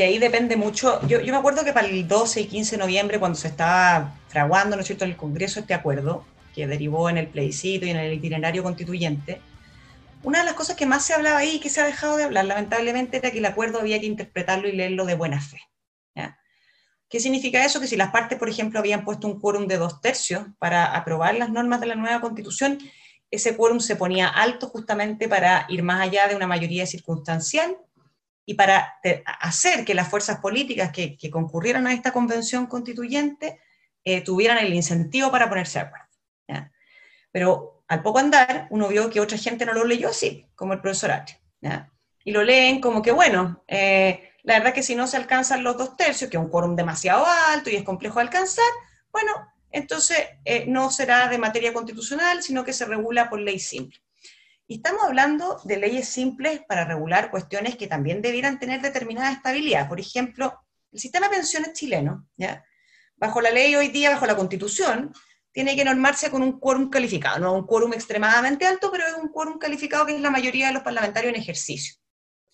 ahí 0.00 0.18
depende 0.18 0.56
mucho. 0.56 1.00
Yo, 1.06 1.20
yo, 1.20 1.32
me 1.32 1.38
acuerdo 1.38 1.64
que 1.64 1.72
para 1.72 1.88
el 1.88 2.06
12 2.06 2.42
y 2.42 2.46
15 2.46 2.76
de 2.76 2.80
noviembre, 2.80 3.18
cuando 3.18 3.38
se 3.38 3.48
estaba 3.48 4.14
fraguando, 4.28 4.76
¿no 4.76 4.82
es 4.82 4.86
cierto?, 4.86 5.04
en 5.04 5.10
el 5.10 5.16
Congreso 5.16 5.60
este 5.60 5.74
acuerdo, 5.74 6.24
que 6.54 6.66
derivó 6.66 7.08
en 7.10 7.18
el 7.18 7.28
plebiscito 7.28 7.86
y 7.86 7.90
en 7.90 7.96
el 7.96 8.12
itinerario 8.12 8.62
constituyente, 8.62 9.40
una 10.22 10.40
de 10.40 10.44
las 10.44 10.54
cosas 10.54 10.76
que 10.76 10.86
más 10.86 11.04
se 11.04 11.14
hablaba 11.14 11.38
ahí 11.38 11.56
y 11.56 11.60
que 11.60 11.70
se 11.70 11.80
ha 11.80 11.86
dejado 11.86 12.16
de 12.16 12.24
hablar, 12.24 12.44
lamentablemente, 12.44 13.18
era 13.18 13.30
que 13.30 13.38
el 13.38 13.46
acuerdo 13.46 13.78
había 13.78 14.00
que 14.00 14.06
interpretarlo 14.06 14.68
y 14.68 14.72
leerlo 14.72 15.04
de 15.04 15.14
buena 15.14 15.40
fe. 15.40 15.60
¿Qué 17.08 17.20
significa 17.20 17.64
eso? 17.64 17.80
Que 17.80 17.86
si 17.86 17.96
las 17.96 18.10
partes, 18.10 18.38
por 18.38 18.50
ejemplo, 18.50 18.78
habían 18.78 19.04
puesto 19.04 19.26
un 19.26 19.40
quórum 19.40 19.66
de 19.66 19.78
dos 19.78 20.00
tercios 20.02 20.44
para 20.58 20.84
aprobar 20.84 21.34
las 21.36 21.50
normas 21.50 21.80
de 21.80 21.86
la 21.86 21.94
nueva 21.94 22.20
constitución, 22.20 22.78
ese 23.30 23.56
quórum 23.56 23.80
se 23.80 23.96
ponía 23.96 24.28
alto 24.28 24.68
justamente 24.68 25.26
para 25.26 25.64
ir 25.70 25.82
más 25.82 26.02
allá 26.02 26.28
de 26.28 26.36
una 26.36 26.46
mayoría 26.46 26.86
circunstancial 26.86 27.78
y 28.44 28.54
para 28.54 28.94
hacer 29.40 29.84
que 29.84 29.94
las 29.94 30.08
fuerzas 30.08 30.40
políticas 30.40 30.92
que, 30.92 31.16
concurrieran 31.30 31.86
a 31.86 31.94
esta 31.94 32.12
convención 32.12 32.66
constituyente 32.66 33.58
eh, 34.16 34.20
tuvieran 34.22 34.58
el 34.58 34.74
incentivo 34.74 35.30
para 35.30 35.48
ponerse 35.48 35.78
de 35.78 35.84
acuerdo. 35.86 36.06
Pero 37.30 37.84
al 37.88 38.02
poco 38.02 38.18
andar, 38.18 38.66
uno 38.70 38.88
vio 38.88 39.10
que 39.10 39.20
otra 39.20 39.38
gente 39.38 39.66
no 39.66 39.72
lo 39.72 39.84
leyó 39.84 40.08
así, 40.08 40.46
como 40.54 40.72
el 40.72 40.80
profesor 40.80 41.10
H. 41.12 41.40
Y 42.24 42.32
lo 42.32 42.42
leen 42.42 42.80
como 42.80 43.02
que, 43.02 43.12
bueno, 43.12 43.62
eh, 43.66 44.30
la 44.42 44.58
verdad 44.58 44.74
que 44.74 44.82
si 44.82 44.94
no 44.94 45.06
se 45.06 45.16
alcanzan 45.16 45.62
los 45.62 45.76
dos 45.76 45.96
tercios, 45.96 46.30
que 46.30 46.36
es 46.36 46.42
un 46.42 46.50
quórum 46.50 46.76
demasiado 46.76 47.24
alto 47.26 47.70
y 47.70 47.76
es 47.76 47.84
complejo 47.84 48.16
de 48.18 48.26
alcanzar, 48.26 48.68
bueno, 49.10 49.32
entonces 49.70 50.18
eh, 50.44 50.64
no 50.66 50.90
será 50.90 51.28
de 51.28 51.38
materia 51.38 51.72
constitucional, 51.72 52.42
sino 52.42 52.64
que 52.64 52.72
se 52.72 52.84
regula 52.84 53.28
por 53.28 53.40
ley 53.40 53.58
simple. 53.58 53.98
Y 54.66 54.76
estamos 54.76 55.02
hablando 55.04 55.60
de 55.64 55.78
leyes 55.78 56.08
simples 56.08 56.60
para 56.68 56.84
regular 56.84 57.30
cuestiones 57.30 57.76
que 57.76 57.86
también 57.86 58.20
debieran 58.20 58.58
tener 58.58 58.82
determinada 58.82 59.32
estabilidad. 59.32 59.88
Por 59.88 59.98
ejemplo, 59.98 60.60
el 60.92 61.00
sistema 61.00 61.28
de 61.28 61.36
pensiones 61.36 61.72
chileno, 61.72 62.26
¿ya? 62.36 62.64
Bajo 63.18 63.40
la 63.40 63.50
ley 63.50 63.74
hoy 63.74 63.88
día, 63.88 64.10
bajo 64.10 64.26
la 64.26 64.36
constitución, 64.36 65.12
tiene 65.52 65.74
que 65.74 65.84
normarse 65.84 66.30
con 66.30 66.42
un 66.42 66.60
quórum 66.60 66.88
calificado, 66.88 67.38
no 67.40 67.54
un 67.54 67.66
quórum 67.66 67.92
extremadamente 67.92 68.66
alto, 68.66 68.90
pero 68.90 69.06
es 69.06 69.14
un 69.14 69.28
quórum 69.28 69.58
calificado 69.58 70.06
que 70.06 70.14
es 70.14 70.20
la 70.20 70.30
mayoría 70.30 70.68
de 70.68 70.74
los 70.74 70.82
parlamentarios 70.82 71.34
en 71.34 71.40
ejercicio. 71.40 71.94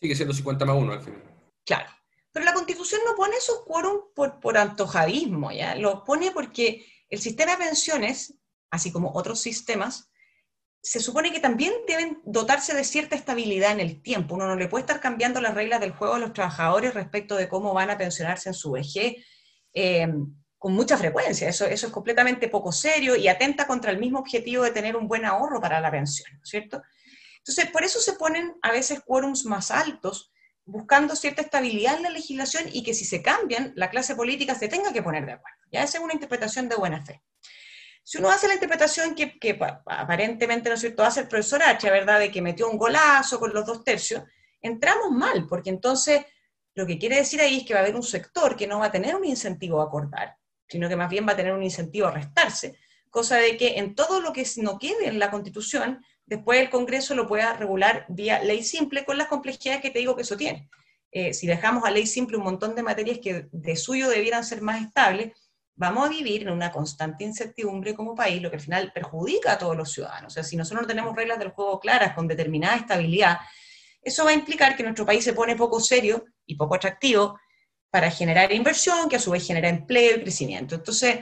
Sigue 0.00 0.14
siendo 0.14 0.34
50 0.34 0.64
más 0.64 0.76
1 0.76 0.92
al 0.92 1.02
final. 1.02 1.22
Claro. 1.64 1.90
Pero 2.32 2.46
la 2.46 2.54
constitución 2.54 3.00
no 3.06 3.14
pone 3.14 3.36
esos 3.36 3.60
quórum 3.64 4.12
por, 4.14 4.40
por 4.40 4.58
antojadismo, 4.58 5.52
¿ya? 5.52 5.74
Lo 5.76 6.02
pone 6.04 6.30
porque 6.30 6.84
el 7.08 7.20
sistema 7.20 7.52
de 7.52 7.64
pensiones, 7.64 8.34
así 8.70 8.90
como 8.90 9.12
otros 9.14 9.40
sistemas, 9.40 10.10
se 10.82 11.00
supone 11.00 11.32
que 11.32 11.40
también 11.40 11.72
deben 11.86 12.20
dotarse 12.24 12.74
de 12.74 12.84
cierta 12.84 13.16
estabilidad 13.16 13.72
en 13.72 13.80
el 13.80 14.02
tiempo. 14.02 14.34
Uno 14.34 14.46
no 14.46 14.56
le 14.56 14.68
puede 14.68 14.82
estar 14.82 15.00
cambiando 15.00 15.40
las 15.40 15.54
reglas 15.54 15.80
del 15.80 15.92
juego 15.92 16.14
a 16.14 16.18
los 16.18 16.32
trabajadores 16.32 16.92
respecto 16.92 17.36
de 17.36 17.48
cómo 17.48 17.72
van 17.72 17.90
a 17.90 17.96
pensionarse 17.96 18.50
en 18.50 18.54
su 18.54 18.72
vejez 18.72 19.24
eh, 19.72 20.12
con 20.64 20.72
mucha 20.72 20.96
frecuencia. 20.96 21.46
Eso, 21.46 21.66
eso 21.66 21.88
es 21.88 21.92
completamente 21.92 22.48
poco 22.48 22.72
serio 22.72 23.16
y 23.16 23.28
atenta 23.28 23.66
contra 23.66 23.90
el 23.90 23.98
mismo 23.98 24.20
objetivo 24.20 24.64
de 24.64 24.70
tener 24.70 24.96
un 24.96 25.06
buen 25.06 25.26
ahorro 25.26 25.60
para 25.60 25.78
la 25.78 25.90
pensión, 25.90 26.26
¿no 26.32 26.42
es 26.42 26.48
cierto? 26.48 26.82
Entonces, 27.36 27.66
por 27.66 27.84
eso 27.84 28.00
se 28.00 28.14
ponen 28.14 28.54
a 28.62 28.72
veces 28.72 29.02
quórums 29.04 29.44
más 29.44 29.70
altos, 29.70 30.32
buscando 30.64 31.16
cierta 31.16 31.42
estabilidad 31.42 31.96
en 31.96 32.04
la 32.04 32.08
legislación 32.08 32.64
y 32.72 32.82
que 32.82 32.94
si 32.94 33.04
se 33.04 33.20
cambian, 33.20 33.74
la 33.76 33.90
clase 33.90 34.16
política 34.16 34.54
se 34.54 34.68
tenga 34.68 34.90
que 34.90 35.02
poner 35.02 35.26
de 35.26 35.32
acuerdo. 35.32 35.58
Ya 35.70 35.82
esa 35.82 35.98
es 35.98 36.04
una 36.04 36.14
interpretación 36.14 36.66
de 36.70 36.76
buena 36.76 37.04
fe. 37.04 37.22
Si 38.02 38.16
uno 38.16 38.30
hace 38.30 38.48
la 38.48 38.54
interpretación 38.54 39.14
que, 39.14 39.38
que 39.38 39.58
aparentemente, 39.84 40.70
¿no 40.70 40.76
es 40.76 40.80
cierto?, 40.80 41.04
hace 41.04 41.20
el 41.20 41.28
profesor 41.28 41.62
H, 41.62 41.90
¿verdad?, 41.90 42.20
de 42.20 42.30
que 42.30 42.40
metió 42.40 42.70
un 42.70 42.78
golazo 42.78 43.38
con 43.38 43.52
los 43.52 43.66
dos 43.66 43.84
tercios, 43.84 44.22
entramos 44.62 45.10
mal, 45.10 45.46
porque 45.46 45.68
entonces 45.68 46.24
lo 46.74 46.86
que 46.86 46.98
quiere 46.98 47.16
decir 47.16 47.42
ahí 47.42 47.58
es 47.58 47.66
que 47.66 47.74
va 47.74 47.80
a 47.80 47.82
haber 47.82 47.96
un 47.96 48.02
sector 48.02 48.56
que 48.56 48.66
no 48.66 48.78
va 48.78 48.86
a 48.86 48.92
tener 48.92 49.14
un 49.14 49.26
incentivo 49.26 49.82
a 49.82 49.84
acordar, 49.84 50.38
sino 50.74 50.88
que 50.88 50.96
más 50.96 51.08
bien 51.08 51.24
va 51.24 51.34
a 51.34 51.36
tener 51.36 51.52
un 51.52 51.62
incentivo 51.62 52.08
a 52.08 52.10
restarse, 52.10 52.76
cosa 53.08 53.36
de 53.36 53.56
que 53.56 53.78
en 53.78 53.94
todo 53.94 54.20
lo 54.20 54.32
que 54.32 54.44
no 54.56 54.76
quede 54.76 55.06
en 55.06 55.20
la 55.20 55.30
Constitución, 55.30 56.04
después 56.26 56.60
el 56.60 56.68
Congreso 56.68 57.14
lo 57.14 57.28
pueda 57.28 57.52
regular 57.52 58.06
vía 58.08 58.42
ley 58.42 58.64
simple 58.64 59.04
con 59.04 59.16
las 59.16 59.28
complejidades 59.28 59.80
que 59.80 59.90
te 59.90 60.00
digo 60.00 60.16
que 60.16 60.22
eso 60.22 60.36
tiene. 60.36 60.68
Eh, 61.12 61.32
si 61.32 61.46
dejamos 61.46 61.84
a 61.84 61.92
ley 61.92 62.08
simple 62.08 62.38
un 62.38 62.42
montón 62.42 62.74
de 62.74 62.82
materias 62.82 63.20
que 63.22 63.46
de 63.52 63.76
suyo 63.76 64.08
debieran 64.08 64.42
ser 64.42 64.62
más 64.62 64.82
estables, 64.82 65.30
vamos 65.76 66.06
a 66.06 66.10
vivir 66.10 66.42
en 66.42 66.50
una 66.50 66.72
constante 66.72 67.22
incertidumbre 67.22 67.94
como 67.94 68.16
país, 68.16 68.42
lo 68.42 68.50
que 68.50 68.56
al 68.56 68.62
final 68.62 68.90
perjudica 68.92 69.52
a 69.52 69.58
todos 69.58 69.76
los 69.76 69.92
ciudadanos. 69.92 70.32
O 70.32 70.34
sea, 70.34 70.42
si 70.42 70.56
nosotros 70.56 70.82
no 70.82 70.88
tenemos 70.88 71.14
reglas 71.14 71.38
del 71.38 71.50
juego 71.50 71.78
claras 71.78 72.16
con 72.16 72.26
determinada 72.26 72.74
estabilidad, 72.74 73.38
eso 74.02 74.24
va 74.24 74.30
a 74.30 74.34
implicar 74.34 74.76
que 74.76 74.82
nuestro 74.82 75.06
país 75.06 75.22
se 75.22 75.34
pone 75.34 75.54
poco 75.54 75.78
serio 75.78 76.24
y 76.44 76.56
poco 76.56 76.74
atractivo 76.74 77.38
para 77.94 78.10
generar 78.10 78.52
inversión, 78.52 79.08
que 79.08 79.14
a 79.14 79.20
su 79.20 79.30
vez 79.30 79.46
genera 79.46 79.68
empleo 79.68 80.16
y 80.16 80.22
crecimiento. 80.22 80.74
Entonces, 80.74 81.16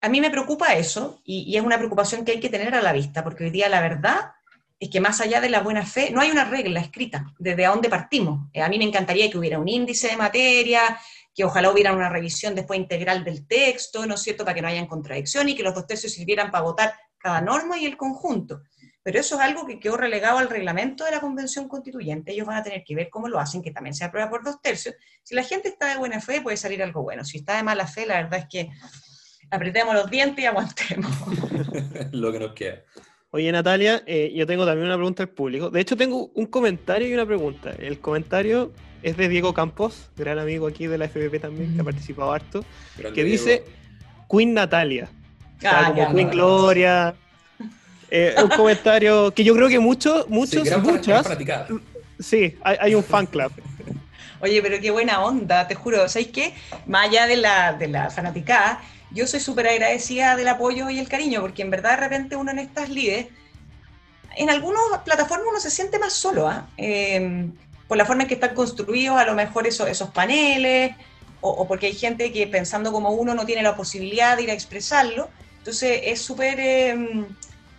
a 0.00 0.08
mí 0.08 0.22
me 0.22 0.30
preocupa 0.30 0.72
eso 0.72 1.20
y, 1.22 1.54
es 1.54 1.62
una 1.62 1.76
preocupación 1.76 2.24
que 2.24 2.32
hay 2.32 2.40
que 2.40 2.48
tener 2.48 2.74
a 2.74 2.80
la 2.80 2.94
vista, 2.94 3.22
porque 3.22 3.44
hoy 3.44 3.50
día 3.50 3.68
la 3.68 3.82
verdad 3.82 4.32
es 4.80 4.88
que 4.88 5.02
más 5.02 5.20
allá 5.20 5.42
de 5.42 5.50
la 5.50 5.60
buena 5.60 5.84
fe, 5.84 6.10
no 6.10 6.22
hay 6.22 6.30
una 6.30 6.46
regla 6.46 6.80
escrita 6.80 7.26
desde 7.38 7.66
a 7.66 7.72
dónde 7.72 7.90
partimos. 7.90 8.48
Eh, 8.54 8.62
a 8.62 8.70
mí 8.70 8.78
me 8.78 8.86
encantaría 8.86 9.30
que 9.30 9.36
hubiera 9.36 9.58
un 9.58 9.68
índice 9.68 10.08
de 10.08 10.16
materia, 10.16 10.98
que 11.34 11.44
ojalá 11.44 11.70
hubiera 11.70 11.92
una 11.92 12.08
revisión 12.08 12.54
después 12.54 12.80
integral 12.80 13.22
del 13.22 13.46
texto, 13.46 14.06
¿no 14.06 14.14
es 14.14 14.22
cierto?, 14.22 14.46
para 14.46 14.54
que 14.54 14.62
no 14.62 14.68
haya 14.68 14.88
contradicción 14.88 15.50
y 15.50 15.54
que 15.54 15.62
los 15.62 15.74
dos 15.74 15.86
tercios 15.86 16.14
sirvieran 16.14 16.50
para 16.50 16.64
votar 16.64 16.94
cada 17.18 17.42
norma 17.42 17.76
y 17.76 17.84
el 17.84 17.98
conjunto 17.98 18.62
pero 19.08 19.20
eso 19.20 19.36
es 19.36 19.40
algo 19.40 19.66
que 19.66 19.80
quedó 19.80 19.96
relegado 19.96 20.36
al 20.36 20.50
reglamento 20.50 21.02
de 21.02 21.12
la 21.12 21.20
Convención 21.20 21.66
Constituyente. 21.66 22.32
Ellos 22.32 22.46
van 22.46 22.58
a 22.58 22.62
tener 22.62 22.84
que 22.84 22.94
ver 22.94 23.08
cómo 23.08 23.26
lo 23.26 23.40
hacen, 23.40 23.62
que 23.62 23.70
también 23.70 23.94
se 23.94 24.04
aprueba 24.04 24.28
por 24.28 24.44
dos 24.44 24.60
tercios. 24.60 24.96
Si 25.22 25.34
la 25.34 25.42
gente 25.42 25.68
está 25.68 25.88
de 25.88 25.96
buena 25.96 26.20
fe, 26.20 26.42
puede 26.42 26.58
salir 26.58 26.82
algo 26.82 27.02
bueno. 27.04 27.24
Si 27.24 27.38
está 27.38 27.56
de 27.56 27.62
mala 27.62 27.86
fe, 27.86 28.04
la 28.04 28.16
verdad 28.16 28.40
es 28.40 28.46
que 28.50 28.68
apretemos 29.50 29.94
los 29.94 30.10
dientes 30.10 30.44
y 30.44 30.46
aguantemos. 30.46 31.10
lo 32.12 32.30
que 32.30 32.38
nos 32.38 32.52
queda. 32.52 32.82
Oye, 33.30 33.50
Natalia, 33.50 34.02
eh, 34.04 34.30
yo 34.36 34.46
tengo 34.46 34.66
también 34.66 34.88
una 34.88 34.96
pregunta 34.96 35.22
al 35.22 35.30
público. 35.30 35.70
De 35.70 35.80
hecho, 35.80 35.96
tengo 35.96 36.30
un 36.34 36.44
comentario 36.44 37.08
y 37.08 37.14
una 37.14 37.24
pregunta. 37.24 37.70
El 37.78 38.00
comentario 38.00 38.74
es 39.02 39.16
de 39.16 39.30
Diego 39.30 39.54
Campos, 39.54 40.10
gran 40.18 40.38
amigo 40.38 40.66
aquí 40.66 40.86
de 40.86 40.98
la 40.98 41.08
FBP 41.08 41.40
también, 41.40 41.74
que 41.74 41.80
ha 41.80 41.84
participado 41.84 42.30
harto, 42.30 42.62
que 43.14 43.24
dice 43.24 43.64
Queen 44.30 44.52
Natalia. 44.52 45.08
Ah, 45.64 45.94
como 45.96 46.14
Queen 46.14 46.28
Gloria, 46.28 47.16
eh, 48.10 48.34
un 48.42 48.48
comentario 48.48 49.32
que 49.32 49.44
yo 49.44 49.54
creo 49.54 49.68
que 49.68 49.78
muchos, 49.78 50.28
muchos, 50.28 50.68
sí, 50.68 50.74
muchas. 50.76 51.26
Sí, 52.18 52.56
hay, 52.62 52.94
un 52.94 53.04
fan 53.04 53.26
club. 53.26 53.52
Oye, 54.40 54.60
pero 54.62 54.80
qué 54.80 54.90
buena 54.90 55.22
onda, 55.22 55.68
te 55.68 55.74
juro. 55.74 56.08
¿Sabéis 56.08 56.28
qué? 56.28 56.54
Más 56.86 57.08
allá 57.08 57.26
de 57.26 57.36
la, 57.36 57.72
de 57.72 57.88
la 57.88 58.10
fanaticada, 58.10 58.80
yo 59.10 59.26
soy 59.26 59.40
súper 59.40 59.68
agradecida 59.68 60.36
del 60.36 60.48
apoyo 60.48 60.90
y 60.90 60.98
el 60.98 61.08
cariño, 61.08 61.40
porque 61.40 61.62
en 61.62 61.70
verdad 61.70 61.90
de 61.90 61.96
repente 61.96 62.36
uno 62.36 62.50
en 62.50 62.58
estas 62.58 62.88
lides, 62.88 63.26
en 64.36 64.50
algunas 64.50 64.82
plataformas 65.04 65.46
uno 65.50 65.60
se 65.60 65.70
siente 65.70 65.98
más 65.98 66.12
solo, 66.12 66.48
¿ah? 66.48 66.68
em, 66.76 67.52
por 67.86 67.96
la 67.96 68.04
forma 68.04 68.22
en 68.22 68.28
que 68.28 68.34
están 68.34 68.54
construidos 68.54 69.16
a 69.16 69.24
lo 69.24 69.34
mejor 69.34 69.66
esos, 69.66 69.88
esos 69.88 70.10
paneles, 70.10 70.94
o, 71.40 71.66
porque 71.68 71.86
hay 71.86 71.94
gente 71.94 72.32
que 72.32 72.46
pensando 72.46 72.90
como 72.90 73.10
uno 73.10 73.34
no 73.34 73.46
tiene 73.46 73.62
la 73.62 73.76
posibilidad 73.76 74.36
de 74.36 74.42
ir 74.42 74.50
a 74.50 74.54
expresarlo. 74.54 75.28
Entonces 75.58 76.00
es 76.04 76.20
súper... 76.20 76.58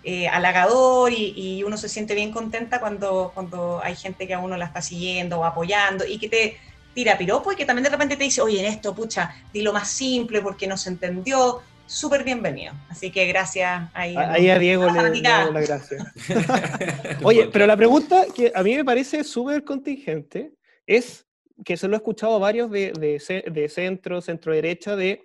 Eh, 0.03 0.27
halagador 0.29 1.12
y, 1.12 1.62
uno 1.63 1.75
se 1.75 1.89
siente 1.89 2.15
bien 2.15 2.31
contenta 2.31 2.79
cuando, 2.79 3.31
cuando 3.33 3.81
hay 3.83 3.95
gente 3.95 4.27
que 4.27 4.33
a 4.33 4.39
uno 4.39 4.55
la 4.55 4.65
está 4.65 4.81
siguiendo 4.81 5.39
o 5.39 5.43
apoyando 5.43 6.05
y 6.05 6.17
que 6.17 6.29
te 6.29 6.57
tira 6.93 7.17
piropo 7.17 7.51
y 7.51 7.55
que 7.55 7.65
también 7.65 7.83
de 7.83 7.89
repente 7.89 8.15
te 8.15 8.23
dice, 8.23 8.41
oye, 8.41 8.59
en 8.59 8.65
esto, 8.65 8.95
pucha, 8.95 9.35
di 9.53 9.62
lo 9.62 9.73
más 9.73 9.89
simple 9.89 10.41
porque 10.41 10.67
no 10.67 10.77
se 10.77 10.89
entendió. 10.89 11.62
Súper 11.85 12.23
bienvenido. 12.23 12.73
Así 12.88 13.09
que 13.09 13.25
gracias. 13.25 13.89
Ahí, 13.93 14.15
ahí 14.15 14.49
a 14.49 14.59
Diego 14.59 14.85
le, 14.91 15.09
le 15.09 15.21
la 15.21 15.49
gracias. 15.49 16.05
oye, 17.23 17.49
pero 17.51 17.65
la 17.65 17.75
pregunta 17.75 18.25
que 18.33 18.51
a 18.53 18.62
mí 18.62 18.75
me 18.75 18.85
parece 18.85 19.23
súper 19.23 19.63
contingente 19.63 20.51
es 20.85 21.25
que 21.65 21.77
se 21.77 21.88
lo 21.88 21.95
he 21.95 21.97
escuchado 21.97 22.35
a 22.35 22.39
varios 22.39 22.69
de, 22.69 22.91
de, 22.91 23.43
de 23.51 23.69
centro, 23.69 24.21
centro 24.21 24.53
derecha, 24.53 24.95
de 24.95 25.23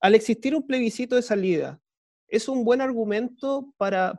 al 0.00 0.14
existir 0.14 0.54
un 0.54 0.66
plebiscito 0.66 1.16
de 1.16 1.22
salida, 1.22 1.79
es 2.30 2.48
un 2.48 2.64
buen 2.64 2.80
argumento 2.80 3.72
para, 3.76 4.18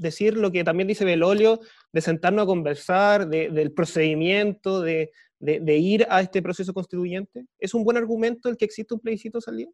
decir 0.00 0.36
lo 0.36 0.50
que 0.50 0.64
también 0.64 0.88
dice 0.88 1.04
Belolio, 1.04 1.60
de 1.92 2.00
sentarnos 2.00 2.42
a 2.42 2.46
conversar, 2.46 3.28
del 3.28 3.72
procedimiento, 3.72 4.80
de, 4.80 5.10
ir 5.40 6.06
a 6.10 6.20
este 6.20 6.42
proceso 6.42 6.74
constituyente. 6.74 7.46
¿Es 7.58 7.74
un 7.74 7.84
buen 7.84 7.96
argumento 7.96 8.48
el 8.48 8.56
que 8.56 8.64
existe 8.64 8.94
un 8.94 9.00
plebiscito 9.00 9.40
salido 9.40 9.72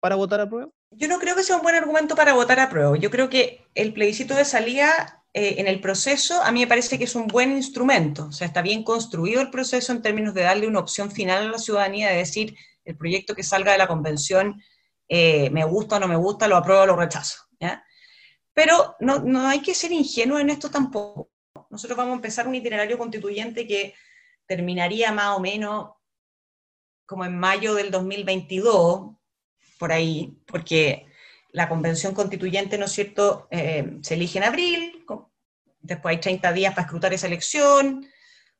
para 0.00 0.16
votar 0.16 0.40
a 0.40 0.48
prueba? 0.48 0.70
Yo 0.90 1.08
no 1.08 1.18
creo 1.18 1.34
que 1.36 1.42
sea 1.42 1.56
un 1.56 1.62
buen 1.62 1.74
argumento 1.74 2.14
para 2.14 2.32
votar 2.34 2.60
a 2.60 2.68
prueba. 2.68 2.96
Yo 2.98 3.10
creo 3.10 3.28
que 3.28 3.64
el 3.74 3.92
plebiscito 3.92 4.34
de 4.34 4.44
salida 4.44 5.24
eh, 5.32 5.56
en 5.58 5.66
el 5.66 5.80
proceso 5.80 6.42
a 6.42 6.50
mí 6.50 6.60
me 6.60 6.66
parece 6.66 6.98
que 6.98 7.04
es 7.04 7.14
un 7.14 7.26
buen 7.26 7.52
instrumento. 7.52 8.26
O 8.26 8.32
sea, 8.32 8.46
está 8.46 8.62
bien 8.62 8.82
construido 8.82 9.42
el 9.42 9.50
proceso 9.50 9.92
en 9.92 10.02
términos 10.02 10.32
de 10.32 10.42
darle 10.42 10.66
una 10.66 10.80
opción 10.80 11.10
final 11.10 11.46
a 11.46 11.50
la 11.50 11.58
ciudadanía, 11.58 12.08
de 12.08 12.16
decir, 12.16 12.56
el 12.84 12.96
proyecto 12.96 13.34
que 13.34 13.42
salga 13.42 13.72
de 13.72 13.78
la 13.78 13.88
convención 13.88 14.62
eh, 15.08 15.50
me 15.50 15.64
gusta 15.64 15.96
o 15.96 16.00
no 16.00 16.08
me 16.08 16.16
gusta, 16.16 16.48
lo 16.48 16.56
apruebo 16.56 16.82
o 16.82 16.86
lo 16.86 16.96
rechazo. 16.96 17.42
Pero 18.52 18.96
no, 19.00 19.18
no 19.18 19.46
hay 19.46 19.60
que 19.60 19.74
ser 19.74 19.92
ingenuo 19.92 20.38
en 20.38 20.48
esto 20.48 20.70
tampoco. 20.70 21.30
Nosotros 21.68 21.96
vamos 21.96 22.12
a 22.12 22.16
empezar 22.16 22.48
un 22.48 22.54
itinerario 22.54 22.96
constituyente 22.96 23.66
que 23.66 23.94
terminaría 24.46 25.12
más 25.12 25.36
o 25.36 25.40
menos 25.40 25.90
como 27.04 27.24
en 27.24 27.38
mayo 27.38 27.74
del 27.74 27.90
2022, 27.90 29.14
por 29.78 29.92
ahí, 29.92 30.36
porque 30.46 31.06
la 31.52 31.68
convención 31.68 32.14
constituyente, 32.14 32.78
¿no 32.78 32.86
es 32.86 32.92
cierto?, 32.92 33.46
eh, 33.50 33.98
se 34.02 34.14
elige 34.14 34.38
en 34.38 34.44
abril, 34.44 35.04
después 35.80 36.14
hay 36.16 36.20
30 36.20 36.52
días 36.52 36.74
para 36.74 36.86
escrutar 36.86 37.14
esa 37.14 37.26
elección, 37.26 38.06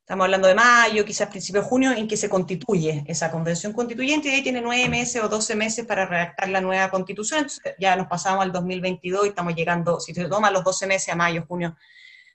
estamos 0.07 0.23
hablando 0.23 0.47
de 0.47 0.55
mayo, 0.55 1.05
quizás 1.05 1.29
principio 1.29 1.63
de 1.63 1.67
junio, 1.67 1.91
en 1.91 2.07
que 2.07 2.17
se 2.17 2.29
constituye 2.29 3.03
esa 3.09 3.29
convención 3.29 3.73
constituyente 3.73 4.29
y 4.29 4.35
ahí 4.35 4.43
tiene 4.45 4.61
nueve 4.61 4.89
meses 4.89 5.21
o 5.21 5.29
doce 5.29 5.57
meses 5.57 5.85
para 5.85 6.07
redactar 6.07 6.49
la 6.49 6.61
nueva 6.61 6.89
constitución. 6.93 7.49
ya 7.81 7.97
nos 7.97 8.07
pasamos 8.07 8.45
al 8.45 8.53
2022 8.53 9.27
y 9.27 9.29
estamos 9.31 9.57
llegando, 9.57 9.99
si 9.99 10.15
se 10.15 10.29
toma 10.29 10.53
los 10.53 10.63
12 10.63 10.87
meses, 10.87 11.09
a 11.09 11.17
mayo, 11.17 11.45
junio 11.49 11.77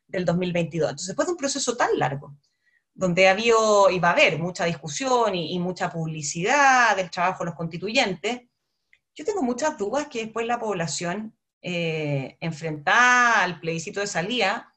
del 0.05 0.25
2022. 0.25 0.89
Entonces, 0.89 1.07
después 1.07 1.25
de 1.27 1.31
un 1.31 1.37
proceso 1.37 1.77
tan 1.77 1.97
largo, 1.97 2.35
donde 2.93 3.29
ha 3.29 3.31
habido 3.31 3.89
y 3.89 3.99
va 3.99 4.09
a 4.09 4.11
haber 4.11 4.37
mucha 4.37 4.65
discusión 4.65 5.33
y, 5.33 5.57
mucha 5.57 5.89
publicidad 5.89 6.97
del 6.97 7.09
trabajo 7.09 7.45
de 7.45 7.51
los 7.51 7.55
constituyentes, 7.55 8.41
yo 9.15 9.23
tengo 9.23 9.43
muchas 9.43 9.77
dudas 9.77 10.07
que 10.09 10.25
después 10.25 10.45
la 10.45 10.59
población 10.59 11.37
eh, 11.61 12.35
enfrentada 12.41 13.43
al 13.43 13.61
plebiscito 13.61 14.01
de 14.01 14.07
salida 14.07 14.70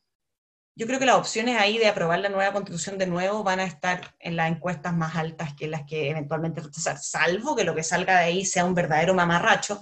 yo 0.76 0.87
creo 0.87 0.98
que 0.98 1.06
las 1.06 1.16
opciones 1.16 1.56
ahí 1.56 1.78
de 1.78 1.87
aprobar 1.87 2.18
la 2.18 2.28
nueva 2.28 2.52
constitución 2.52 2.98
de 2.98 3.06
nuevo 3.06 3.44
van 3.44 3.60
a 3.60 3.64
estar 3.64 4.14
en 4.18 4.37
las 4.37 4.50
encuestas 4.50 4.94
más 4.94 5.14
altas 5.14 5.54
que 5.54 5.68
las 5.68 5.84
que 5.84 6.10
eventualmente 6.10 6.62
salvo 7.00 7.54
que 7.54 7.64
lo 7.64 7.74
que 7.74 7.84
salga 7.84 8.18
de 8.18 8.24
ahí 8.24 8.44
sea 8.44 8.64
un 8.64 8.74
verdadero 8.74 9.14
mamarracho, 9.14 9.80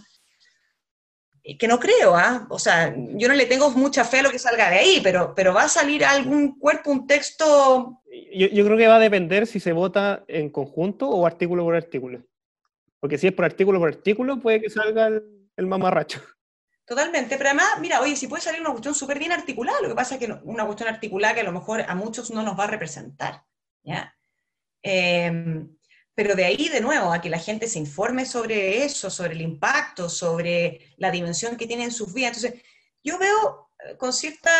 que 1.58 1.66
no 1.66 1.80
creo, 1.80 2.14
¿ah? 2.14 2.46
O 2.50 2.58
sea, 2.58 2.94
yo 2.94 3.26
no 3.26 3.34
le 3.34 3.46
tengo 3.46 3.70
mucha 3.70 4.04
fe 4.04 4.20
a 4.20 4.22
lo 4.22 4.30
que 4.30 4.38
salga 4.38 4.70
de 4.70 4.76
ahí, 4.76 5.00
pero, 5.02 5.34
pero 5.34 5.52
va 5.52 5.64
a 5.64 5.68
salir 5.68 6.04
algún 6.04 6.58
cuerpo, 6.58 6.90
un 6.90 7.06
texto... 7.06 8.00
Yo, 8.32 8.64
creo 8.64 8.76
que 8.76 8.86
va 8.86 8.96
a 8.96 9.00
depender 9.00 9.46
si 9.46 9.58
se 9.58 9.72
vota 9.72 10.24
en 10.28 10.50
conjunto 10.50 11.08
o 11.08 11.26
artículo 11.26 11.64
por 11.64 11.74
artículo. 11.74 12.22
Porque 13.00 13.18
si 13.18 13.26
es 13.26 13.32
por 13.32 13.44
artículo 13.44 13.80
por 13.80 13.88
artículo, 13.88 14.38
puede 14.38 14.60
que 14.60 14.70
salga 14.70 15.08
el 15.08 15.66
mamarracho. 15.66 16.20
Totalmente, 16.92 17.38
pero 17.38 17.48
además, 17.48 17.80
mira, 17.80 18.02
oye, 18.02 18.14
si 18.16 18.26
puede 18.26 18.42
salir 18.42 18.60
una 18.60 18.68
cuestión 18.68 18.94
súper 18.94 19.18
bien 19.18 19.32
articulada, 19.32 19.80
lo 19.80 19.88
que 19.88 19.94
pasa 19.94 20.16
es 20.16 20.20
que 20.20 20.30
una 20.44 20.66
cuestión 20.66 20.90
articulada 20.90 21.32
que 21.32 21.40
a 21.40 21.44
lo 21.44 21.50
mejor 21.52 21.80
a 21.88 21.94
muchos 21.94 22.30
no 22.30 22.42
nos 22.42 22.58
va 22.58 22.64
a 22.64 22.66
representar, 22.66 23.46
¿ya? 23.82 24.14
Em, 24.82 25.74
pero 26.14 26.34
de 26.34 26.44
ahí, 26.44 26.68
de 26.68 26.82
nuevo, 26.82 27.10
a 27.10 27.22
que 27.22 27.30
la 27.30 27.38
gente 27.38 27.66
se 27.66 27.78
informe 27.78 28.26
sobre 28.26 28.84
eso, 28.84 29.08
sobre 29.08 29.32
el 29.32 29.40
impacto, 29.40 30.10
sobre 30.10 30.92
la 30.98 31.10
dimensión 31.10 31.56
que 31.56 31.66
tiene 31.66 31.84
en 31.84 31.92
sus 31.92 32.12
vidas. 32.12 32.36
Entonces, 32.36 32.62
yo 33.02 33.18
veo 33.18 33.70
eh, 33.86 33.96
con 33.96 34.12
cierta, 34.12 34.52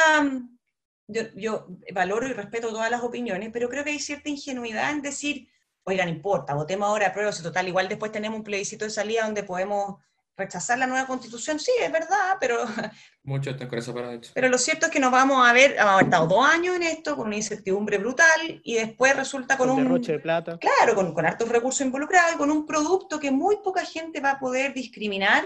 yo, 1.09 1.23
yo 1.35 1.67
valoro 1.93 2.29
y 2.29 2.33
respeto 2.33 2.71
todas 2.71 2.91
las 2.91 3.03
opiniones, 3.03 3.51
pero 3.53 3.69
creo 3.69 3.85
que 3.85 3.91
hay 3.91 3.99
cierta 3.99 4.31
ingenuidad 4.31 4.91
en 4.91 5.03
decir, 5.03 5.51
oigan, 5.85 6.09
no 6.09 6.15
importa, 6.15 6.55
votemos 6.55 6.89
ahora 6.89 7.09
a 7.09 7.13
prueba, 7.13 7.31
si 7.31 7.43
total, 7.43 7.69
igual 7.69 7.91
después 7.91 8.11
tenemos 8.11 8.39
un 8.39 8.45
plebiscito 8.45 8.87
de 8.87 8.91
salida 8.91 9.25
donde 9.25 9.43
podemos 9.43 9.97
rechazar 10.45 10.79
la 10.79 10.87
nueva 10.87 11.07
constitución, 11.07 11.59
sí, 11.59 11.73
es 11.81 11.91
verdad, 11.91 12.37
pero... 12.41 12.59
Muchos 13.25 13.55
están 13.55 13.69
con 13.69 13.79
eso 13.79 13.95
para 13.95 14.19
Pero 14.35 14.49
lo 14.49 14.59
cierto 14.59 14.87
es 14.87 14.93
que 14.93 15.01
nos 15.01 15.13
vamos 15.13 15.47
a 15.47 15.53
ver, 15.53 15.77
hemos 15.79 16.03
estado 16.03 16.27
dos 16.27 16.45
años 16.45 16.77
en 16.77 16.83
esto, 16.83 17.17
con 17.17 17.29
una 17.29 17.37
incertidumbre 17.37 17.99
brutal, 17.99 18.61
y 18.65 18.75
después 18.75 19.17
resulta 19.17 19.57
con, 19.57 19.71
un... 19.71 19.85
Derroche 19.85 20.13
de 20.13 20.19
plata. 20.19 20.59
Claro, 20.59 20.95
con, 20.95 21.15
con 21.15 21.25
hartos 21.25 21.49
recursos 21.49 21.81
involucrados, 21.83 22.35
y 22.35 22.39
con 22.39 22.51
un 22.51 22.67
producto 22.67 23.21
que 23.21 23.31
muy 23.31 23.59
poca 23.63 23.85
gente 23.85 24.21
va 24.21 24.33
a 24.33 24.39
poder 24.39 24.75
discriminar 24.75 25.45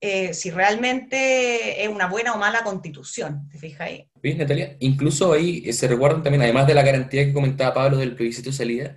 eh, 0.00 0.34
si 0.34 0.50
realmente 0.50 1.82
es 1.82 1.88
una 1.88 2.06
buena 2.06 2.34
o 2.34 2.38
mala 2.38 2.62
constitución, 2.62 3.48
¿te 3.50 3.58
fijas 3.58 3.80
ahí? 3.80 4.10
Bien, 4.22 4.36
Natalia, 4.36 4.76
incluso 4.80 5.32
ahí 5.32 5.72
se 5.72 5.88
recuerdan 5.88 6.22
también, 6.22 6.42
además 6.42 6.66
de 6.66 6.74
la 6.74 6.82
garantía 6.82 7.24
que 7.24 7.32
comentaba 7.32 7.72
Pablo 7.72 7.96
del 7.96 8.14
plebiscito 8.14 8.50
de 8.50 8.56
salida, 8.56 8.96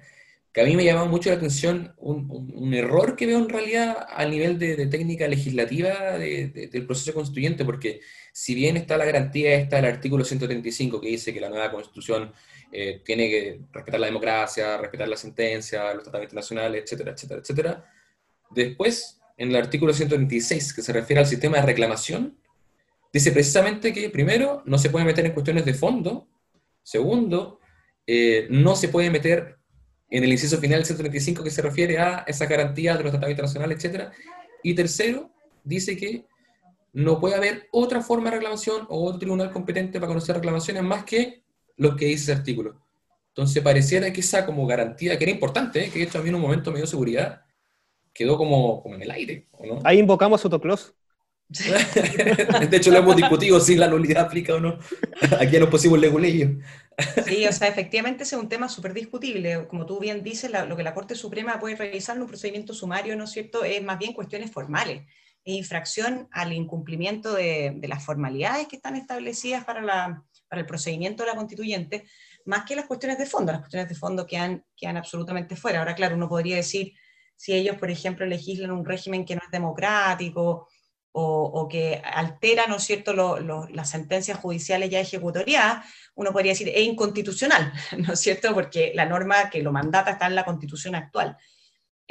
que 0.51 0.61
a 0.61 0.65
mí 0.65 0.75
me 0.75 0.83
llamaba 0.83 1.07
mucho 1.07 1.29
la 1.29 1.35
atención 1.35 1.93
un, 1.97 2.73
error 2.73 3.15
que 3.15 3.25
veo 3.25 3.37
en 3.37 3.49
realidad 3.49 4.05
a 4.09 4.25
nivel 4.25 4.57
de, 4.57 4.87
técnica 4.87 5.27
legislativa 5.27 6.17
de, 6.17 6.47
de, 6.47 6.67
del 6.67 6.85
proceso 6.85 7.13
constituyente, 7.13 7.65
porque 7.65 8.01
si 8.33 8.55
bien 8.55 8.77
está 8.77 8.97
la 8.97 9.05
garantía, 9.05 9.55
está 9.55 9.79
el 9.79 9.85
artículo 9.85 10.23
135 10.23 11.01
que 11.01 11.09
dice 11.09 11.33
que 11.33 11.41
la 11.41 11.49
nueva 11.49 11.71
constitución 11.71 12.31
eh, 12.71 13.01
tiene 13.03 13.29
que 13.29 13.61
respetar 13.71 13.99
la 13.99 14.07
democracia, 14.07 14.77
respetar 14.77 15.07
la 15.07 15.17
sentencia, 15.17 15.93
los 15.93 16.03
tratados 16.03 16.25
internacionales, 16.25 16.83
etcétera, 16.83 17.11
etcétera, 17.11 17.41
etcétera. 17.41 17.85
Después, 18.51 19.19
en 19.37 19.49
el 19.49 19.55
artículo 19.55 19.93
136, 19.93 20.73
que 20.73 20.81
se 20.81 20.93
refiere 20.93 21.21
al 21.21 21.27
sistema 21.27 21.57
de 21.57 21.65
reclamación, 21.65 22.37
dice 23.11 23.31
precisamente 23.31 23.91
que, 23.91 24.09
primero, 24.09 24.61
no 24.65 24.77
se 24.77 24.89
puede 24.89 25.05
meter 25.05 25.25
en 25.25 25.33
cuestiones 25.33 25.65
de 25.65 25.73
fondo, 25.73 26.27
segundo, 26.83 27.59
eh, 28.05 28.47
no 28.49 28.75
se 28.75 28.89
puede 28.89 29.09
meter 29.09 29.58
en 30.09 30.23
el 30.23 30.31
inciso 30.31 30.57
final 30.57 30.79
del 30.79 30.85
135 30.85 31.43
que 31.43 31.51
se 31.51 31.61
refiere 31.61 31.99
a 31.99 32.23
esa 32.27 32.45
garantía 32.45 32.97
de 32.97 33.03
los 33.03 33.11
tratados 33.11 33.31
internacionales, 33.31 33.77
etcétera, 33.77 34.11
y 34.63 34.73
tercero, 34.73 35.31
dice 35.63 35.95
que 35.95 36.25
no 36.93 37.19
puede 37.19 37.35
haber 37.35 37.67
otra 37.71 38.01
forma 38.01 38.29
de 38.29 38.37
reclamación 38.37 38.85
o 38.89 39.05
otro 39.05 39.19
tribunal 39.19 39.51
competente 39.51 39.99
para 39.99 40.07
conocer 40.07 40.35
reclamaciones 40.35 40.83
más 40.83 41.03
que 41.03 41.43
lo 41.77 41.95
que 41.95 42.05
dice 42.05 42.31
ese 42.31 42.39
artículo. 42.39 42.81
Entonces 43.29 43.61
pareciera 43.63 44.11
que 44.11 44.21
esa 44.21 44.45
como 44.45 44.65
garantía, 44.65 45.17
que 45.17 45.23
era 45.23 45.31
importante, 45.31 45.85
¿eh? 45.85 45.89
que 45.91 46.03
esto 46.03 46.17
a 46.17 46.21
mí 46.21 46.29
en 46.29 46.35
un 46.35 46.41
momento 46.41 46.71
me 46.71 46.77
dio 46.77 46.87
seguridad, 46.87 47.43
quedó 48.11 48.37
como, 48.37 48.81
como 48.81 48.95
en 48.95 49.03
el 49.03 49.11
aire, 49.11 49.47
¿o 49.51 49.65
no? 49.65 49.79
Ahí 49.83 49.99
invocamos 49.99 50.43
autoclose. 50.43 50.91
de 52.69 52.77
hecho, 52.77 52.91
lo 52.91 52.99
hemos 52.99 53.15
discutido 53.15 53.59
si 53.59 53.75
la 53.75 53.87
nulidad 53.87 54.25
aplica 54.25 54.55
o 54.55 54.59
no. 54.59 54.77
Aquí 55.39 55.55
a 55.55 55.59
los 55.59 55.69
posibles 55.69 55.99
leguleyos. 55.99 56.51
Sí, 57.25 57.47
o 57.47 57.51
sea, 57.51 57.67
efectivamente 57.67 58.23
ese 58.23 58.35
es 58.35 58.41
un 58.41 58.49
tema 58.49 58.69
súper 58.69 58.93
discutible. 58.93 59.67
Como 59.67 59.85
tú 59.85 59.99
bien 59.99 60.21
dices, 60.21 60.51
lo 60.67 60.77
que 60.77 60.83
la 60.83 60.93
Corte 60.93 61.15
Suprema 61.15 61.59
puede 61.59 61.75
revisar 61.75 62.15
en 62.15 62.21
un 62.21 62.27
procedimiento 62.27 62.73
sumario, 62.73 63.15
¿no 63.15 63.23
es 63.23 63.31
cierto?, 63.31 63.63
es 63.63 63.83
más 63.83 63.97
bien 63.97 64.13
cuestiones 64.13 64.51
formales 64.51 65.01
infracción 65.45 66.27
al 66.31 66.53
incumplimiento 66.53 67.33
de, 67.33 67.73
de, 67.75 67.87
las 67.87 68.03
formalidades 68.03 68.67
que 68.67 68.75
están 68.75 68.95
establecidas 68.95 69.65
para, 69.65 69.81
la, 69.81 70.23
para, 70.47 70.61
el 70.61 70.67
procedimiento 70.67 71.23
de 71.23 71.29
la 71.29 71.35
constituyente, 71.35 72.05
más 72.45 72.65
que 72.65 72.75
las 72.75 72.85
cuestiones 72.85 73.17
de 73.17 73.25
fondo. 73.25 73.51
Las 73.51 73.61
cuestiones 73.61 73.89
de 73.89 73.95
fondo 73.95 74.25
quedan, 74.25 74.63
quedan 74.75 74.97
absolutamente 74.97 75.55
fuera. 75.55 75.79
Ahora, 75.79 75.95
claro, 75.95 76.15
uno 76.15 76.29
podría 76.29 76.57
decir, 76.57 76.93
si 77.35 77.53
ellos, 77.53 77.77
por 77.77 77.89
ejemplo, 77.89 78.25
legislan 78.25 78.71
un 78.71 78.85
régimen 78.85 79.25
que 79.25 79.35
no 79.35 79.41
es 79.43 79.51
democrático 79.51 80.67
o, 81.11 81.67
que 81.69 82.01
altera, 82.03 82.67
¿no 82.67 82.77
es 82.77 82.83
cierto?, 82.83 83.13
lo, 83.13 83.39
lo, 83.39 83.67
las 83.69 83.89
sentencias 83.89 84.39
judiciales 84.39 84.89
ya 84.89 84.99
ejecutoriadas, 84.99 85.85
uno 86.15 86.31
podría 86.31 86.51
decir, 86.51 86.69
es 86.69 86.81
inconstitucional, 86.81 87.73
¿no 87.97 88.13
es 88.13 88.19
cierto?, 88.19 88.53
porque 88.53 88.91
la 88.95 89.05
norma 89.05 89.49
que 89.49 89.61
lo 89.61 89.71
mandata 89.71 90.11
está 90.11 90.27
en 90.27 90.35
la 90.35 90.45
constitución 90.45 90.95
actual. 90.95 91.37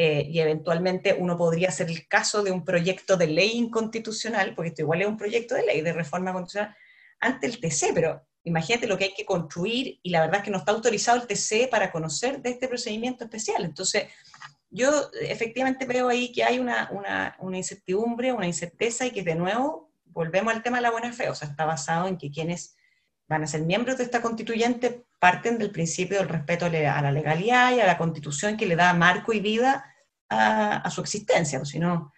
Eh, 0.01 0.29
y 0.31 0.39
eventualmente 0.39 1.13
uno 1.13 1.37
podría 1.37 1.69
hacer 1.71 1.91
el 1.91 2.07
caso 2.07 2.45
de 2.45 2.53
un 2.53 2.65
proyecto 2.65 3.17
de 3.17 3.27
ley 3.27 3.53
inconstitucional, 3.57 4.55
porque 4.55 4.69
esto 4.69 4.83
igual 4.83 5.03
es 5.03 5.09
un 5.09 5.17
proyecto 5.17 5.57
de 5.57 5.67
ley 5.67 5.81
de 5.81 5.93
reforma 5.93 6.33
constitucional, 6.33 6.77
ante 7.21 7.49
el 7.49 7.59
TC, 7.59 7.93
pero 7.95 8.25
imagínate 8.45 8.87
lo 8.87 8.97
que 8.97 9.05
hay 9.05 9.15
que 9.15 9.27
construir 9.27 9.99
y 10.03 10.11
la 10.11 10.21
verdad 10.21 10.37
es 10.37 10.45
que 10.45 10.51
no 10.53 10.59
está 10.59 10.71
autorizado 10.71 11.21
el 11.21 11.27
TC 11.27 11.69
para 11.69 11.91
conocer 11.91 12.41
de 12.41 12.51
este 12.51 12.69
procedimiento 12.69 13.25
especial. 13.25 13.65
Entonces, 13.65 14.05
yo 14.71 15.11
efectivamente 15.21 15.87
veo 15.87 16.09
ahí 16.09 16.33
que 16.33 16.45
hay 16.45 16.59
una, 16.59 16.89
una, 16.93 17.37
una 17.39 17.57
incertidumbre, 17.57 18.33
una 18.33 18.47
incerteza 18.47 19.07
y 19.07 19.11
que 19.11 19.23
de 19.23 19.35
nuevo 19.35 19.91
volvemos 20.05 20.53
al 20.53 20.62
tema 20.62 20.79
de 20.79 20.83
la 20.83 20.91
buena 20.91 21.12
fe, 21.12 21.29
o 21.29 21.35
sea, 21.35 21.49
está 21.49 21.64
basado 21.64 22.09
en 22.09 22.19
que 22.19 22.31
quienes 22.31 22.77
van 23.29 23.43
a 23.43 23.47
ser 23.47 23.62
miembros 23.62 23.99
de 23.99 24.05
esta 24.05 24.23
constituyente 24.23 25.05
parten 25.19 25.59
del 25.59 25.71
principio 25.71 26.19
del 26.19 26.29
respeto 26.29 26.66
a 26.66 26.71
la 26.71 27.12
legalidad 27.12 27.75
y 27.75 27.81
a 27.81 27.87
la 27.87 27.99
constitución 27.99 28.57
que 28.57 28.66
le 28.66 28.77
da 28.77 28.95
marco 28.95 29.33
y 29.33 29.41
vida 29.41 29.85
a, 30.31 30.91
su 30.91 31.01
existencia, 31.01 31.59
pues, 31.59 31.71
si 31.71 31.79
no, 31.79 32.12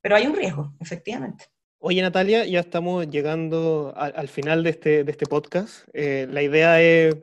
pero 0.00 0.16
hay 0.16 0.26
un 0.26 0.36
riesgo, 0.36 0.72
efectivamente. 0.80 1.46
Oye, 1.78 2.02
Natalia, 2.02 2.44
ya 2.44 2.60
estamos 2.60 3.08
llegando 3.08 3.94
al 3.96 4.28
final 4.28 4.62
de 4.62 4.70
este, 4.70 5.00
este 5.10 5.26
podcast. 5.26 5.88
Eh, 5.94 6.26
la 6.30 6.42
idea 6.42 6.80
es 6.80 7.16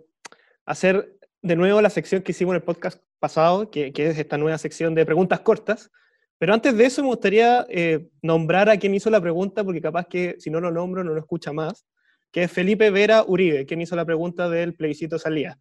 hacer 0.65 1.17
de 1.41 1.55
nuevo 1.55 1.80
la 1.82 1.91
sección 1.91 2.23
que 2.23 2.32
hicimos 2.32 2.53
en 2.53 2.57
el 2.57 2.63
podcast 2.63 3.01
pasado, 3.20 3.70
que, 3.70 3.91
es 3.95 4.18
esta 4.18 4.38
nueva 4.38 4.57
sección 4.57 4.95
de 4.95 5.05
preguntas 5.05 5.39
cortas. 5.41 5.91
Pero 6.38 6.53
antes 6.53 6.78
de 6.78 6.86
eso 6.86 7.01
me 7.01 7.07
gustaría 7.07 7.65
eh, 7.70 8.07
nombrar 8.22 8.70
a 8.70 8.78
quien 8.78 8.93
hizo 8.93 9.09
la 9.09 9.22
pregunta, 9.22 9.63
porque 9.63 9.82
capaz 9.82 10.05
que 10.05 10.36
si 10.39 10.49
no 10.49 10.59
lo 10.59 10.72
nombro 10.72 11.03
no 11.03 11.13
lo 11.13 11.20
escucha 11.20 11.51
más 11.51 11.86
que 12.32 12.43
es 12.43 12.51
Felipe 12.51 12.89
Vera 12.89 13.24
Uribe, 13.28 13.65
quien 13.65 13.82
hizo 13.82 13.95
la 13.95 14.05
pregunta 14.05 14.49
del 14.49 14.76
plebiscito 14.76 15.20
salida. 15.20 15.57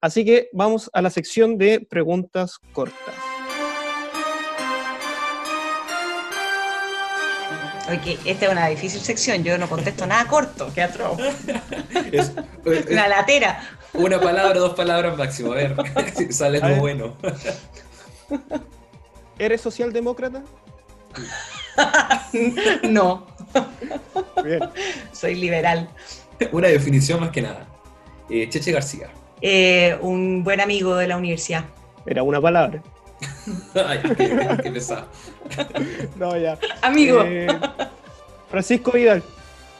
Así 0.00 0.24
que 0.24 0.48
vamos 0.52 0.90
a 0.92 1.02
la 1.02 1.10
sección 1.10 1.58
de 1.58 1.80
preguntas 1.80 2.58
cortas. 2.72 3.25
Oye, 7.88 8.18
esta 8.24 8.46
es 8.46 8.52
una 8.52 8.66
difícil 8.66 9.00
sección, 9.00 9.44
yo 9.44 9.56
no 9.58 9.68
contesto 9.68 10.06
nada 10.06 10.26
corto, 10.26 10.70
qué 10.74 10.82
atroz. 10.82 11.18
Es, 12.12 12.32
es, 12.64 12.86
una 12.86 13.08
latera. 13.08 13.60
Una 13.94 14.20
palabra, 14.20 14.58
dos 14.58 14.74
palabras 14.74 15.16
máximo, 15.16 15.52
a 15.52 15.56
ver 15.56 15.76
si 16.16 16.32
sale 16.32 16.58
algo 16.58 16.80
bueno. 16.80 17.16
¿Eres 19.38 19.60
socialdemócrata? 19.60 20.42
no. 22.82 23.26
Bien. 24.42 24.60
Soy 25.12 25.34
liberal. 25.34 25.88
Una 26.52 26.68
definición 26.68 27.20
más 27.20 27.30
que 27.30 27.42
nada. 27.42 27.66
Eh, 28.28 28.48
Cheche 28.48 28.72
García. 28.72 29.08
Eh, 29.40 29.96
un 30.00 30.42
buen 30.42 30.60
amigo 30.60 30.96
de 30.96 31.06
la 31.06 31.16
universidad. 31.16 31.64
Era 32.06 32.22
una 32.22 32.40
palabra. 32.40 32.82
Ay, 33.74 34.00
qué, 34.16 34.58
qué, 34.62 34.70
pesado. 34.70 35.06
No, 36.16 36.36
ya. 36.36 36.58
Amigo. 36.82 37.22
Eh, 37.24 37.46
Francisco 38.50 38.92
Vidal. 38.92 39.22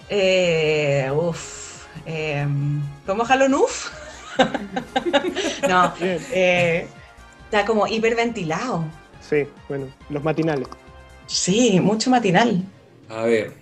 Eh, 0.09 1.11
uf. 1.15 1.87
Eh, 2.05 2.47
¿Cómo 3.07 3.25
jalón 3.25 3.55
uf? 3.55 3.91
no. 5.69 5.93
Eh, 6.01 6.87
está 7.45 7.65
como 7.65 7.87
hiperventilado. 7.87 8.85
Sí, 9.21 9.47
bueno, 9.69 9.87
los 10.11 10.23
matinales. 10.23 10.69
Sí, 11.27 11.81
mucho 11.81 12.11
matinal. 12.11 12.63
A 13.09 13.23
ver, 13.23 13.55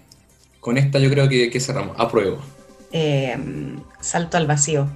con 0.61 0.77
esta 0.77 0.99
yo 0.99 1.11
creo 1.11 1.29
que, 1.29 1.51
que 1.51 1.61
cerramos. 1.61 1.97
Apruebo. 1.99 2.39
Eh, 2.93 3.37
salto 4.01 4.37
al 4.37 4.47
vacío. 4.47 4.89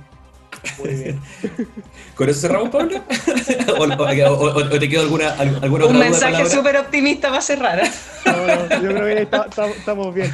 Muy 0.79 0.95
bien. 0.95 1.21
¿Con 2.15 2.29
eso 2.29 2.41
cerramos, 2.41 2.71
Pablo? 2.71 2.99
¿O, 3.79 3.85
o, 3.85 4.45
o, 4.45 4.79
te 4.79 4.89
quedó 4.89 5.03
alguna, 5.03 5.31
alguna 5.33 5.87
Un 5.87 5.99
mensaje 5.99 6.49
súper 6.49 6.77
optimista 6.77 7.29
para 7.29 7.41
cerrar. 7.41 7.81
¿eh? 7.85 7.91
No, 8.27 8.47
no, 8.47 8.83
yo 8.83 8.89
creo 8.95 9.05
que 9.05 9.23
está, 9.23 9.47
está, 9.49 9.67
estamos 9.69 10.15
bien. 10.15 10.33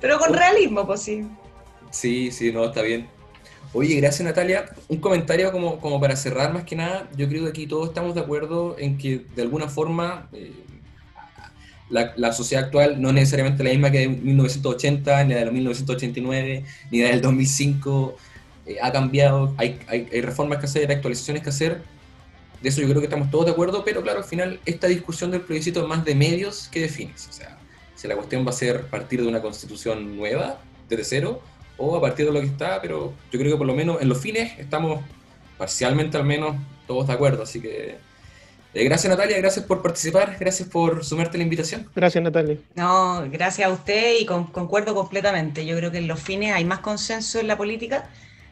Pero 0.00 0.18
con 0.18 0.34
realismo, 0.34 0.86
pues 0.86 1.02
sí. 1.02 1.26
Sí, 1.90 2.30
sí, 2.30 2.52
no, 2.52 2.64
está 2.66 2.82
bien. 2.82 3.08
Oye, 3.72 3.94
gracias 3.96 4.24
Natalia. 4.24 4.66
Un 4.88 4.98
comentario 4.98 5.52
como, 5.52 5.78
como 5.80 6.00
para 6.00 6.16
cerrar 6.16 6.52
más 6.52 6.64
que 6.64 6.76
nada. 6.76 7.08
Yo 7.16 7.28
creo 7.28 7.44
que 7.44 7.50
aquí 7.50 7.66
todos 7.66 7.88
estamos 7.88 8.14
de 8.14 8.20
acuerdo 8.20 8.76
en 8.78 8.96
que 8.96 9.26
de 9.34 9.42
alguna 9.42 9.68
forma 9.68 10.28
eh, 10.32 10.52
la, 11.90 12.14
la, 12.16 12.32
sociedad 12.32 12.64
actual 12.64 13.00
no 13.00 13.08
es 13.08 13.14
necesariamente 13.14 13.62
la 13.62 13.70
misma 13.70 13.90
que 13.90 14.00
de 14.00 14.08
1980, 14.08 15.24
ni 15.24 15.34
de 15.34 15.50
1989, 15.50 16.64
ni 16.90 16.98
de 16.98 17.08
del 17.08 17.20
2005. 17.20 18.16
Eh, 18.66 18.78
ha 18.82 18.90
cambiado, 18.92 19.54
hay, 19.56 19.78
hay, 19.86 20.08
hay, 20.12 20.20
reformas 20.20 20.58
que 20.58 20.66
hacer, 20.66 20.90
hay 20.90 20.96
actualizaciones 20.96 21.42
que 21.42 21.50
hacer. 21.50 21.82
De 22.60 22.68
eso 22.68 22.80
yo 22.80 22.88
creo 22.88 23.00
que 23.00 23.06
estamos 23.06 23.30
todos 23.30 23.46
de 23.46 23.52
acuerdo, 23.52 23.84
pero 23.84 24.02
claro, 24.02 24.18
al 24.18 24.24
final 24.24 24.60
esta 24.66 24.88
discusión 24.88 25.30
del 25.30 25.42
plebiscito 25.42 25.82
es 25.82 25.88
más 25.88 26.04
de 26.04 26.14
medios 26.14 26.68
que 26.68 26.80
de 26.80 26.88
fines. 26.88 27.28
O 27.28 27.32
sea, 27.32 27.58
si 27.94 28.08
la 28.08 28.16
cuestión 28.16 28.44
va 28.44 28.50
a 28.50 28.54
ser 28.54 28.86
partir 28.86 29.22
de 29.22 29.28
una 29.28 29.40
constitución 29.40 30.16
nueva, 30.16 30.58
desde 30.88 31.04
cero, 31.04 31.42
o 31.78 31.96
a 31.96 32.00
partir 32.00 32.26
de 32.26 32.32
lo 32.32 32.40
que 32.40 32.46
está, 32.46 32.80
pero 32.80 33.12
yo 33.30 33.38
creo 33.38 33.52
que 33.52 33.58
por 33.58 33.66
lo 33.66 33.74
menos 33.74 34.00
en 34.00 34.08
los 34.08 34.18
fines 34.18 34.58
estamos 34.58 35.04
parcialmente 35.58 36.16
al 36.16 36.24
menos 36.24 36.56
todos 36.86 37.06
de 37.06 37.12
acuerdo. 37.12 37.42
Así 37.42 37.60
que 37.60 37.98
eh, 38.74 38.84
gracias 38.84 39.10
Natalia, 39.10 39.38
gracias 39.38 39.64
por 39.64 39.82
participar, 39.82 40.36
gracias 40.38 40.68
por 40.68 41.04
sumarte 41.04 41.36
a 41.36 41.38
la 41.38 41.44
invitación. 41.44 41.88
Gracias 41.94 42.22
Natalia. 42.22 42.58
No, 42.74 43.24
gracias 43.30 43.68
a 43.68 43.72
usted 43.72 44.20
y 44.20 44.26
con, 44.26 44.46
concuerdo 44.46 44.94
completamente. 44.94 45.64
Yo 45.66 45.76
creo 45.76 45.90
que 45.90 45.98
en 45.98 46.08
los 46.08 46.20
fines 46.20 46.54
hay 46.54 46.64
más 46.64 46.80
consenso 46.80 47.38
en 47.38 47.46
la 47.46 47.56
política 47.56 48.08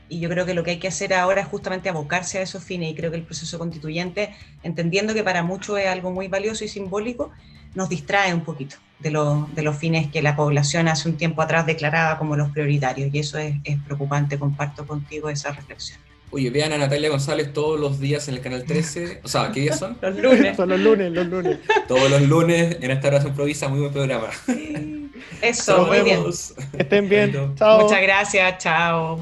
y 0.08 0.20
yo 0.20 0.28
creo 0.28 0.46
que 0.46 0.54
lo 0.54 0.62
que 0.62 0.72
hay 0.72 0.78
que 0.78 0.88
hacer 0.88 1.14
ahora 1.14 1.40
es 1.40 1.46
justamente 1.46 1.88
abocarse 1.88 2.38
a 2.38 2.42
esos 2.42 2.62
fines 2.62 2.90
y 2.90 2.94
creo 2.94 3.10
que 3.10 3.16
el 3.16 3.22
proceso 3.22 3.58
constituyente, 3.58 4.34
entendiendo 4.62 5.14
que 5.14 5.22
para 5.24 5.42
muchos 5.42 5.78
es 5.78 5.86
algo 5.86 6.10
muy 6.10 6.28
valioso 6.28 6.64
y 6.64 6.68
simbólico, 6.68 7.30
nos 7.74 7.88
distrae 7.88 8.32
un 8.32 8.42
poquito 8.42 8.76
de, 8.98 9.10
lo, 9.10 9.48
de 9.54 9.62
los 9.62 9.76
fines 9.76 10.10
que 10.10 10.22
la 10.22 10.36
población 10.36 10.88
hace 10.88 11.08
un 11.08 11.16
tiempo 11.16 11.42
atrás 11.42 11.66
declaraba 11.66 12.18
como 12.18 12.36
los 12.36 12.50
prioritarios 12.50 13.12
y 13.12 13.18
eso 13.18 13.38
es, 13.38 13.54
es 13.64 13.78
preocupante, 13.82 14.38
comparto 14.38 14.86
contigo 14.86 15.28
esa 15.28 15.52
reflexión. 15.52 15.98
Oye, 16.30 16.50
vean 16.50 16.72
a 16.72 16.78
Natalia 16.78 17.10
González 17.10 17.52
todos 17.52 17.78
los 17.78 18.00
días 18.00 18.26
en 18.26 18.34
el 18.34 18.40
canal 18.40 18.64
13. 18.64 19.20
O 19.22 19.28
sea, 19.28 19.52
¿qué 19.52 19.60
días 19.60 19.78
son? 19.78 19.96
Los 20.02 20.16
lunes. 20.18 20.56
Son 20.56 20.68
los 20.68 20.80
lunes, 20.80 21.12
los 21.12 21.26
lunes. 21.28 21.58
Todos 21.86 22.10
los 22.10 22.22
lunes 22.22 22.78
en 22.80 22.90
esta 22.90 23.06
hora 23.06 23.22
improvisa, 23.22 23.68
muy 23.68 23.78
buen 23.78 23.92
programa. 23.92 24.30
Eso, 25.40 25.76
Nos 25.78 25.86
muy 25.86 26.00
bien. 26.00 26.18
vemos. 26.18 26.54
Estén 26.76 27.08
bien. 27.08 27.54
Chao. 27.54 27.82
Muchas 27.82 28.02
gracias, 28.02 28.58
chao. 28.58 29.20